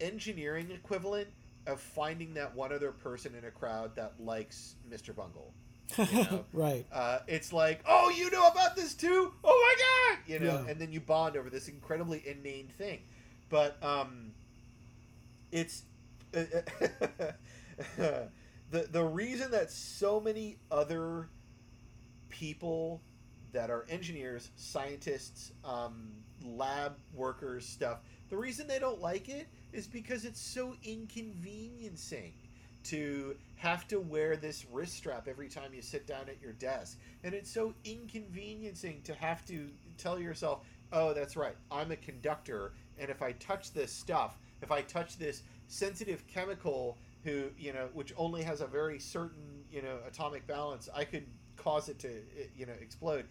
engineering 0.00 0.70
equivalent 0.70 1.28
of 1.66 1.80
finding 1.80 2.34
that 2.34 2.54
one 2.54 2.72
other 2.72 2.92
person 2.92 3.34
in 3.34 3.44
a 3.44 3.50
crowd 3.50 3.94
that 3.96 4.14
likes 4.18 4.74
Mr. 4.90 5.14
Bungle. 5.14 5.52
You 5.96 6.04
know? 6.12 6.44
right. 6.52 6.84
uh, 6.92 7.20
it's 7.26 7.52
like, 7.52 7.80
oh, 7.88 8.10
you 8.10 8.30
know 8.30 8.46
about 8.48 8.76
this 8.76 8.94
too? 8.94 9.32
Oh 9.42 9.74
my 9.78 10.16
god! 10.16 10.18
You 10.32 10.38
know, 10.40 10.62
Yeah. 10.64 10.70
and 10.70 10.80
then 10.80 10.92
you 10.92 11.00
bond 11.00 11.36
over 11.36 11.48
this 11.50 11.68
incredibly 11.68 12.22
inane 12.26 12.68
thing. 12.76 13.00
But 13.48 13.82
um, 13.82 14.32
it's 15.50 15.82
the 16.32 17.38
the 18.70 19.04
reason 19.04 19.50
that 19.52 19.70
so 19.70 20.20
many 20.20 20.58
other 20.70 21.28
people 22.28 23.00
that 23.52 23.70
are 23.70 23.86
engineers, 23.88 24.50
scientists, 24.56 25.52
um, 25.64 26.10
lab 26.44 26.94
workers, 27.14 27.64
stuff. 27.66 28.00
The 28.28 28.36
reason 28.36 28.66
they 28.66 28.78
don't 28.78 29.00
like 29.00 29.28
it 29.30 29.46
is 29.72 29.86
because 29.86 30.26
it's 30.26 30.40
so 30.40 30.74
inconveniencing 30.84 32.34
to 32.88 33.36
have 33.56 33.86
to 33.88 34.00
wear 34.00 34.36
this 34.36 34.64
wrist 34.72 34.94
strap 34.94 35.28
every 35.28 35.48
time 35.48 35.74
you 35.74 35.82
sit 35.82 36.06
down 36.06 36.28
at 36.28 36.40
your 36.40 36.52
desk. 36.52 36.98
And 37.24 37.34
it's 37.34 37.50
so 37.50 37.74
inconveniencing 37.84 39.02
to 39.02 39.14
have 39.14 39.44
to 39.46 39.68
tell 39.96 40.18
yourself, 40.18 40.64
oh, 40.92 41.12
that's 41.12 41.36
right, 41.36 41.56
I'm 41.70 41.90
a 41.90 41.96
conductor, 41.96 42.72
and 42.98 43.10
if 43.10 43.20
I 43.20 43.32
touch 43.32 43.72
this 43.72 43.92
stuff, 43.92 44.38
if 44.62 44.72
I 44.72 44.80
touch 44.82 45.18
this 45.18 45.42
sensitive 45.66 46.26
chemical 46.26 46.96
who, 47.24 47.50
you 47.58 47.72
know, 47.72 47.88
which 47.92 48.14
only 48.16 48.42
has 48.42 48.60
a 48.60 48.66
very 48.66 48.98
certain, 48.98 49.64
you 49.70 49.82
know, 49.82 49.98
atomic 50.06 50.46
balance, 50.46 50.88
I 50.94 51.04
could 51.04 51.26
cause 51.56 51.88
it 51.88 51.98
to, 52.00 52.22
you 52.56 52.64
know, 52.64 52.72
explode. 52.80 53.26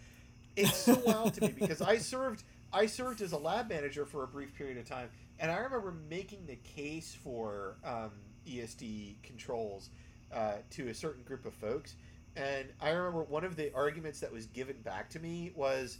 It's 0.55 0.78
so 0.78 1.01
wild 1.05 1.34
to 1.36 1.41
me 1.41 1.53
because 1.60 1.82
I 1.82 1.97
served 1.97 2.43
I 2.74 2.86
served 2.86 3.22
as 3.22 3.32
a 3.32 3.38
lab 3.38 3.70
manager 3.70 4.05
for 4.05 4.24
a 4.24 4.28
brief 4.28 4.53
period 4.53 4.78
of 4.78 4.86
time, 4.86 5.10
and 5.39 5.49
I 5.49 5.58
remember 5.58 5.95
making 6.10 6.45
the 6.45 6.58
case 6.58 7.18
for 7.24 7.78
um, 7.84 8.12
ESD 8.48 9.16
controls 9.24 9.89
uh, 10.34 10.54
to 10.72 10.88
a 10.89 10.93
certain 10.93 11.24
group 11.24 11.45
of 11.45 11.54
folks. 11.54 11.95
And 12.36 12.68
I 12.82 12.89
remember 12.89 13.24
one 13.24 13.43
of 13.43 13.56
the 13.56 13.74
arguments 13.74 14.20
that 14.20 14.32
was 14.32 14.45
given 14.48 14.78
back 14.84 15.10
to 15.12 15.20
me 15.20 15.52
was, 15.56 15.98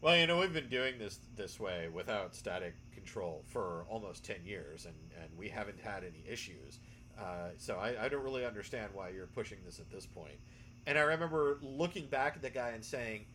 "Well, 0.00 0.16
you 0.16 0.26
know, 0.26 0.38
we've 0.38 0.52
been 0.52 0.68
doing 0.68 0.98
this 0.98 1.18
this 1.36 1.60
way 1.60 1.88
without 1.88 2.34
static 2.34 2.74
control 2.92 3.44
for 3.46 3.86
almost 3.88 4.24
ten 4.24 4.44
years, 4.44 4.86
and 4.86 4.94
and 5.22 5.30
we 5.38 5.48
haven't 5.48 5.80
had 5.80 6.02
any 6.02 6.24
issues. 6.28 6.80
Uh, 7.18 7.50
so 7.58 7.76
I, 7.76 8.04
I 8.04 8.08
don't 8.08 8.24
really 8.24 8.44
understand 8.44 8.90
why 8.94 9.10
you're 9.10 9.26
pushing 9.26 9.58
this 9.64 9.78
at 9.78 9.90
this 9.90 10.06
point." 10.06 10.38
And 10.86 10.98
I 10.98 11.02
remember 11.02 11.58
looking 11.62 12.06
back 12.06 12.36
at 12.36 12.42
the 12.42 12.50
guy 12.50 12.70
and 12.70 12.84
saying, 12.84 13.26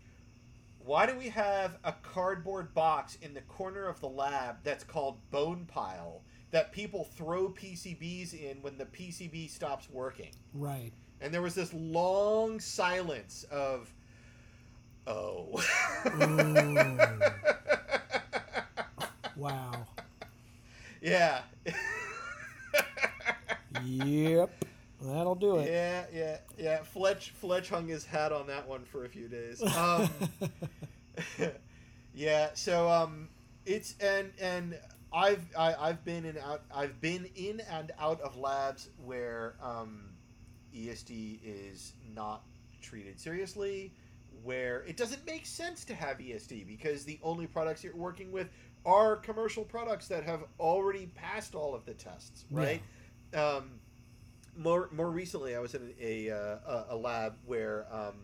why 0.85 1.07
do 1.07 1.17
we 1.17 1.29
have 1.29 1.79
a 1.83 1.93
cardboard 2.03 2.73
box 2.75 3.17
in 3.21 3.33
the 3.33 3.41
corner 3.41 3.87
of 3.87 3.99
the 4.01 4.07
lab 4.07 4.57
that's 4.63 4.83
called 4.83 5.17
bone 5.31 5.65
pile 5.67 6.21
that 6.51 6.71
people 6.71 7.03
throw 7.03 7.49
PCBs 7.49 8.33
in 8.33 8.61
when 8.61 8.77
the 8.77 8.85
PCB 8.85 9.49
stops 9.49 9.89
working? 9.91 10.31
Right. 10.53 10.91
And 11.21 11.33
there 11.33 11.41
was 11.41 11.55
this 11.55 11.73
long 11.73 12.59
silence 12.59 13.45
of, 13.51 13.93
oh. 15.07 15.61
Wow. 19.35 19.85
yeah. 21.01 21.41
Yep. 23.83 24.65
That'll 25.01 25.35
do 25.35 25.57
it. 25.57 25.69
Yeah, 25.69 26.05
yeah, 26.13 26.37
yeah. 26.57 26.77
Fletch 26.83 27.31
Fletch 27.31 27.69
hung 27.69 27.87
his 27.87 28.05
hat 28.05 28.31
on 28.31 28.47
that 28.47 28.67
one 28.67 28.83
for 28.85 29.05
a 29.05 29.09
few 29.09 29.27
days. 29.27 29.61
Um, 29.61 30.09
yeah, 32.15 32.49
so 32.53 32.89
um, 32.89 33.29
it's 33.65 33.95
and 33.99 34.31
and 34.39 34.79
I've 35.13 35.45
I, 35.57 35.73
I've 35.75 36.03
been 36.03 36.25
in 36.25 36.37
out 36.37 36.63
I've 36.73 36.99
been 37.01 37.29
in 37.35 37.61
and 37.71 37.91
out 37.99 38.21
of 38.21 38.37
labs 38.37 38.89
where 39.05 39.55
um, 39.61 40.09
ESD 40.75 41.39
is 41.43 41.93
not 42.13 42.43
treated 42.81 43.19
seriously, 43.19 43.93
where 44.43 44.83
it 44.83 44.97
doesn't 44.97 45.25
make 45.25 45.45
sense 45.45 45.83
to 45.85 45.95
have 45.95 46.17
ESD 46.17 46.67
because 46.67 47.05
the 47.05 47.19
only 47.23 47.47
products 47.47 47.83
you're 47.83 47.95
working 47.95 48.31
with 48.31 48.49
are 48.85 49.15
commercial 49.15 49.63
products 49.63 50.07
that 50.09 50.23
have 50.23 50.43
already 50.59 51.07
passed 51.15 51.55
all 51.55 51.73
of 51.73 51.85
the 51.85 51.93
tests, 51.93 52.45
right? 52.51 52.81
Um, 53.33 53.71
more 54.57 54.89
more 54.91 55.09
recently, 55.09 55.55
I 55.55 55.59
was 55.59 55.73
in 55.75 55.93
a 55.99 56.29
uh, 56.29 56.35
a, 56.35 56.85
a 56.89 56.95
lab 56.95 57.35
where 57.45 57.85
um, 57.91 58.15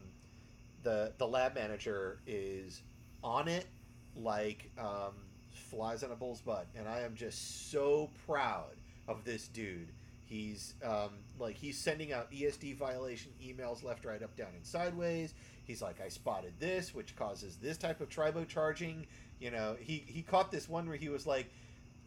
the 0.84 1.14
the 1.18 1.28
lab 1.28 1.56
manager 1.56 2.20
is 2.28 2.82
on 3.24 3.48
it 3.48 3.66
like 4.16 4.70
um, 4.78 5.14
flies 5.72 6.04
on 6.04 6.12
a 6.12 6.16
bull's 6.16 6.42
butt, 6.42 6.68
and 6.76 6.88
I 6.88 7.00
am 7.00 7.16
just 7.16 7.72
so 7.72 8.10
proud 8.28 8.76
of 9.08 9.24
this 9.24 9.48
dude. 9.48 9.88
He's 10.26 10.76
um, 10.84 11.10
like 11.40 11.56
he's 11.56 11.78
sending 11.78 12.14
out 12.14 12.32
ESD 12.32 12.78
violation 12.78 13.32
emails 13.44 13.84
left, 13.84 14.06
right, 14.06 14.22
up, 14.22 14.36
down, 14.36 14.50
and 14.56 14.66
sideways. 14.66 15.34
He's 15.64 15.82
like, 15.82 16.02
I 16.02 16.10
spotted 16.10 16.54
this, 16.60 16.94
which 16.94 17.16
causes 17.16 17.56
this 17.56 17.78
type 17.78 18.02
of 18.02 18.10
tribo 18.10 18.48
charging. 18.48 19.08
You 19.40 19.52
know, 19.52 19.76
he 19.80 20.04
he 20.08 20.22
caught 20.22 20.52
this 20.52 20.70
one 20.70 20.88
where 20.88 20.98
he 20.98 21.10
was 21.10 21.26
like, 21.26 21.50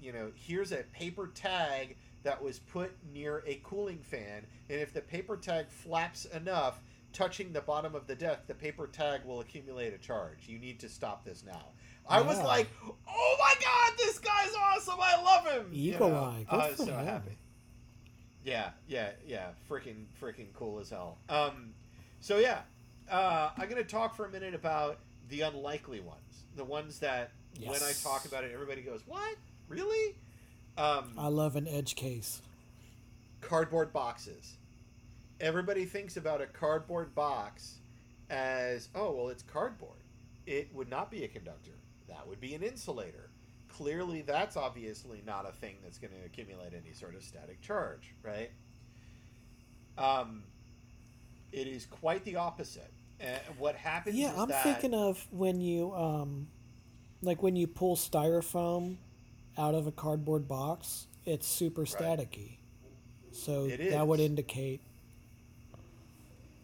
you 0.01 0.13
know, 0.13 0.31
here's 0.35 0.73
a 0.73 0.85
paper 0.93 1.31
tag 1.35 1.97
that 2.23 2.43
was 2.43 2.59
put 2.59 2.93
near 3.13 3.43
a 3.47 3.61
cooling 3.65 3.99
fan, 3.99 4.47
and 4.71 4.81
if 4.81 4.93
the 4.93 5.01
paper 5.01 5.37
tag 5.37 5.69
flaps 5.69 6.27
enough, 6.27 6.81
touching 7.13 7.53
the 7.53 7.61
bottom 7.61 7.95
of 7.95 8.07
the 8.07 8.15
deck, 8.15 8.47
the 8.47 8.55
paper 8.55 8.87
tag 8.87 9.25
will 9.25 9.41
accumulate 9.41 9.95
a 9.95 9.99
charge. 9.99 10.47
You 10.47 10.59
need 10.59 10.81
to 10.81 10.89
stop 10.89 11.25
this 11.25 11.45
now. 11.47 11.69
I 12.09 12.21
was 12.21 12.39
like, 12.41 12.69
oh 13.09 13.37
my 13.39 13.55
god, 13.61 13.99
this 13.99 14.19
guy's 14.19 14.53
awesome! 14.59 14.99
I 15.01 15.23
love 15.23 15.47
him. 15.47 15.69
You 15.73 15.95
Eagle 15.95 16.11
know? 16.11 16.17
Eye. 16.17 16.47
I 16.49 16.57
was 16.69 16.77
so 16.77 16.87
him. 16.87 17.07
happy. 17.07 17.39
Yeah, 18.45 18.71
yeah, 18.89 19.11
yeah. 19.27 19.49
Freaking, 19.71 20.05
freaking 20.21 20.53
cool 20.55 20.79
as 20.81 20.91
hell. 20.91 21.19
Um, 21.29 21.73
so 22.21 22.39
yeah, 22.39 22.61
uh, 23.11 23.51
I'm 23.57 23.69
gonna 23.69 23.85
talk 23.85 24.15
for 24.15 24.27
a 24.27 24.31
minute 24.31 24.55
about 24.55 24.99
the 25.31 25.43
unlikely 25.43 26.01
ones, 26.01 26.45
the 26.57 26.65
ones 26.65 26.99
that 26.99 27.33
when 27.65 27.83
I 27.83 27.93
talk 28.03 28.27
about 28.27 28.45
it, 28.45 28.51
everybody 28.53 28.83
goes, 28.83 29.01
"What? 29.07 29.37
Really?" 29.69 30.17
Um, 30.77 31.13
I 31.17 31.29
love 31.29 31.57
an 31.57 31.69
edge 31.69 31.95
case. 31.95 32.43
cardboard 33.41 33.93
boxes. 33.93 34.57
Everybody 35.41 35.85
thinks 35.85 36.17
about 36.17 36.41
a 36.41 36.47
cardboard 36.47 37.15
box 37.15 37.77
as, 38.31 38.89
oh, 38.95 39.13
well, 39.13 39.29
it's 39.29 39.43
cardboard. 39.43 39.99
It 40.47 40.69
would 40.75 40.89
not 40.89 41.11
be 41.11 41.25
a 41.25 41.29
conductor. 41.29 41.73
That 42.09 42.27
would 42.29 42.41
be 42.41 42.55
an 42.55 42.63
insulator. 42.63 43.31
Clearly, 43.69 44.23
that's 44.23 44.57
obviously 44.57 45.23
not 45.27 45.49
a 45.49 45.53
thing 45.53 45.77
that's 45.83 45.99
going 45.99 46.13
to 46.13 46.25
accumulate 46.25 46.73
any 46.75 46.93
sort 46.93 47.15
of 47.15 47.23
static 47.23 47.61
charge, 47.61 48.15
right? 48.23 48.51
Um, 49.99 50.45
it 51.53 51.67
is 51.67 51.87
quite 51.87 52.25
the 52.25 52.37
opposite. 52.37 52.93
Uh, 53.21 53.39
what 53.59 53.77
happens 53.77 54.17
Yeah, 54.17 54.33
I'm 54.37 54.49
that 54.49 54.63
thinking 54.65 54.93
of 54.93 55.25
when 55.31 55.61
you 55.61 55.95
um 55.95 56.49
like 57.23 57.43
when 57.43 57.57
you 57.57 57.67
pull 57.67 57.97
styrofoam 57.97 58.97
out 59.57 59.75
of 59.75 59.87
a 59.87 59.93
cardboard 59.93 60.49
box, 60.49 61.07
it's 61.25 61.47
super 61.47 61.83
staticky. 61.85 62.59
So 63.33 63.69
that 63.69 64.07
would 64.07 64.21
indicate 64.21 64.81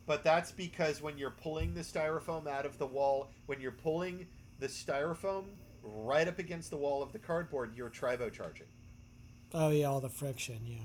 But 0.07 0.25
that's 0.25 0.53
because 0.53 1.01
when 1.01 1.19
you're 1.19 1.31
pulling 1.31 1.75
the 1.75 1.81
styrofoam 1.81 2.47
out 2.49 2.67
of 2.67 2.79
the 2.79 2.87
wall, 2.87 3.31
when 3.47 3.61
you're 3.61 3.71
pulling 3.71 4.27
the 4.61 4.67
styrofoam 4.69 5.45
right 5.83 6.29
up 6.29 6.39
against 6.39 6.71
the 6.71 6.77
wall 6.77 7.03
of 7.03 7.13
the 7.13 7.19
cardboard, 7.19 7.73
you're 7.75 7.91
tribocharging. 7.91 8.69
oh 9.55 9.71
yeah, 9.71 9.87
all 9.87 10.01
the 10.01 10.09
friction, 10.09 10.61
yeah. 10.65 10.77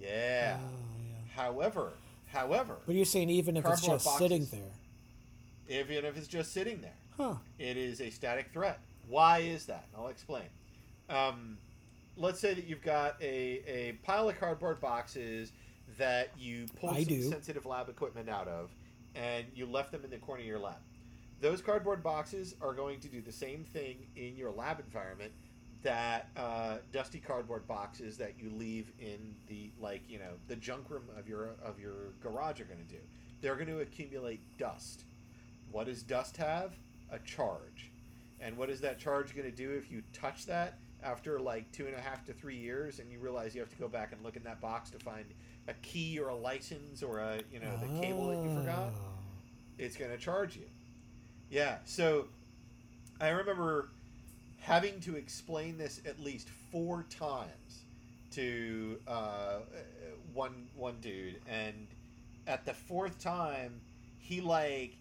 Yeah. 0.00 0.56
Oh 0.60 0.96
yeah. 1.06 1.42
However, 1.42 1.92
however, 2.26 2.76
But 2.86 2.94
you're 2.94 3.04
saying 3.04 3.30
even 3.30 3.56
if 3.56 3.64
it's 3.66 3.82
just 3.86 4.06
sitting 4.18 4.46
there. 4.46 4.72
even 5.68 6.04
if 6.04 6.16
it's 6.16 6.26
just 6.28 6.52
sitting 6.52 6.80
there, 6.80 6.96
Huh. 7.16 7.34
it 7.58 7.76
is 7.76 8.00
a 8.00 8.10
static 8.10 8.50
threat. 8.52 8.80
Why 9.08 9.38
is 9.38 9.66
that? 9.66 9.86
I'll 9.96 10.08
explain. 10.08 10.44
Um, 11.08 11.58
let's 12.16 12.40
say 12.40 12.54
that 12.54 12.64
you've 12.66 12.82
got 12.82 13.16
a, 13.20 13.62
a 13.66 13.92
pile 14.02 14.28
of 14.28 14.38
cardboard 14.40 14.80
boxes 14.80 15.52
that 15.98 16.30
you 16.38 16.66
pulled 16.80 16.94
I 16.96 17.04
some 17.04 17.14
do. 17.14 17.22
sensitive 17.28 17.66
lab 17.66 17.88
equipment 17.88 18.28
out 18.28 18.48
of, 18.48 18.70
and 19.14 19.44
you 19.54 19.66
left 19.66 19.92
them 19.92 20.02
in 20.04 20.10
the 20.10 20.16
corner 20.18 20.40
of 20.40 20.46
your 20.46 20.58
lab. 20.58 20.76
Those 21.40 21.60
cardboard 21.60 22.02
boxes 22.02 22.54
are 22.60 22.72
going 22.72 23.00
to 23.00 23.08
do 23.08 23.20
the 23.20 23.32
same 23.32 23.64
thing 23.64 24.06
in 24.16 24.36
your 24.36 24.50
lab 24.50 24.80
environment 24.80 25.32
that 25.82 26.30
uh, 26.36 26.78
dusty 26.92 27.20
cardboard 27.20 27.68
boxes 27.68 28.16
that 28.16 28.32
you 28.38 28.50
leave 28.50 28.90
in 28.98 29.34
the 29.48 29.70
like 29.78 30.02
you 30.08 30.18
know 30.18 30.32
the 30.48 30.56
junk 30.56 30.88
room 30.88 31.04
of 31.18 31.28
your 31.28 31.50
of 31.62 31.78
your 31.78 32.12
garage 32.22 32.60
are 32.60 32.64
going 32.64 32.78
to 32.78 32.92
do. 32.92 33.00
They're 33.42 33.54
going 33.56 33.68
to 33.68 33.80
accumulate 33.80 34.40
dust. 34.58 35.04
What 35.70 35.86
does 35.86 36.02
dust 36.02 36.36
have? 36.38 36.72
A 37.10 37.18
charge. 37.20 37.90
And 38.40 38.56
what 38.56 38.70
is 38.70 38.80
that 38.80 38.98
charge 38.98 39.34
going 39.36 39.48
to 39.50 39.56
do 39.56 39.70
if 39.72 39.90
you 39.90 40.02
touch 40.12 40.46
that 40.46 40.78
after 41.02 41.38
like 41.38 41.70
two 41.70 41.86
and 41.86 41.94
a 41.94 42.00
half 42.00 42.24
to 42.24 42.32
three 42.32 42.56
years 42.56 42.98
and 42.98 43.12
you 43.12 43.18
realize 43.18 43.54
you 43.54 43.60
have 43.60 43.70
to 43.70 43.76
go 43.76 43.88
back 43.88 44.12
and 44.12 44.22
look 44.22 44.36
in 44.36 44.42
that 44.44 44.60
box 44.60 44.88
to 44.90 44.98
find 44.98 45.26
a 45.68 45.74
key 45.74 46.18
or 46.18 46.28
a 46.28 46.34
license 46.34 47.02
or 47.02 47.18
a 47.18 47.40
you 47.52 47.60
know 47.60 47.78
the 47.80 48.00
cable 48.00 48.28
that 48.28 48.42
you 48.42 48.54
forgot? 48.58 48.92
Oh. 48.96 49.00
it's 49.78 49.96
going 49.96 50.10
to 50.10 50.16
charge 50.18 50.56
you. 50.56 50.64
Yeah, 51.54 51.76
so 51.84 52.26
I 53.20 53.28
remember 53.28 53.90
having 54.58 54.98
to 55.02 55.14
explain 55.14 55.78
this 55.78 56.00
at 56.04 56.18
least 56.18 56.48
four 56.72 57.06
times 57.08 57.84
to 58.32 58.98
uh, 59.06 59.58
one 60.32 60.66
one 60.74 60.96
dude, 61.00 61.40
and 61.48 61.86
at 62.48 62.66
the 62.66 62.74
fourth 62.74 63.20
time, 63.22 63.80
he 64.18 64.40
like 64.40 64.96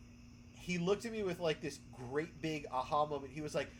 he 0.52 0.78
looked 0.78 1.06
at 1.06 1.12
me 1.12 1.24
with 1.24 1.40
like 1.40 1.60
this 1.60 1.80
great 1.92 2.40
big 2.40 2.68
aha 2.72 3.08
moment. 3.08 3.34
He 3.34 3.42
was 3.42 3.56
like, 3.56 3.72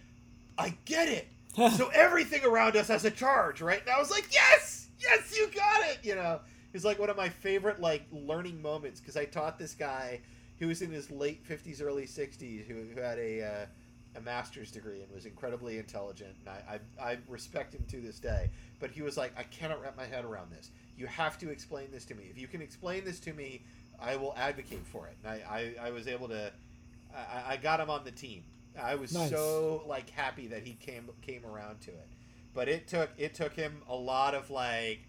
"I 0.58 0.76
get 0.86 1.08
it." 1.10 1.28
so 1.78 1.92
everything 1.94 2.44
around 2.44 2.76
us 2.76 2.88
has 2.88 3.06
a 3.06 3.12
charge, 3.12 3.62
right? 3.62 3.82
And 3.82 3.90
I 3.92 4.00
was 4.00 4.10
like, 4.10 4.26
"Yes, 4.32 4.88
yes, 5.00 5.38
you 5.38 5.48
got 5.54 5.84
it." 5.92 6.00
You 6.02 6.16
know, 6.16 6.40
it's 6.74 6.84
like 6.84 6.98
one 6.98 7.12
of 7.12 7.18
my 7.18 7.30
favorite 7.30 7.80
like 7.80 8.02
learning 8.12 8.64
moments 8.64 9.00
because 9.00 9.16
I 9.16 9.26
taught 9.26 9.60
this 9.60 9.76
guy 9.76 10.22
who 10.64 10.70
was 10.70 10.82
in 10.82 10.92
his 10.92 11.12
late 11.12 11.44
fifties, 11.44 11.82
early 11.82 12.06
sixties, 12.06 12.66
who, 12.66 12.76
who 12.96 13.02
had 13.02 13.20
a 13.20 13.44
uh, 13.44 13.66
a 14.16 14.22
master's 14.22 14.72
degree 14.72 15.02
and 15.02 15.12
was 15.12 15.26
incredibly 15.26 15.78
intelligent, 15.78 16.34
and 16.40 16.50
I, 16.50 16.80
I 17.02 17.12
I 17.12 17.18
respect 17.28 17.74
him 17.76 17.84
to 17.90 18.00
this 18.00 18.18
day. 18.18 18.50
But 18.80 18.90
he 18.92 19.02
was 19.02 19.18
like, 19.18 19.38
"I 19.38 19.44
cannot 19.44 19.82
wrap 19.82 19.98
my 19.98 20.06
head 20.06 20.24
around 20.24 20.52
this. 20.52 20.72
You 20.98 21.06
have 21.08 21.38
to 21.40 21.50
explain 21.50 21.88
this 21.92 22.06
to 22.06 22.16
me. 22.16 22.28
If 22.32 22.38
you 22.40 22.48
can 22.48 22.62
explain 22.62 23.04
this 23.04 23.20
to 23.22 23.34
me, 23.34 23.62
I 24.02 24.16
will 24.16 24.34
advocate 24.38 24.86
for 24.88 25.08
it." 25.08 25.18
And 25.26 25.34
I 25.34 25.76
I, 25.82 25.88
I 25.88 25.92
was 25.92 26.08
able 26.08 26.30
to. 26.30 26.54
I, 27.14 27.54
I 27.54 27.58
got 27.58 27.82
him 27.82 27.90
on 27.90 28.06
the 28.06 28.12
team. 28.12 28.44
I 28.82 28.96
was 28.96 29.14
Nice. 29.14 29.32
so 29.32 29.84
like 29.86 30.10
happy 30.12 30.48
that 30.48 30.64
he 30.64 30.76
came 30.76 31.10
came 31.22 31.46
around 31.46 31.82
to 31.82 31.92
it, 31.92 32.08
but 32.54 32.70
it 32.70 32.88
took 32.88 33.10
it 33.18 33.34
took 33.34 33.54
him 33.54 33.82
a 33.90 33.96
lot 33.96 34.34
of 34.34 34.50
like. 34.50 35.00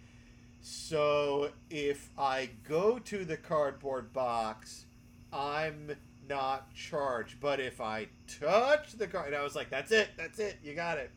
So 0.62 1.50
if 1.70 2.10
I 2.18 2.48
go 2.66 2.98
to 2.98 3.24
the 3.24 3.36
cardboard 3.36 4.12
box, 4.14 4.86
I'm 5.34 5.90
not 6.28 6.72
charged. 6.74 7.40
But 7.40 7.60
if 7.60 7.80
I 7.80 8.08
touch 8.40 8.92
the 8.92 9.06
card, 9.06 9.28
and 9.28 9.36
I 9.36 9.42
was 9.42 9.54
like, 9.56 9.68
"That's 9.70 9.90
it, 9.90 10.08
that's 10.16 10.38
it, 10.38 10.58
you 10.62 10.74
got 10.74 10.98
it." 10.98 11.10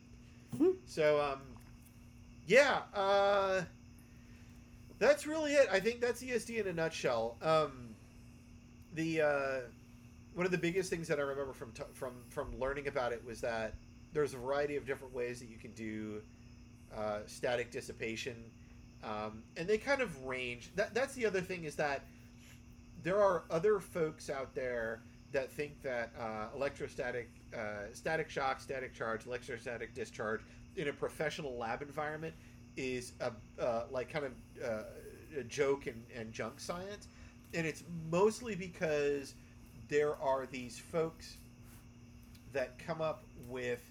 Mhm. 0.56 0.76
So 0.86 1.20
um, 1.20 1.40
yeah, 2.46 2.82
uh, 2.94 3.62
that's 4.98 5.26
really 5.26 5.52
it. 5.54 5.68
I 5.70 5.80
think 5.80 6.00
that's 6.00 6.22
ESD 6.22 6.60
in 6.60 6.66
a 6.66 6.72
nutshell. 6.72 7.36
Um, 7.40 7.94
the 8.94 9.22
uh, 9.22 9.60
one 10.34 10.46
of 10.46 10.52
the 10.52 10.58
biggest 10.58 10.90
things 10.90 11.08
that 11.08 11.18
I 11.18 11.22
remember 11.22 11.52
from 11.52 11.72
t- 11.72 11.82
from 11.94 12.12
from 12.28 12.58
learning 12.58 12.88
about 12.88 13.12
it 13.12 13.24
was 13.24 13.40
that 13.42 13.74
there's 14.12 14.34
a 14.34 14.38
variety 14.38 14.76
of 14.76 14.86
different 14.86 15.14
ways 15.14 15.38
that 15.40 15.48
you 15.48 15.58
can 15.58 15.72
do 15.72 16.22
uh, 16.96 17.18
static 17.26 17.70
dissipation, 17.70 18.36
um, 19.04 19.42
and 19.56 19.68
they 19.68 19.78
kind 19.78 20.00
of 20.00 20.24
range. 20.24 20.70
That 20.74 20.94
that's 20.94 21.14
the 21.14 21.26
other 21.26 21.40
thing 21.40 21.64
is 21.64 21.76
that 21.76 22.04
there 23.08 23.22
are 23.22 23.44
other 23.50 23.80
folks 23.80 24.28
out 24.28 24.54
there 24.54 25.00
that 25.32 25.50
think 25.50 25.80
that 25.80 26.12
uh, 26.20 26.54
electrostatic, 26.54 27.30
uh, 27.56 27.86
static 27.94 28.28
shock, 28.28 28.60
static 28.60 28.92
charge, 28.92 29.24
electrostatic 29.24 29.94
discharge 29.94 30.42
in 30.76 30.88
a 30.88 30.92
professional 30.92 31.56
lab 31.56 31.80
environment 31.80 32.34
is 32.76 33.14
a 33.20 33.32
uh, 33.58 33.84
like 33.90 34.12
kind 34.12 34.26
of 34.26 34.32
uh, 34.62 34.82
a 35.40 35.44
joke 35.44 35.86
and, 35.86 36.04
and 36.14 36.34
junk 36.34 36.60
science, 36.60 37.08
and 37.54 37.66
it's 37.66 37.82
mostly 38.10 38.54
because 38.54 39.32
there 39.88 40.14
are 40.20 40.44
these 40.44 40.78
folks 40.78 41.38
that 42.52 42.78
come 42.78 43.00
up 43.00 43.24
with 43.48 43.90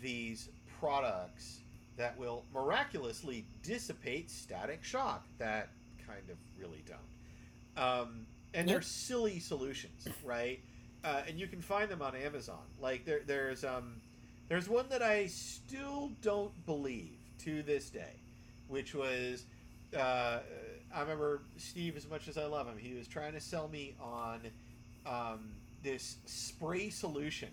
these 0.00 0.48
products 0.78 1.58
that 1.96 2.16
will 2.16 2.44
miraculously 2.54 3.44
dissipate 3.64 4.30
static 4.30 4.84
shock 4.84 5.26
that 5.38 5.70
kind 6.06 6.30
of 6.30 6.36
really 6.56 6.84
don't. 6.86 7.82
Um, 7.84 8.26
and 8.54 8.68
they're 8.68 8.82
silly 8.82 9.40
solutions, 9.40 10.08
right? 10.24 10.60
Uh, 11.04 11.22
and 11.28 11.38
you 11.38 11.46
can 11.46 11.60
find 11.60 11.90
them 11.90 12.00
on 12.00 12.14
Amazon. 12.14 12.62
Like 12.80 13.04
there, 13.04 13.20
there's 13.26 13.64
um, 13.64 14.00
there's 14.48 14.68
one 14.68 14.88
that 14.88 15.02
I 15.02 15.26
still 15.26 16.12
don't 16.22 16.64
believe 16.64 17.18
to 17.40 17.62
this 17.62 17.90
day, 17.90 18.20
which 18.68 18.94
was 18.94 19.44
uh, 19.96 20.38
I 20.94 21.00
remember 21.00 21.42
Steve 21.56 21.96
as 21.96 22.08
much 22.08 22.28
as 22.28 22.38
I 22.38 22.46
love 22.46 22.66
him. 22.66 22.78
He 22.78 22.94
was 22.94 23.08
trying 23.08 23.32
to 23.32 23.40
sell 23.40 23.68
me 23.68 23.94
on 24.00 24.40
um, 25.06 25.50
this 25.82 26.16
spray 26.24 26.88
solution 26.88 27.50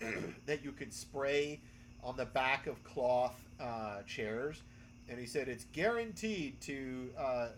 that 0.46 0.64
you 0.64 0.72
could 0.72 0.92
spray 0.92 1.60
on 2.02 2.16
the 2.16 2.24
back 2.24 2.66
of 2.66 2.82
cloth 2.84 3.44
uh, 3.60 4.02
chairs, 4.06 4.62
and 5.08 5.18
he 5.18 5.26
said 5.26 5.48
it's 5.48 5.64
guaranteed 5.72 6.60
to 6.62 7.10
uh, 7.18 7.48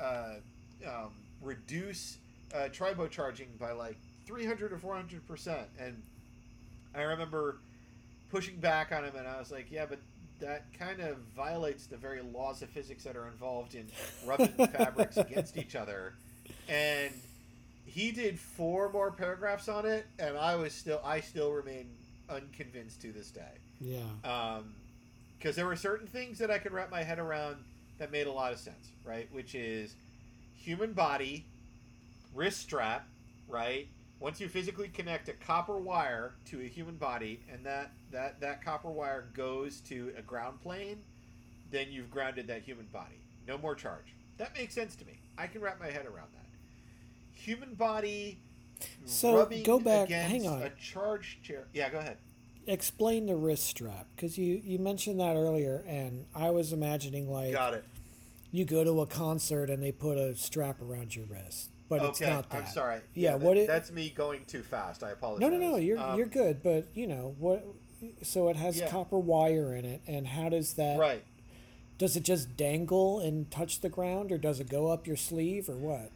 uh, 0.00 0.34
um, 0.86 1.12
reduce 1.40 2.18
uh, 2.54 2.68
tribocharging 2.70 3.58
by 3.60 3.72
like 3.72 3.96
300 4.26 4.72
or 4.72 4.78
400 4.78 5.26
percent. 5.28 5.68
And 5.78 6.00
I 6.94 7.02
remember 7.02 7.58
pushing 8.30 8.56
back 8.56 8.90
on 8.92 9.04
him, 9.04 9.14
and 9.16 9.26
I 9.28 9.38
was 9.38 9.50
like, 9.52 9.70
"Yeah, 9.70 9.86
but 9.86 9.98
that 10.40 10.64
kind 10.78 11.00
of 11.00 11.16
violates 11.36 11.86
the 11.86 11.96
very 11.96 12.20
laws 12.22 12.62
of 12.62 12.68
physics 12.70 13.04
that 13.04 13.16
are 13.16 13.28
involved 13.28 13.74
in 13.74 13.86
rubbing 14.26 14.48
fabrics 14.72 15.16
against 15.16 15.56
each 15.56 15.76
other." 15.76 16.14
And 16.68 17.12
he 17.86 18.10
did 18.10 18.38
four 18.40 18.90
more 18.90 19.10
paragraphs 19.12 19.68
on 19.68 19.86
it, 19.86 20.06
and 20.18 20.36
I 20.36 20.56
was 20.56 20.72
still, 20.72 21.00
I 21.04 21.20
still 21.20 21.52
remain 21.52 21.86
unconvinced 22.28 23.02
to 23.02 23.12
this 23.12 23.30
day 23.30 23.42
Yeah. 23.80 24.60
because 25.38 25.54
there 25.56 25.66
were 25.66 25.76
certain 25.76 26.06
things 26.06 26.38
that 26.38 26.50
I 26.50 26.58
could 26.58 26.72
wrap 26.72 26.90
my 26.90 27.02
head 27.02 27.18
around 27.18 27.56
that 27.98 28.10
made 28.10 28.26
a 28.26 28.32
lot 28.32 28.52
of 28.52 28.58
sense, 28.58 28.88
right? 29.04 29.28
Which 29.30 29.54
is 29.54 29.94
human 30.56 30.92
body, 30.94 31.44
wrist 32.34 32.60
strap, 32.60 33.06
right? 33.48 33.88
Once 34.20 34.40
you 34.40 34.48
physically 34.48 34.88
connect 34.88 35.28
a 35.28 35.32
copper 35.32 35.76
wire 35.78 36.34
to 36.46 36.60
a 36.60 36.64
human 36.64 36.96
body, 36.96 37.40
and 37.52 37.64
that 37.66 37.92
that 38.10 38.40
that 38.40 38.64
copper 38.64 38.90
wire 38.90 39.26
goes 39.34 39.80
to 39.80 40.12
a 40.16 40.22
ground 40.22 40.60
plane, 40.62 40.98
then 41.70 41.86
you've 41.90 42.10
grounded 42.10 42.46
that 42.46 42.62
human 42.62 42.86
body. 42.92 43.18
No 43.46 43.58
more 43.58 43.74
charge. 43.74 44.14
That 44.38 44.54
makes 44.56 44.74
sense 44.74 44.96
to 44.96 45.04
me. 45.04 45.18
I 45.36 45.46
can 45.46 45.60
wrap 45.60 45.78
my 45.78 45.86
head 45.90 46.06
around 46.06 46.28
that. 46.34 46.46
Human 47.32 47.74
body. 47.74 48.38
So, 49.04 49.46
go 49.64 49.78
back- 49.78 50.08
hang 50.08 50.46
on. 50.46 50.62
A 50.62 50.70
charged 50.70 51.42
chair. 51.42 51.66
Yeah, 51.72 51.90
go 51.90 51.98
ahead. 51.98 52.16
Explain 52.66 53.26
the 53.26 53.36
wrist 53.36 53.64
strap 53.64 54.06
because 54.16 54.38
you 54.38 54.60
you 54.64 54.78
mentioned 54.78 55.20
that 55.20 55.36
earlier, 55.36 55.84
and 55.86 56.24
I 56.34 56.50
was 56.50 56.72
imagining 56.72 57.30
like 57.30 57.52
Got 57.52 57.74
it. 57.74 57.84
you 58.50 58.64
go 58.64 58.82
to 58.84 59.02
a 59.02 59.06
concert 59.06 59.68
and 59.68 59.82
they 59.82 59.92
put 59.92 60.16
a 60.16 60.34
strap 60.34 60.80
around 60.80 61.14
your 61.14 61.26
wrist, 61.26 61.70
but 61.88 62.02
it's 62.02 62.20
okay, 62.20 62.30
not 62.30 62.48
that. 62.50 62.64
I'm 62.64 62.72
sorry. 62.72 63.00
Yeah, 63.14 63.32
that- 63.32 63.40
what 63.40 63.56
it- 63.56 63.66
that's 63.66 63.90
me 63.90 64.10
going 64.10 64.44
too 64.46 64.62
fast. 64.62 65.02
I 65.02 65.10
apologize. 65.10 65.50
No, 65.50 65.56
no, 65.56 65.70
no. 65.72 65.76
You're 65.76 65.98
Um, 65.98 66.16
you're 66.18 66.26
good, 66.26 66.62
but 66.62 66.86
you 66.94 67.06
know 67.06 67.34
what? 67.38 67.64
So 68.22 68.48
it 68.48 68.56
has 68.56 68.78
Yeah. 68.78 68.88
copper 68.90 69.18
wire 69.18 69.74
in 69.74 69.84
it, 69.84 70.00
and 70.06 70.26
how 70.26 70.48
does 70.48 70.74
that? 70.74 70.98
right. 70.98 71.24
Does 71.96 72.16
it 72.16 72.24
just 72.24 72.56
dangle 72.56 73.20
and 73.20 73.48
touch 73.52 73.80
the 73.80 73.88
ground, 73.88 74.32
or 74.32 74.36
does 74.38 74.58
it 74.58 74.68
go 74.68 74.88
up 74.88 75.06
your 75.06 75.16
sleeve, 75.16 75.68
or 75.68 75.76
what? 75.76 76.10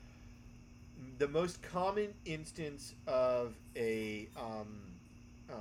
The 1.19 1.29
most 1.29 1.63
common 1.63 2.15
instance 2.25 2.95
of 3.07 3.55
a 3.77 4.29
um, 4.37 4.81
uh, 5.49 5.55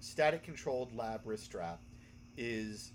static 0.00 0.42
controlled 0.42 0.94
lab 0.96 1.20
wrist 1.26 1.44
strap 1.44 1.80
is 2.38 2.92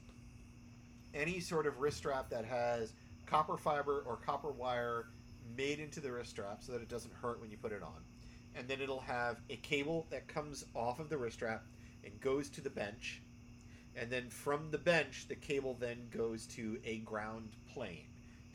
any 1.14 1.40
sort 1.40 1.68
of 1.68 1.80
wrist 1.80 1.98
strap 1.98 2.30
that 2.30 2.44
has 2.46 2.94
copper 3.28 3.56
fiber 3.58 4.02
or 4.08 4.18
copper 4.18 4.50
wire 4.52 5.06
made 5.56 5.80
into 5.80 6.00
the 6.00 6.12
wrist 6.12 6.32
strap 6.32 6.62
so 6.62 6.72
that 6.74 6.82
it 6.82 6.90
doesn't 6.90 7.14
hurt 7.14 7.42
when 7.42 7.52
you 7.52 7.58
put 7.58 7.72
it 7.72 7.84
on. 7.84 8.04
And 8.56 8.68
then 8.68 8.82
it'll 8.82 9.00
have 9.02 9.38
a 9.50 9.56
cable 9.58 10.08
that 10.10 10.28
comes 10.28 10.66
off 10.76 11.00
of 11.00 11.10
the 11.10 11.18
wrist 11.18 11.38
strap 11.38 11.64
and 12.04 12.20
goes 12.20 12.50
to 12.52 12.62
the 12.62 12.70
bench. 12.70 13.22
And 13.96 14.10
then 14.10 14.30
from 14.30 14.72
the 14.72 14.78
bench, 14.78 15.28
the 15.28 15.36
cable 15.36 15.76
then 15.80 16.08
goes 16.12 16.46
to 16.48 16.80
a 16.86 16.98
ground 17.00 17.50
plane, 17.74 18.06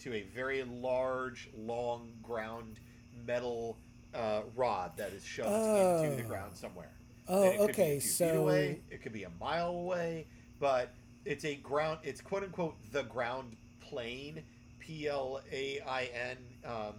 to 0.01 0.15
a 0.15 0.23
very 0.23 0.63
large, 0.65 1.49
long 1.57 2.13
ground 2.23 2.79
metal 3.27 3.77
uh, 4.15 4.43
rod 4.55 4.93
that 4.97 5.13
is 5.13 5.25
shoved 5.25 5.49
into 5.49 6.17
the 6.17 6.23
Oh. 6.23 6.29
ground 6.29 6.57
somewhere. 6.57 6.91
Oh, 7.29 7.43
And 7.43 7.55
it 7.55 7.65
could 7.67 7.77
be 7.77 7.83
okay. 7.83 7.97
a 7.97 8.01
few 8.01 8.15
feet 8.17 8.35
So 8.35 8.41
away, 8.43 8.81
it 8.91 9.03
could 9.03 9.13
be 9.13 9.25
a 9.25 9.31
mile 9.41 9.71
away, 9.71 10.27
but 10.59 10.95
it's 11.25 11.45
a 11.45 11.57
ground. 11.57 11.99
It's 12.03 12.21
quote 12.21 12.45
unquote 12.45 12.77
the 12.93 13.03
ground 13.05 13.57
plane. 13.81 14.43
P 14.79 15.09
L 15.09 15.41
A 15.51 15.81
I 15.81 16.05
N. 16.05 16.37
Um, 16.67 16.95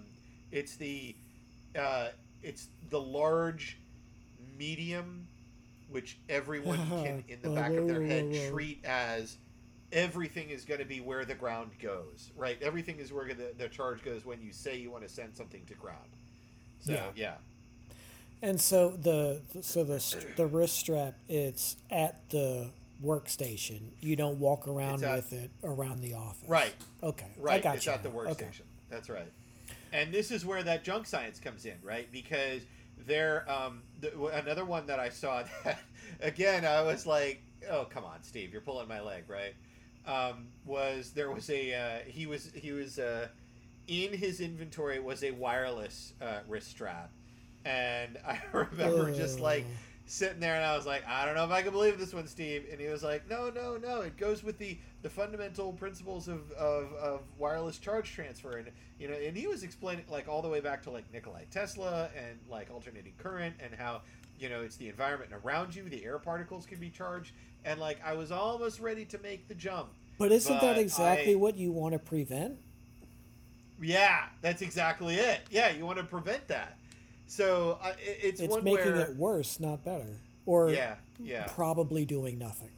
it's 0.51 0.75
the 0.75 1.15
uh, 1.77 2.09
it's 2.41 2.67
the 2.89 2.99
large 2.99 3.77
medium, 4.57 5.27
which 5.89 6.17
everyone 6.29 6.77
can 6.89 7.23
in 7.27 7.39
the 7.41 7.49
back 7.49 7.73
of 7.73 7.87
their 7.87 8.03
head 8.03 8.33
treat 8.51 8.83
as 8.85 9.37
everything 9.91 10.49
is 10.49 10.65
going 10.65 10.79
to 10.79 10.85
be 10.85 10.99
where 10.99 11.25
the 11.25 11.35
ground 11.35 11.71
goes, 11.81 12.31
right? 12.35 12.57
Everything 12.61 12.99
is 12.99 13.13
where 13.13 13.27
the, 13.27 13.53
the 13.57 13.69
charge 13.69 14.03
goes 14.03 14.25
when 14.25 14.41
you 14.41 14.51
say 14.51 14.77
you 14.77 14.91
want 14.91 15.03
to 15.03 15.09
send 15.09 15.35
something 15.35 15.63
to 15.65 15.73
ground. 15.75 16.09
So 16.79 16.93
yeah. 16.93 17.03
yeah. 17.15 17.33
And 18.41 18.59
so 18.61 18.89
the 18.89 19.41
so 19.61 19.83
the 19.83 20.25
the 20.35 20.45
wrist 20.45 20.75
strap 20.75 21.15
it's 21.27 21.77
at 21.89 22.29
the 22.29 22.69
workstation. 23.03 23.81
You 23.99 24.15
don't 24.15 24.39
walk 24.39 24.67
around 24.67 25.03
at, 25.03 25.15
with 25.15 25.33
it 25.33 25.51
around 25.63 26.01
the 26.01 26.13
office. 26.13 26.47
Right. 26.47 26.73
Okay. 27.01 27.31
Right. 27.37 27.55
I 27.55 27.59
got 27.59 27.75
it's 27.77 27.85
you 27.85 27.93
at 27.93 28.03
the 28.03 28.09
workstation. 28.09 28.31
Okay. 28.31 28.51
That's 28.89 29.09
right. 29.09 29.31
And 29.93 30.13
this 30.13 30.31
is 30.31 30.45
where 30.45 30.63
that 30.63 30.83
junk 30.83 31.05
science 31.05 31.39
comes 31.39 31.65
in, 31.65 31.75
right? 31.83 32.11
Because 32.11 32.61
there, 33.05 33.49
um, 33.49 33.81
the, 34.01 34.25
another 34.27 34.65
one 34.65 34.85
that 34.87 34.99
I 34.99 35.09
saw 35.09 35.43
that 35.63 35.79
again, 36.21 36.65
I 36.65 36.81
was 36.81 37.05
like, 37.05 37.41
oh 37.69 37.85
come 37.85 38.03
on, 38.03 38.23
Steve, 38.23 38.51
you're 38.51 38.61
pulling 38.61 38.87
my 38.87 39.01
leg, 39.01 39.23
right? 39.27 39.53
Um, 40.05 40.47
was 40.65 41.11
there 41.11 41.31
was 41.31 41.49
a 41.49 41.73
uh, 41.73 41.99
he 42.05 42.25
was 42.25 42.51
he 42.53 42.71
was 42.71 42.97
uh, 42.97 43.27
in 43.87 44.13
his 44.13 44.39
inventory 44.39 44.99
was 44.99 45.23
a 45.23 45.31
wireless 45.31 46.13
uh, 46.21 46.39
wrist 46.47 46.69
strap 46.69 47.11
and 47.67 48.17
I 48.27 48.39
remember 48.53 49.13
just 49.13 49.39
like 49.39 49.65
sitting 50.07 50.39
there 50.39 50.55
and 50.55 50.65
I 50.65 50.75
was 50.75 50.85
like, 50.85 51.03
I 51.07 51.25
don't 51.25 51.35
know 51.35 51.43
if 51.43 51.51
I 51.51 51.61
can 51.61 51.71
believe 51.71 51.99
this 51.99 52.13
one, 52.13 52.25
Steve. 52.27 52.65
And 52.71 52.79
he 52.79 52.87
was 52.87 53.03
like, 53.03 53.29
No, 53.29 53.51
no, 53.53 53.77
no. 53.77 54.01
It 54.01 54.17
goes 54.17 54.43
with 54.43 54.57
the 54.57 54.77
the 55.03 55.09
fundamental 55.09 55.73
principles 55.73 56.27
of, 56.27 56.51
of, 56.53 56.91
of 56.93 57.21
wireless 57.37 57.77
charge 57.77 58.11
transfer. 58.11 58.57
And 58.57 58.71
you 58.99 59.07
know, 59.07 59.13
and 59.13 59.37
he 59.37 59.45
was 59.47 59.63
explaining 59.63 60.05
like 60.09 60.27
all 60.27 60.41
the 60.41 60.49
way 60.49 60.61
back 60.61 60.81
to 60.83 60.89
like 60.89 61.11
Nikolai 61.13 61.43
Tesla 61.51 62.09
and 62.17 62.39
like 62.49 62.71
alternating 62.71 63.13
current 63.17 63.55
and 63.59 63.73
how 63.75 64.01
you 64.39 64.49
know 64.49 64.61
it's 64.61 64.77
the 64.77 64.89
environment 64.89 65.31
around 65.43 65.75
you, 65.75 65.83
the 65.83 66.03
air 66.03 66.17
particles 66.17 66.65
can 66.65 66.79
be 66.79 66.89
charged. 66.89 67.33
And 67.65 67.79
like 67.79 67.99
I 68.03 68.13
was 68.13 68.31
almost 68.31 68.79
ready 68.79 69.05
to 69.05 69.19
make 69.19 69.47
the 69.47 69.55
jump. 69.55 69.89
But 70.17 70.31
isn't 70.31 70.51
but 70.51 70.61
that 70.61 70.77
exactly 70.77 71.33
I, 71.33 71.35
what 71.35 71.57
you 71.57 71.71
want 71.71 71.93
to 71.93 71.99
prevent? 71.99 72.57
Yeah, 73.79 74.25
that's 74.41 74.63
exactly 74.63 75.15
it. 75.15 75.41
Yeah, 75.51 75.69
you 75.69 75.85
want 75.85 75.99
to 75.99 76.03
prevent 76.03 76.47
that. 76.47 76.77
So 77.27 77.77
uh, 77.83 77.91
it's 77.99 78.39
it's 78.39 78.55
making 78.63 78.93
where, 78.93 79.01
it 79.01 79.15
worse, 79.15 79.59
not 79.59 79.83
better, 79.83 80.21
or 80.45 80.69
yeah, 80.69 80.95
yeah, 81.19 81.45
probably 81.47 82.05
doing 82.05 82.39
nothing. 82.39 82.69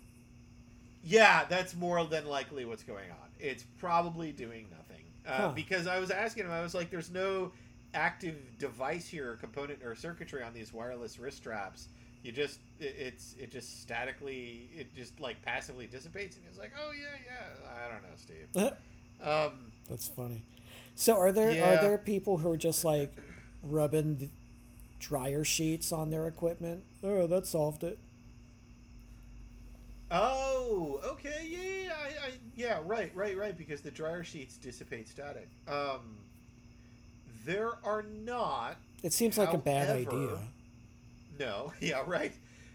Yeah, 1.04 1.46
that's 1.48 1.76
more 1.76 2.04
than 2.06 2.28
likely 2.28 2.66
what's 2.66 2.84
going 2.84 3.10
on. 3.12 3.30
It's 3.40 3.64
probably 3.78 4.32
doing 4.32 4.68
nothing 4.72 5.06
uh, 5.26 5.38
huh. 5.38 5.52
because 5.56 5.88
I 5.88 6.00
was 6.00 6.10
asking 6.12 6.46
him. 6.46 6.52
I 6.52 6.62
was 6.62 6.74
like, 6.74 6.90
"There's 6.90 7.12
no 7.12 7.52
active 7.94 8.36
device 8.58 9.08
here, 9.08 9.38
component 9.40 9.84
or 9.84 9.96
circuitry 9.96 10.44
on 10.44 10.54
these 10.54 10.74
wireless 10.74 11.20
wrist 11.20 11.38
straps. 11.38 11.88
You 12.24 12.32
just 12.32 12.60
it, 12.80 12.96
it's 12.98 13.36
it 13.40 13.52
just 13.52 13.82
statically 13.82 14.68
it 14.76 14.94
just 14.96 15.20
like 15.20 15.42
passively 15.44 15.86
dissipates." 15.86 16.38
And 16.38 16.46
he's 16.50 16.58
like, 16.58 16.72
"Oh 16.76 16.92
yeah, 16.92 17.06
yeah. 17.24 17.86
I 17.86 17.92
don't 17.92 18.02
know, 18.02 18.16
Steve." 18.16 18.74
um, 19.24 19.72
That's 19.88 20.08
funny. 20.08 20.42
So 20.96 21.16
are 21.18 21.32
there 21.32 21.52
yeah. 21.52 21.70
are 21.70 21.82
there 21.82 21.98
people 22.00 22.38
who 22.38 22.52
are 22.52 22.58
just 22.58 22.84
like 22.84 23.14
rubbing 23.64 24.32
dryer 25.00 25.44
sheets 25.44 25.92
on 25.92 26.10
their 26.10 26.28
equipment. 26.28 26.84
Oh, 27.04 27.28
that 27.28 27.48
solved 27.48 27.84
it. 27.84 27.98
Oh, 30.12 31.00
okay, 31.06 31.48
yeah, 31.48 31.94
I, 31.94 32.28
I, 32.28 32.32
yeah, 32.56 32.80
right, 32.84 33.12
right, 33.16 33.38
right. 33.38 33.58
Because 33.58 33.82
the 33.82 33.92
dryer 33.92 34.24
sheets 34.24 34.58
dissipate 34.58 35.08
static. 35.08 35.48
Um, 35.68 36.18
there 37.46 37.74
are 37.84 38.04
not. 38.26 38.78
It 39.04 39.14
seems 39.14 39.38
like 39.38 39.50
however, 39.50 39.62
a 39.62 39.64
bad 39.64 39.90
idea. 39.90 40.38
No, 41.40 41.74
yeah, 41.80 42.02
right. 42.08 42.34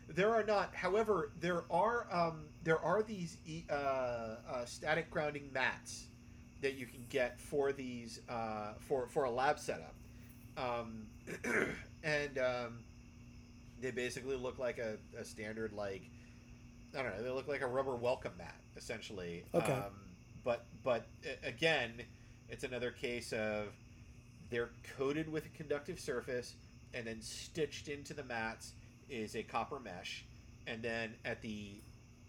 There 0.09 0.33
are 0.33 0.45
not. 0.45 0.75
However, 0.75 1.31
there 1.41 1.65
are 1.71 2.07
um, 2.13 2.45
there 2.63 2.79
are 2.79 3.03
these 3.03 3.37
uh, 3.69 3.73
uh, 3.73 4.65
static 4.65 5.11
grounding 5.11 5.51
mats 5.53 6.05
that 6.63 6.75
you 6.75 6.87
can 6.87 7.05
get 7.11 7.41
for 7.41 7.73
these 7.73 8.21
uh, 8.29 8.75
for 8.79 9.09
for 9.09 9.25
a 9.25 9.31
lab 9.31 9.59
setup. 9.59 9.95
Um, 10.57 11.07
and 12.05 12.39
um, 12.39 12.79
they 13.81 13.91
basically 13.91 14.37
look 14.37 14.59
like 14.59 14.79
a, 14.79 14.99
a, 15.19 15.25
standard 15.25 15.73
like 15.73 16.03
I 16.97 17.03
don't 17.03 17.17
know. 17.17 17.23
They 17.25 17.31
look 17.31 17.49
like 17.49 17.63
a 17.63 17.67
rubber 17.67 17.97
welcome 17.97 18.33
mat 18.39 18.55
essentially. 18.77 19.45
Okay. 19.55 19.73
Um, 19.73 19.93
but 20.45 20.67
but 20.85 21.07
again, 21.43 22.03
it's 22.49 22.63
another 22.63 22.91
case 22.91 23.33
of 23.33 23.69
they're 24.51 24.71
coated 24.97 25.33
with 25.33 25.47
a 25.47 25.49
conductive 25.49 25.99
surface, 25.99 26.55
and 26.93 27.07
then 27.07 27.21
stitched 27.21 27.89
into 27.89 28.15
the 28.15 28.23
mats 28.25 28.73
is 29.09 29.35
a 29.35 29.43
copper 29.43 29.81
mesh, 29.81 30.25
and 30.67 30.83
then 30.83 31.15
at 31.25 31.41
the 31.41 31.81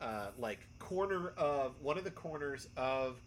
uh, 0.02 0.28
like 0.38 0.60
corner 0.80 1.34
of 1.38 1.74
one 1.82 1.98
of 1.98 2.04
the 2.04 2.12
corners 2.12 2.68
of 2.78 3.18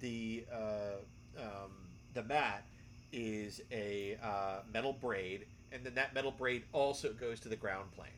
the 0.00 0.44
uh, 0.52 1.40
um, 1.40 1.72
the 2.12 2.22
mat 2.22 2.64
is 3.12 3.60
a 3.72 4.18
uh, 4.22 4.60
metal 4.72 4.92
braid, 4.92 5.46
and 5.74 5.84
then 5.84 5.94
that 5.94 6.14
metal 6.14 6.30
braid 6.30 6.62
also 6.72 7.12
goes 7.12 7.40
to 7.40 7.48
the 7.48 7.56
ground 7.56 7.90
plane. 7.92 8.08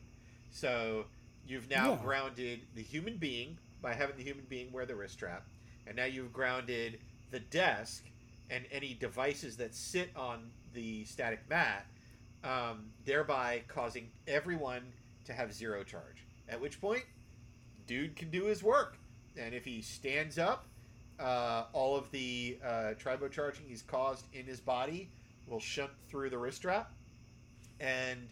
So 0.51 1.05
you've 1.45 1.69
now 1.69 1.91
yeah. 1.91 1.99
grounded 2.03 2.59
the 2.75 2.83
human 2.83 3.17
being 3.17 3.57
by 3.81 3.93
having 3.93 4.15
the 4.15 4.23
human 4.23 4.45
being 4.47 4.71
wear 4.71 4.85
the 4.85 4.95
wrist 4.95 5.15
strap, 5.15 5.45
and 5.85 5.95
now 5.95 6.05
you've 6.05 6.31
grounded 6.31 6.99
the 7.31 7.39
desk 7.39 8.05
and 8.49 8.65
any 8.71 8.93
devices 8.93 9.57
that 9.57 9.75
sit 9.75 10.09
on 10.15 10.51
the 10.73 11.03
static 11.05 11.41
mat, 11.49 11.85
um, 12.43 12.85
thereby 13.05 13.63
causing 13.67 14.09
everyone 14.27 14.81
to 15.25 15.33
have 15.33 15.51
zero 15.51 15.83
charge. 15.83 16.23
At 16.47 16.61
which 16.61 16.79
point, 16.79 17.03
dude 17.87 18.15
can 18.15 18.29
do 18.29 18.45
his 18.45 18.63
work, 18.63 18.97
and 19.37 19.53
if 19.53 19.65
he 19.65 19.81
stands 19.81 20.37
up 20.37 20.65
uh, 21.19 21.63
all 21.73 21.95
of 21.95 22.09
the 22.11 22.57
uh, 22.63 22.93
tribocharging 23.03 23.67
he's 23.67 23.81
caused 23.81 24.25
in 24.33 24.45
his 24.45 24.59
body 24.59 25.09
will 25.47 25.59
shunt 25.59 25.91
through 26.09 26.29
the 26.29 26.37
wrist 26.37 26.57
strap. 26.57 26.91
And 27.79 28.27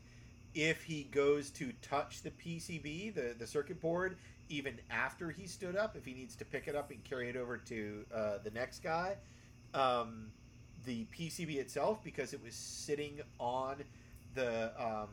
if 0.54 0.84
he 0.84 1.04
goes 1.04 1.50
to 1.52 1.72
touch 1.82 2.22
the 2.22 2.32
PCB, 2.32 3.14
the, 3.14 3.36
the 3.38 3.48
circuit 3.48 3.82
board, 3.82 4.18
even 4.50 4.80
after 4.90 5.30
he 5.30 5.48
stood 5.48 5.76
up, 5.76 5.96
if 5.96 6.06
he 6.06 6.14
needs 6.14 6.36
to 6.36 6.46
pick 6.46 6.68
it 6.68 6.76
up 6.76 6.92
and 6.92 7.04
carry 7.04 7.30
it 7.30 7.36
over 7.36 7.58
to 7.58 8.06
uh, 8.14 8.38
the 8.44 8.52
next 8.52 8.84
guy, 8.84 9.16
um, 9.74 10.28
the 10.86 11.06
PCB 11.18 11.58
itself, 11.58 12.04
because 12.04 12.34
it 12.34 12.42
was 12.44 12.54
sitting 12.54 13.22
on 13.40 13.78
the 14.36 14.72
um, 14.82 15.10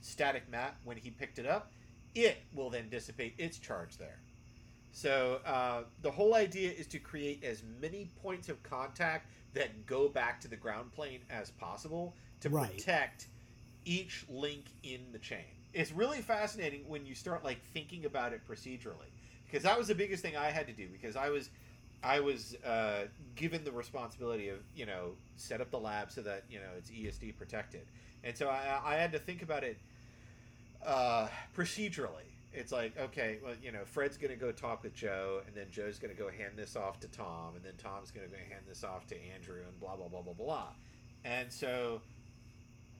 static 0.00 0.48
mat 0.50 0.76
when 0.84 0.96
he 0.96 1.10
picked 1.10 1.38
it 1.38 1.46
up, 1.46 1.72
it 2.14 2.38
will 2.54 2.70
then 2.70 2.88
dissipate 2.88 3.34
its 3.38 3.58
charge 3.58 3.96
there. 3.98 4.18
So 4.92 5.40
uh, 5.46 5.82
the 6.02 6.10
whole 6.10 6.34
idea 6.34 6.70
is 6.70 6.86
to 6.88 6.98
create 6.98 7.44
as 7.44 7.62
many 7.80 8.10
points 8.22 8.48
of 8.48 8.62
contact 8.62 9.30
that 9.54 9.86
go 9.86 10.08
back 10.08 10.40
to 10.40 10.48
the 10.48 10.56
ground 10.56 10.92
plane 10.92 11.20
as 11.30 11.50
possible 11.50 12.14
to 12.40 12.48
right. 12.48 12.70
protect 12.70 13.26
each 13.90 14.24
link 14.28 14.66
in 14.84 15.00
the 15.12 15.18
chain. 15.18 15.44
It's 15.74 15.90
really 15.90 16.20
fascinating 16.20 16.84
when 16.86 17.04
you 17.04 17.14
start 17.16 17.44
like 17.44 17.60
thinking 17.74 18.04
about 18.04 18.32
it 18.32 18.40
procedurally, 18.48 19.10
because 19.46 19.64
that 19.64 19.76
was 19.76 19.88
the 19.88 19.94
biggest 19.96 20.22
thing 20.22 20.36
I 20.36 20.50
had 20.50 20.68
to 20.68 20.72
do 20.72 20.86
because 20.88 21.16
I 21.16 21.28
was 21.28 21.50
I 22.02 22.20
was 22.20 22.54
uh, 22.64 23.06
given 23.34 23.64
the 23.64 23.72
responsibility 23.72 24.48
of 24.48 24.58
you 24.76 24.86
know 24.86 25.10
set 25.36 25.60
up 25.60 25.72
the 25.72 25.78
lab 25.80 26.12
so 26.12 26.22
that 26.22 26.44
you 26.48 26.60
know 26.60 26.68
it's 26.78 26.90
ESD 26.90 27.36
protected, 27.36 27.82
and 28.22 28.36
so 28.36 28.48
I, 28.48 28.80
I 28.84 28.94
had 28.94 29.10
to 29.12 29.18
think 29.18 29.42
about 29.42 29.64
it 29.64 29.76
uh, 30.86 31.26
procedurally. 31.56 32.28
It's 32.52 32.72
like 32.72 32.98
okay 32.98 33.38
well 33.44 33.54
you 33.62 33.70
know 33.70 33.84
fred's 33.84 34.16
to 34.16 34.34
go 34.34 34.50
talk 34.50 34.82
with 34.82 34.92
joe 34.92 35.40
and 35.46 35.54
then 35.54 35.66
joe's 35.70 36.00
to 36.00 36.08
go 36.08 36.28
hand 36.28 36.54
this 36.56 36.74
off 36.74 36.98
to 36.98 37.06
tom 37.06 37.54
and 37.54 37.64
then 37.64 37.74
tom's 37.78 38.10
to 38.10 38.18
go 38.18 38.36
hand 38.48 38.62
this 38.66 38.82
off 38.82 39.06
to 39.06 39.14
andrew 39.32 39.62
and 39.64 39.78
blah 39.78 39.94
blah 39.94 40.08
blah 40.08 40.22
blah 40.22 40.32
blah. 40.32 40.66
And 41.24 41.52
so 41.52 42.00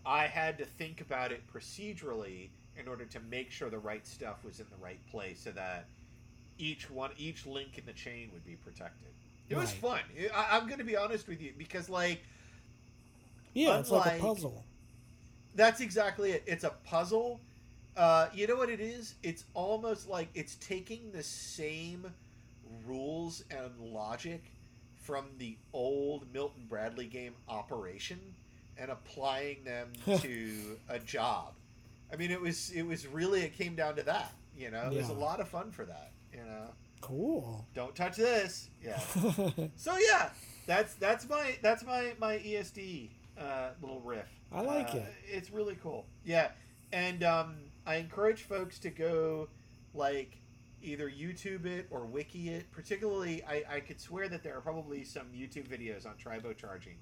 i 0.05 0.27
had 0.27 0.59
to 0.59 0.65
think 0.65 1.01
about 1.01 1.33
it 1.33 1.43
procedurally 1.53 2.49
in 2.81 2.89
order 2.89 3.05
to 3.05 3.21
make 3.31 3.51
sure 3.51 3.71
the 3.71 3.79
right 3.79 4.07
stuff 4.07 4.45
was 4.45 4.61
in 4.61 4.67
the 4.71 4.83
right 4.83 5.05
place 5.11 5.41
so 5.43 5.51
that 5.51 5.87
each 6.59 6.91
one 6.91 7.11
each 7.19 7.47
link 7.47 7.79
in 7.79 7.85
the 7.87 7.93
chain 7.93 8.31
would 8.33 8.45
be 8.45 8.57
protected. 8.57 9.09
It 9.49 9.55
right. 9.55 9.63
was 9.63 9.73
fun. 9.73 10.01
I, 10.35 10.59
i'm 10.59 10.67
going 10.67 10.79
to 10.79 10.85
be 10.85 10.97
honest 10.97 11.27
with 11.27 11.41
you 11.41 11.53
because 11.57 11.89
like 11.89 12.23
yeah 13.55 13.69
unlike, 13.69 13.81
it's 13.81 13.91
like 13.91 14.19
a 14.19 14.23
puzzle. 14.23 14.65
That's 15.55 15.81
exactly 15.81 16.33
it. 16.33 16.45
It's 16.47 16.65
a 16.65 16.71
puzzle. 16.85 17.41
Uh, 17.97 18.29
you 18.33 18.47
know 18.47 18.55
what 18.55 18.71
it 18.71 18.81
is? 18.81 19.15
It's 19.23 19.45
almost 19.53 20.09
like 20.09 20.29
it's 20.35 20.55
taking 20.57 21.11
the 21.13 21.25
same 21.25 22.07
rules 22.87 23.43
and 23.51 23.77
logic 23.93 24.45
from 25.03 25.25
the 25.39 25.57
old 25.73 26.33
Milton 26.33 26.67
Bradley 26.69 27.07
game 27.07 27.35
Operation 27.49 28.21
and 28.81 28.91
applying 28.91 29.63
them 29.65 29.93
to 30.21 30.79
a 30.89 30.99
job. 30.99 31.53
I 32.13 32.17
mean, 32.17 32.31
it 32.31 32.41
was 32.41 32.71
it 32.71 32.83
was 32.83 33.07
really 33.07 33.43
it 33.43 33.57
came 33.57 33.77
down 33.77 33.95
to 33.97 34.03
that. 34.05 34.33
You 34.57 34.71
know, 34.71 34.87
it 34.87 34.93
yeah. 34.93 34.99
was 34.99 35.11
a 35.11 35.15
lot 35.15 35.41
of 35.41 35.49
fun 35.49 35.71
for 35.71 35.85
that. 35.85 36.13
You 36.33 36.45
know. 36.45 36.71
Cool. 37.01 37.67
Don't 37.75 37.95
touch 37.95 38.17
this. 38.17 38.69
Yeah. 38.85 38.99
so 39.77 39.97
yeah, 39.97 40.31
that's 40.67 40.95
that's 40.95 41.29
my 41.29 41.57
that's 41.63 41.85
my 41.85 42.15
my 42.19 42.39
ESD 42.39 43.11
uh, 43.39 43.71
little 43.81 44.01
riff. 44.01 44.29
I 44.53 44.63
like 44.63 44.89
Uh, 44.95 44.99
it. 44.99 45.15
It's 45.27 45.51
really 45.51 45.77
cool. 45.83 46.07
Yeah, 46.25 46.49
and 46.93 47.23
um, 47.23 47.57
I 47.87 47.97
encourage 47.97 48.43
folks 48.43 48.79
to 48.81 48.91
go 48.91 49.49
like 49.95 50.37
either 50.83 51.09
YouTube 51.11 51.67
it 51.67 51.87
or 51.91 52.05
wiki 52.05 52.51
it. 52.51 52.71
Particularly, 52.73 53.43
I, 53.45 53.63
I 53.77 53.81
could 53.81 54.01
swear 54.01 54.29
that 54.29 54.43
there 54.43 54.57
are 54.57 54.61
probably 54.61 55.05
some 55.05 55.27
YouTube 55.35 55.69
videos 55.69 56.07
on 56.07 56.15
tribocharging, 56.15 56.97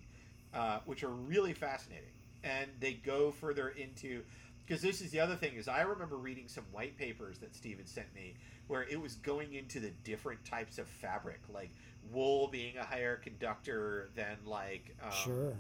uh, 0.55 0.81
which 0.85 1.03
are 1.05 1.11
really 1.11 1.53
fascinating, 1.53 2.11
and 2.45 2.71
they 2.81 2.95
go 2.95 3.31
further 3.31 3.69
into 3.71 4.23
because 4.67 4.83
this 4.83 5.01
is 5.01 5.11
the 5.11 5.21
other 5.21 5.35
thing 5.35 5.55
is 5.55 5.67
I 5.67 5.81
remember 5.83 6.17
reading 6.17 6.47
some 6.47 6.65
white 6.73 6.97
papers 6.99 7.39
that 7.39 7.55
Steven 7.55 7.87
sent 7.87 8.15
me 8.15 8.35
where 8.67 8.83
it 8.83 9.01
was 9.01 9.15
going 9.17 9.55
into 9.55 9.81
the 9.81 9.91
different 10.05 10.45
types 10.45 10.79
of 10.79 10.87
fabric, 10.87 11.41
like 11.53 11.71
wool 12.13 12.49
being 12.49 12.77
a 12.77 12.85
higher 12.85 13.17
conductor 13.17 14.11
than 14.15 14.37
like 14.45 14.95
um, 15.03 15.11
sure. 15.11 15.53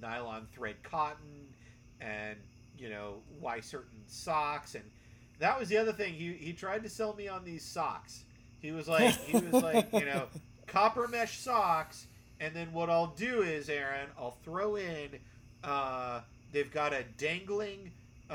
nylon 0.00 0.46
thread 0.52 0.76
cotton 0.82 1.48
and 2.00 2.36
you 2.78 2.88
know 2.88 3.16
why 3.40 3.60
certain 3.60 4.00
socks. 4.06 4.74
And 4.74 4.84
that 5.40 5.58
was 5.58 5.68
the 5.68 5.76
other 5.76 5.92
thing 5.92 6.14
he, 6.14 6.32
he 6.34 6.52
tried 6.52 6.84
to 6.84 6.88
sell 6.88 7.14
me 7.14 7.28
on 7.28 7.44
these 7.44 7.64
socks. 7.64 8.24
He 8.60 8.70
was 8.70 8.86
like 8.86 9.14
he 9.24 9.38
was 9.38 9.62
like 9.62 9.92
you 9.92 10.04
know 10.04 10.26
copper 10.68 11.08
mesh 11.08 11.38
socks 11.38 12.06
and 12.42 12.54
then 12.54 12.70
what 12.72 12.90
i'll 12.90 13.14
do 13.16 13.42
is 13.42 13.68
aaron 13.70 14.08
i'll 14.18 14.36
throw 14.44 14.76
in 14.76 15.08
uh, 15.64 16.20
they've 16.52 16.72
got 16.72 16.92
a 16.92 17.04
dangling 17.16 17.90
uh, 18.30 18.34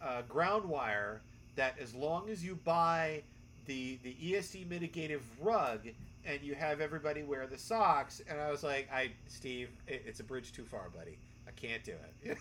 uh, 0.00 0.22
ground 0.28 0.64
wire 0.64 1.20
that 1.56 1.74
as 1.82 1.92
long 1.94 2.30
as 2.30 2.44
you 2.44 2.54
buy 2.64 3.20
the 3.66 3.98
the 4.04 4.14
esd 4.32 4.66
mitigative 4.68 5.20
rug 5.42 5.80
and 6.24 6.40
you 6.42 6.54
have 6.54 6.80
everybody 6.80 7.22
wear 7.22 7.46
the 7.46 7.58
socks 7.58 8.22
and 8.30 8.40
i 8.40 8.50
was 8.50 8.62
like 8.62 8.88
i 8.92 9.10
steve 9.26 9.68
it, 9.86 10.02
it's 10.06 10.20
a 10.20 10.24
bridge 10.24 10.52
too 10.52 10.64
far 10.64 10.88
buddy. 10.96 11.18
I 11.46 11.50
can't 11.60 11.82
do 11.82 11.94
it. 12.22 12.38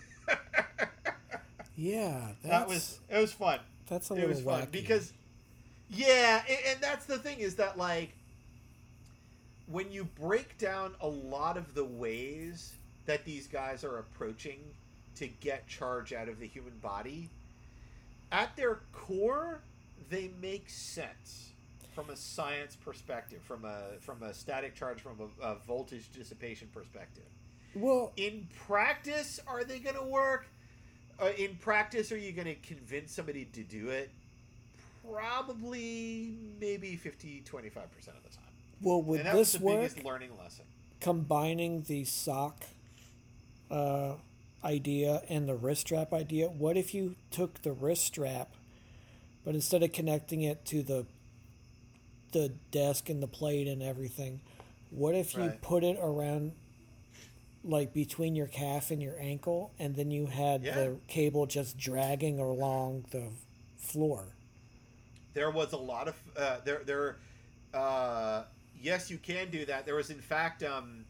Yeah, 1.76 2.32
that's, 2.43 2.43
that 2.49 2.68
was 2.68 2.99
it 3.09 3.18
was 3.20 3.34
fun. 3.34 3.59
that's 3.88 4.09
a 4.11 4.13
it 4.13 4.18
little 4.18 4.30
was 4.30 4.41
fun 4.41 4.63
wacky. 4.63 4.72
because 4.72 5.13
yeah 5.89 6.43
and, 6.49 6.57
and 6.68 6.82
that's 6.82 7.05
the 7.05 7.18
thing 7.18 7.39
is 7.39 7.55
that 7.55 7.78
like 7.78 8.13
when 9.68 9.91
you 9.91 10.05
break 10.05 10.57
down 10.57 10.95
a 11.01 11.07
lot 11.07 11.57
of 11.57 11.74
the 11.74 11.84
ways 11.84 12.74
that 13.05 13.26
these 13.26 13.47
guys 13.47 13.84
are 13.84 13.99
approaching 13.99 14.59
to 15.15 15.28
get 15.28 15.68
charge 15.68 16.13
out 16.13 16.30
of 16.30 16.39
the 16.39 16.47
human 16.47 16.78
body 16.80 17.30
at 18.32 18.55
their 18.55 18.80
core 18.91 19.61
they 20.09 20.32
make 20.41 20.70
sense 20.70 21.51
from 21.93 22.09
a 22.09 22.15
science 22.15 22.76
perspective 22.76 23.41
from 23.41 23.65
a 23.65 23.99
from 23.99 24.22
a 24.24 24.34
static 24.34 24.76
charge 24.76 25.01
from 25.01 25.18
a, 25.41 25.45
a 25.45 25.55
voltage 25.65 26.11
dissipation 26.11 26.68
perspective. 26.72 27.24
Well, 27.74 28.11
in 28.18 28.47
practice 28.68 29.39
are 29.47 29.63
they 29.63 29.80
going 29.80 29.95
to 29.95 30.03
work? 30.03 30.45
Uh, 31.20 31.32
in 31.38 31.55
practice 31.55 32.11
are 32.11 32.18
you 32.18 32.32
going 32.32 32.45
to 32.45 32.55
convince 32.55 33.15
somebody 33.15 33.45
to 33.45 33.63
do 33.63 33.89
it? 33.89 34.11
Probably 35.03 36.36
maybe 36.59 36.95
50 36.95 37.43
25% 37.49 37.65
of 37.65 38.24
the 38.24 38.30
time 38.30 38.47
well, 38.82 39.01
would 39.01 39.19
and 39.19 39.28
that 39.28 39.36
was 39.36 39.51
this 39.51 39.59
the 39.59 39.65
work 39.65 39.80
biggest 39.82 40.03
learning 40.05 40.38
lesson 40.38 40.65
combining 40.99 41.84
the 41.84 42.03
sock 42.05 42.65
uh, 43.69 44.13
idea 44.63 45.21
and 45.30 45.47
the 45.47 45.55
wrist 45.55 45.82
strap 45.82 46.13
idea? 46.13 46.47
What 46.47 46.78
if 46.78 46.93
you 46.93 47.15
took 47.32 47.61
the 47.61 47.71
wrist 47.71 48.05
strap, 48.05 48.53
but 49.45 49.55
instead 49.55 49.84
of 49.84 49.91
connecting 49.93 50.41
it 50.41 50.65
to 50.65 50.82
the 50.84 51.05
the 52.34 52.49
desk 52.71 53.09
and 53.09 53.23
the 53.23 53.28
plate 53.28 53.67
and 53.67 53.82
everything, 53.82 54.41
what 54.89 55.15
if 55.15 55.34
you 55.34 55.41
Right. 55.41 55.61
put 55.61 55.84
it 55.84 55.97
around 56.01 56.51
like 57.63 57.93
between 57.93 58.36
your 58.36 58.47
calf 58.47 58.91
and 58.91 59.01
your 59.01 59.17
ankle, 59.19 59.71
and 59.80 59.95
then 59.95 60.11
you 60.11 60.28
had 60.28 60.63
Yeah. 60.63 60.75
the 60.75 60.97
cable 61.07 61.45
just 61.45 61.78
dragging 61.78 62.39
along 62.39 63.05
the 63.11 63.30
floor? 63.78 64.34
there 65.34 65.51
was 65.51 65.71
a 65.71 65.78
lot 65.78 66.07
of 66.07 66.15
uh, 66.36 66.59
there 66.65 66.82
there 66.84 67.17
uh, 67.73 68.43
yes 68.82 69.09
you 69.11 69.17
can 69.17 69.49
do 69.49 69.65
that. 69.65 69.86
There 69.86 69.95
was 69.95 70.09
in 70.09 70.19
fact 70.21 70.63
um, 70.63 71.05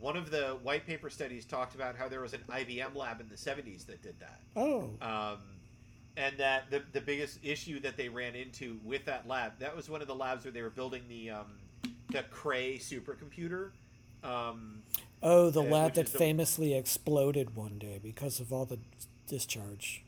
one 0.00 0.16
of 0.16 0.30
the 0.30 0.56
white 0.62 0.86
paper 0.86 1.10
studies 1.10 1.44
talked 1.44 1.74
about 1.74 1.96
how 1.96 2.08
there 2.08 2.20
was 2.20 2.32
an 2.34 2.42
IBM 2.48 2.94
lab 2.94 3.20
in 3.20 3.28
the 3.28 3.36
70s 3.36 3.86
that 3.86 4.02
did 4.02 4.18
that. 4.20 4.40
Oh, 4.56 4.90
um, 5.00 5.38
and 6.16 6.36
that 6.38 6.70
the, 6.70 6.82
the 6.92 7.00
biggest 7.00 7.38
issue 7.42 7.80
that 7.80 7.96
they 7.96 8.08
ran 8.08 8.34
into 8.34 8.78
with 8.84 9.04
that 9.06 9.26
lab 9.26 9.52
that 9.60 9.74
was 9.74 9.88
one 9.88 10.02
of 10.02 10.08
the 10.08 10.14
labs 10.14 10.44
where 10.44 10.52
they 10.52 10.62
were 10.62 10.70
building 10.70 11.02
the 11.08 11.30
um, 11.30 11.46
the 12.10 12.22
Cray 12.24 12.76
supercomputer 12.78 13.70
um, 14.22 14.82
oh, 15.22 15.50
the 15.50 15.62
Yeah, 15.62 15.70
lab 15.72 15.94
that 15.94 16.06
the- 16.08 16.18
famously 16.18 16.74
exploded 16.74 17.56
one 17.56 17.78
day 17.78 17.98
because 18.02 18.40
of 18.40 18.52
all 18.52 18.64
the 18.66 18.78
discharge. 19.26 20.04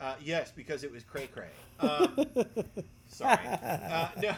uh, 0.00 0.14
yes 0.22 0.52
because 0.54 0.84
it 0.84 0.92
was 0.92 1.02
Cray 1.04 1.26
Cray. 1.28 1.48
Um, 1.80 2.26
sorry. 3.08 3.38
Uh, 3.46 4.08
no 4.22 4.34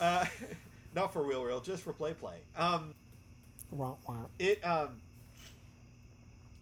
uh, 0.00 0.24
not 0.94 1.12
for 1.12 1.22
real 1.22 1.44
real 1.44 1.60
just 1.60 1.82
for 1.82 1.92
play 1.92 2.14
play. 2.14 2.36
Um, 2.56 2.94
it 4.38 4.64
um 4.64 5.00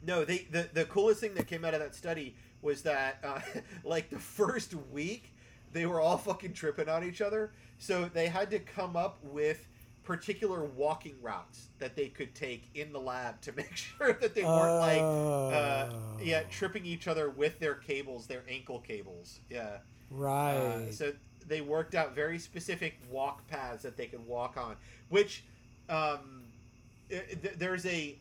no 0.07 0.25
they 0.25 0.47
the, 0.51 0.69
the 0.73 0.85
coolest 0.87 1.21
thing 1.21 1.35
that 1.35 1.47
came 1.47 1.65
out 1.65 1.75
of 1.75 1.81
that 1.81 1.95
study 1.95 2.35
was 2.63 2.83
that 2.83 3.19
uh, 3.23 3.41
like 3.85 4.11
the 4.11 4.19
first 4.19 4.75
week 4.93 5.33
they 5.73 5.87
were 5.87 6.01
all 6.01 6.17
fucking 6.19 6.53
tripping 6.53 6.89
on 6.89 7.05
each 7.05 7.21
other. 7.21 7.53
So 7.79 8.09
they 8.13 8.29
had 8.29 8.51
to 8.53 8.59
come 8.61 8.97
up 8.97 9.19
with 9.23 9.67
particular 10.05 10.65
walking 10.65 11.15
routes 11.23 11.69
that 11.79 11.97
they 11.97 12.09
could 12.09 12.35
take 12.35 12.69
in 12.75 12.93
the 12.93 13.01
lab 13.01 13.41
to 13.41 13.53
make 13.57 13.75
sure 13.77 14.13
that 14.13 14.35
they 14.35 14.45
weren't 14.45 14.81
like 14.81 15.01
uh, 15.03 15.91
yeah 16.23 16.43
Oh. 16.45 16.49
tripping 16.51 16.85
each 16.87 17.09
other 17.09 17.31
with 17.31 17.59
their 17.59 17.75
cables 17.75 18.27
their 18.27 18.43
ankle 18.49 18.81
cables. 18.81 19.41
Yeah. 19.51 19.79
Right. 20.11 20.57
uh, 20.57 20.93
so 20.93 21.13
they 21.49 21.61
worked 21.61 21.95
out 21.95 22.15
very 22.15 22.39
specific 22.39 22.95
walk 23.11 23.47
paths 23.49 23.83
that 23.83 23.97
they 23.97 24.07
could 24.07 24.27
walk 24.27 24.57
on, 24.57 24.77
which 25.09 25.45
um, 25.89 26.43
th- 27.09 27.55
there's 27.59 27.87
a 27.87 28.17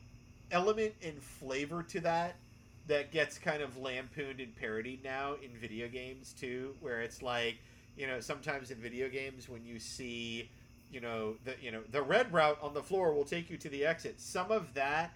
element 0.52 0.94
and 1.04 1.22
flavor 1.22 1.84
to 1.84 2.00
that 2.02 2.36
that 2.88 3.12
gets 3.12 3.38
kind 3.38 3.62
of 3.62 3.78
lampooned 3.78 4.40
and 4.40 4.56
parodied 4.58 5.04
now 5.04 5.36
in 5.42 5.50
video 5.60 5.88
games 5.88 6.34
too, 6.40 6.76
where 6.82 7.02
it's 7.02 7.22
like 7.22 7.58
you 7.98 8.08
know 8.08 8.20
sometimes 8.20 8.72
in 8.72 8.78
video 8.78 9.10
games 9.10 9.48
when 9.48 9.66
you 9.66 9.80
see 9.80 10.50
you 10.92 11.00
know 11.00 11.36
the 11.46 11.56
you 11.62 11.72
know 11.72 11.82
the 11.92 12.02
red 12.02 12.32
route 12.34 12.58
on 12.62 12.74
the 12.74 12.84
floor 12.84 13.14
will 13.14 13.26
take 13.26 13.50
you 13.50 13.58
to 13.58 13.70
the 13.70 13.86
exit. 13.86 14.20
Some 14.20 14.52
of 14.52 14.74
that 14.74 15.14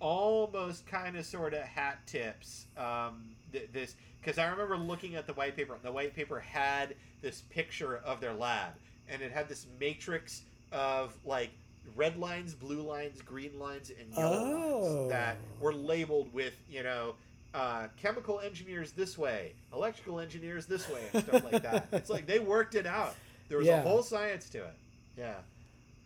almost 0.00 0.86
kind 0.86 1.16
of 1.16 1.24
sort 1.24 1.54
of 1.54 1.62
hat 1.62 1.98
tips 2.06 2.66
um, 2.76 3.22
th- 3.52 3.68
this 3.72 3.94
because 4.20 4.38
I 4.38 4.46
remember 4.48 4.76
looking 4.76 5.14
at 5.16 5.26
the 5.26 5.34
white 5.34 5.56
paper. 5.56 5.74
and 5.74 5.82
The 5.82 5.92
white 5.92 6.14
paper 6.14 6.40
had 6.40 6.94
this 7.20 7.42
picture 7.50 7.98
of 7.98 8.20
their 8.20 8.32
lab, 8.34 8.72
and 9.08 9.20
it 9.22 9.32
had 9.32 9.48
this 9.48 9.66
matrix 9.80 10.42
of 10.70 11.14
like 11.24 11.50
red 11.96 12.16
lines, 12.16 12.54
blue 12.54 12.80
lines, 12.82 13.20
green 13.22 13.58
lines, 13.58 13.90
and 13.90 14.12
yellow 14.16 14.44
Oh. 14.44 14.78
lines 14.98 15.10
that 15.10 15.36
were 15.60 15.74
labeled 15.74 16.32
with 16.32 16.54
you 16.68 16.82
know. 16.82 17.14
Uh, 17.54 17.86
chemical 18.00 18.40
engineers 18.40 18.92
this 18.92 19.18
way, 19.18 19.52
electrical 19.74 20.18
engineers 20.20 20.64
this 20.64 20.88
way, 20.88 21.02
and 21.12 21.22
stuff 21.22 21.44
like 21.52 21.62
that. 21.62 21.86
It's 21.92 22.08
like 22.08 22.24
they 22.24 22.38
worked 22.38 22.74
it 22.74 22.86
out. 22.86 23.14
There 23.50 23.58
was 23.58 23.66
Yeah. 23.66 23.80
a 23.80 23.82
whole 23.82 24.02
science 24.02 24.48
to 24.48 24.64
it. 24.64 24.74
Yeah. 25.18 25.34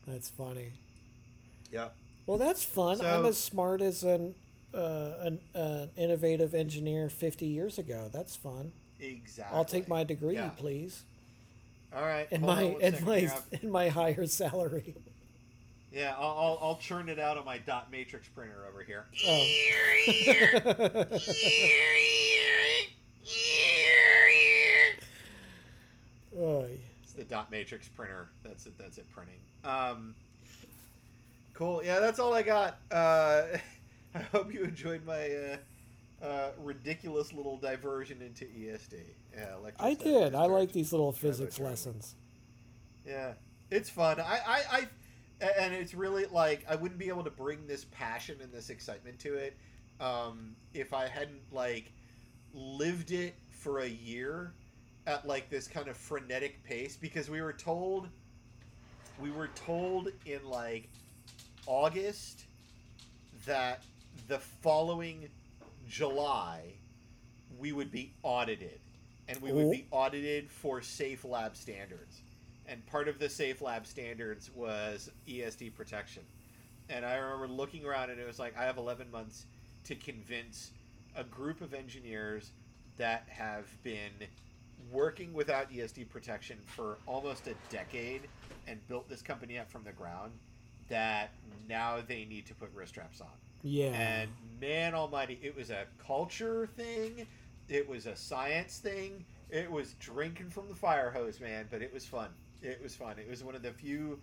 That's 0.08 0.28
funny. 0.28 0.72
Yep. 1.70 1.94
Well, 2.26 2.38
that's 2.38 2.64
fun. 2.64 3.00
I'm 3.00 3.24
as 3.26 3.38
smart 3.38 3.80
as 3.80 4.02
an 4.02 4.34
uh, 4.76 5.14
an, 5.26 5.40
an 5.54 5.90
innovative 5.96 6.54
engineer 6.54 7.08
50 7.08 7.46
years 7.46 7.78
ago. 7.78 8.10
That's 8.12 8.36
fun. 8.36 8.72
Exactly. 9.00 9.56
I'll 9.56 9.64
take 9.64 9.88
my 9.88 10.04
degree, 10.04 10.34
Yeah. 10.34 10.50
please, 10.50 11.02
All 11.94 12.02
right. 12.02 12.26
and 12.30 12.42
hold 12.44 12.56
my 12.56 12.62
and 12.82 13.04
my 13.06 13.30
and 13.62 13.70
my 13.72 13.88
higher 13.88 14.26
salary. 14.26 14.94
Yeah, 15.92 16.14
I'll, 16.18 16.28
I'll, 16.38 16.58
I'll 16.62 16.76
churn 16.76 17.08
it 17.08 17.18
out 17.18 17.38
on 17.38 17.44
my 17.44 17.58
dot 17.58 17.90
matrix 17.90 18.28
printer 18.28 18.64
over 18.68 18.82
here. 18.82 19.04
Oh, 26.38 26.66
It's 27.02 27.12
the 27.14 27.24
dot 27.24 27.50
matrix 27.50 27.88
printer. 27.88 28.28
That's 28.44 28.66
it. 28.66 28.76
That's 28.78 28.98
it. 28.98 29.06
Printing. 29.10 29.38
Um, 29.64 30.14
cool. 31.54 31.82
Yeah, 31.84 31.98
that's 32.00 32.18
all 32.18 32.34
I 32.34 32.42
got. 32.42 32.78
Uh, 32.90 33.42
I 34.16 34.22
hope 34.36 34.52
you 34.52 34.62
enjoyed 34.62 35.04
my 35.04 35.30
uh, 35.30 36.24
uh, 36.24 36.50
ridiculous 36.58 37.32
little 37.32 37.58
diversion 37.58 38.22
into 38.22 38.46
ESD. 38.46 38.94
Yeah, 39.34 39.56
I 39.78 39.94
did. 39.94 40.34
I 40.34 40.46
like 40.46 40.72
these 40.72 40.92
little 40.92 41.12
physics 41.12 41.60
lessons. 41.60 42.14
Yeah, 43.06 43.34
it's 43.70 43.90
fun. 43.90 44.18
I, 44.20 44.40
I, 44.46 44.88
I, 45.42 45.46
and 45.58 45.74
it's 45.74 45.92
really 45.94 46.24
like 46.26 46.64
I 46.68 46.76
wouldn't 46.76 46.98
be 46.98 47.08
able 47.08 47.24
to 47.24 47.30
bring 47.30 47.66
this 47.66 47.84
passion 47.84 48.38
and 48.42 48.50
this 48.52 48.70
excitement 48.70 49.18
to 49.20 49.34
it 49.34 49.56
um, 50.00 50.56
if 50.72 50.94
I 50.94 51.06
hadn't 51.06 51.42
like 51.52 51.92
lived 52.54 53.12
it 53.12 53.34
for 53.50 53.80
a 53.80 53.88
year 53.88 54.54
at 55.06 55.26
like 55.26 55.50
this 55.50 55.68
kind 55.68 55.88
of 55.88 55.96
frenetic 55.96 56.64
pace 56.64 56.96
because 56.96 57.28
we 57.28 57.42
were 57.42 57.52
told 57.52 58.08
we 59.20 59.30
were 59.30 59.48
told 59.48 60.10
in 60.24 60.44
like 60.48 60.88
August 61.66 62.44
that 63.44 63.82
the 64.28 64.38
following 64.38 65.28
July 65.88 66.74
we 67.58 67.72
would 67.72 67.90
be 67.90 68.12
audited. 68.22 68.80
And 69.28 69.40
we 69.40 69.50
would 69.52 69.70
be 69.70 69.86
audited 69.90 70.50
for 70.50 70.80
safe 70.82 71.24
lab 71.24 71.56
standards. 71.56 72.20
And 72.66 72.84
part 72.86 73.08
of 73.08 73.18
the 73.18 73.28
safe 73.28 73.60
lab 73.60 73.86
standards 73.86 74.50
was 74.54 75.10
ESD 75.28 75.74
protection. 75.74 76.22
And 76.88 77.04
I 77.04 77.16
remember 77.16 77.48
looking 77.48 77.84
around 77.84 78.10
and 78.10 78.20
it 78.20 78.26
was 78.26 78.38
like 78.38 78.56
I 78.56 78.64
have 78.64 78.76
11 78.76 79.10
months 79.10 79.46
to 79.84 79.94
convince 79.94 80.70
a 81.16 81.24
group 81.24 81.60
of 81.60 81.74
engineers 81.74 82.52
that 82.98 83.26
have 83.28 83.66
been 83.82 84.12
working 84.92 85.32
without 85.32 85.70
ESD 85.72 86.08
protection 86.08 86.58
for 86.64 86.98
almost 87.06 87.48
a 87.48 87.54
decade 87.70 88.22
and 88.68 88.86
built 88.88 89.08
this 89.08 89.22
company 89.22 89.58
up 89.58 89.70
from 89.70 89.82
the 89.84 89.92
ground 89.92 90.32
that 90.88 91.30
now 91.68 91.98
they 92.06 92.24
need 92.24 92.46
to 92.46 92.54
put 92.54 92.70
wrist 92.74 92.92
straps 92.92 93.20
on. 93.20 93.26
Yeah. 93.66 93.86
And 93.86 94.30
man 94.60 94.94
almighty, 94.94 95.38
it 95.42 95.56
was 95.56 95.70
a 95.70 95.84
culture 96.04 96.68
thing, 96.76 97.26
it 97.68 97.88
was 97.88 98.06
a 98.06 98.14
science 98.14 98.78
thing, 98.78 99.24
it 99.50 99.70
was 99.70 99.94
drinking 99.94 100.50
from 100.50 100.68
the 100.68 100.74
fire 100.74 101.10
hose, 101.10 101.40
man, 101.40 101.66
but 101.70 101.82
it 101.82 101.92
was 101.92 102.06
fun. 102.06 102.28
It 102.62 102.80
was 102.82 102.94
fun. 102.94 103.18
It 103.18 103.28
was 103.28 103.44
one 103.44 103.54
of 103.54 103.62
the 103.62 103.72
few 103.72 104.18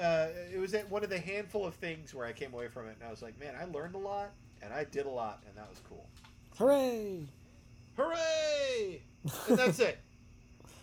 uh, 0.00 0.28
it 0.52 0.58
was 0.58 0.74
one 0.88 1.04
of 1.04 1.10
the 1.10 1.18
handful 1.18 1.66
of 1.66 1.74
things 1.74 2.14
where 2.14 2.26
I 2.26 2.32
came 2.32 2.54
away 2.54 2.68
from 2.68 2.88
it 2.88 2.96
and 2.98 3.06
I 3.06 3.10
was 3.10 3.20
like, 3.20 3.38
man, 3.38 3.54
I 3.60 3.66
learned 3.66 3.94
a 3.94 3.98
lot 3.98 4.30
and 4.62 4.72
I 4.72 4.84
did 4.84 5.04
a 5.04 5.10
lot 5.10 5.42
and 5.46 5.56
that 5.56 5.68
was 5.68 5.80
cool. 5.86 6.06
Hooray! 6.56 7.26
Hooray! 7.96 9.02
And 9.48 9.58
that's 9.58 9.80
it. 9.80 9.98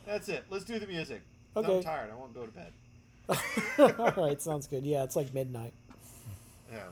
That's 0.06 0.30
it. 0.30 0.46
Let's 0.52 0.64
do 0.64 0.78
the 0.78 0.86
music. 0.86 1.22
Okay. 1.56 1.78
I'm 1.78 1.84
tired. 1.84 2.12
I 2.12 2.16
won't 2.16 2.36
go 2.36 2.46
to 2.46 2.52
bed. 2.52 3.96
All 4.18 4.26
right, 4.26 4.40
sounds 4.40 4.68
good. 4.68 4.84
Yeah, 4.86 5.04
it's 5.04 5.16
like 5.16 5.34
midnight. 5.34 5.74
Yeah. 6.72 6.84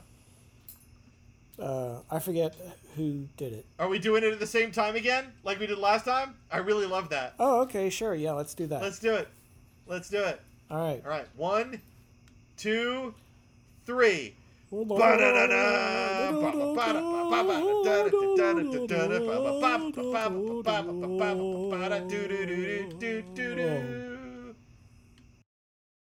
Uh, 1.60 2.00
I 2.10 2.18
forget 2.18 2.54
who 2.96 3.26
did 3.36 3.52
it. 3.52 3.66
Are 3.78 3.88
we 3.88 3.98
doing 3.98 4.22
it 4.22 4.32
at 4.32 4.40
the 4.40 4.46
same 4.46 4.70
time 4.70 4.96
again, 4.96 5.32
like 5.44 5.58
we 5.58 5.66
did 5.66 5.78
last 5.78 6.04
time? 6.04 6.34
I 6.50 6.58
really 6.58 6.86
love 6.86 7.08
that. 7.10 7.34
Oh, 7.38 7.60
okay, 7.62 7.90
sure. 7.90 8.14
Yeah, 8.14 8.32
let's 8.32 8.54
do 8.54 8.66
that. 8.68 8.82
Let's 8.82 8.98
do 8.98 9.14
it. 9.14 9.28
Let's 9.86 10.08
do 10.08 10.22
it. 10.22 10.40
All 10.70 10.78
right. 10.78 11.02
All 11.04 11.10
right. 11.10 11.26
One, 11.36 11.80
two, 12.56 13.14
three. 13.86 14.34
Ba-da-da-da. 14.70 15.98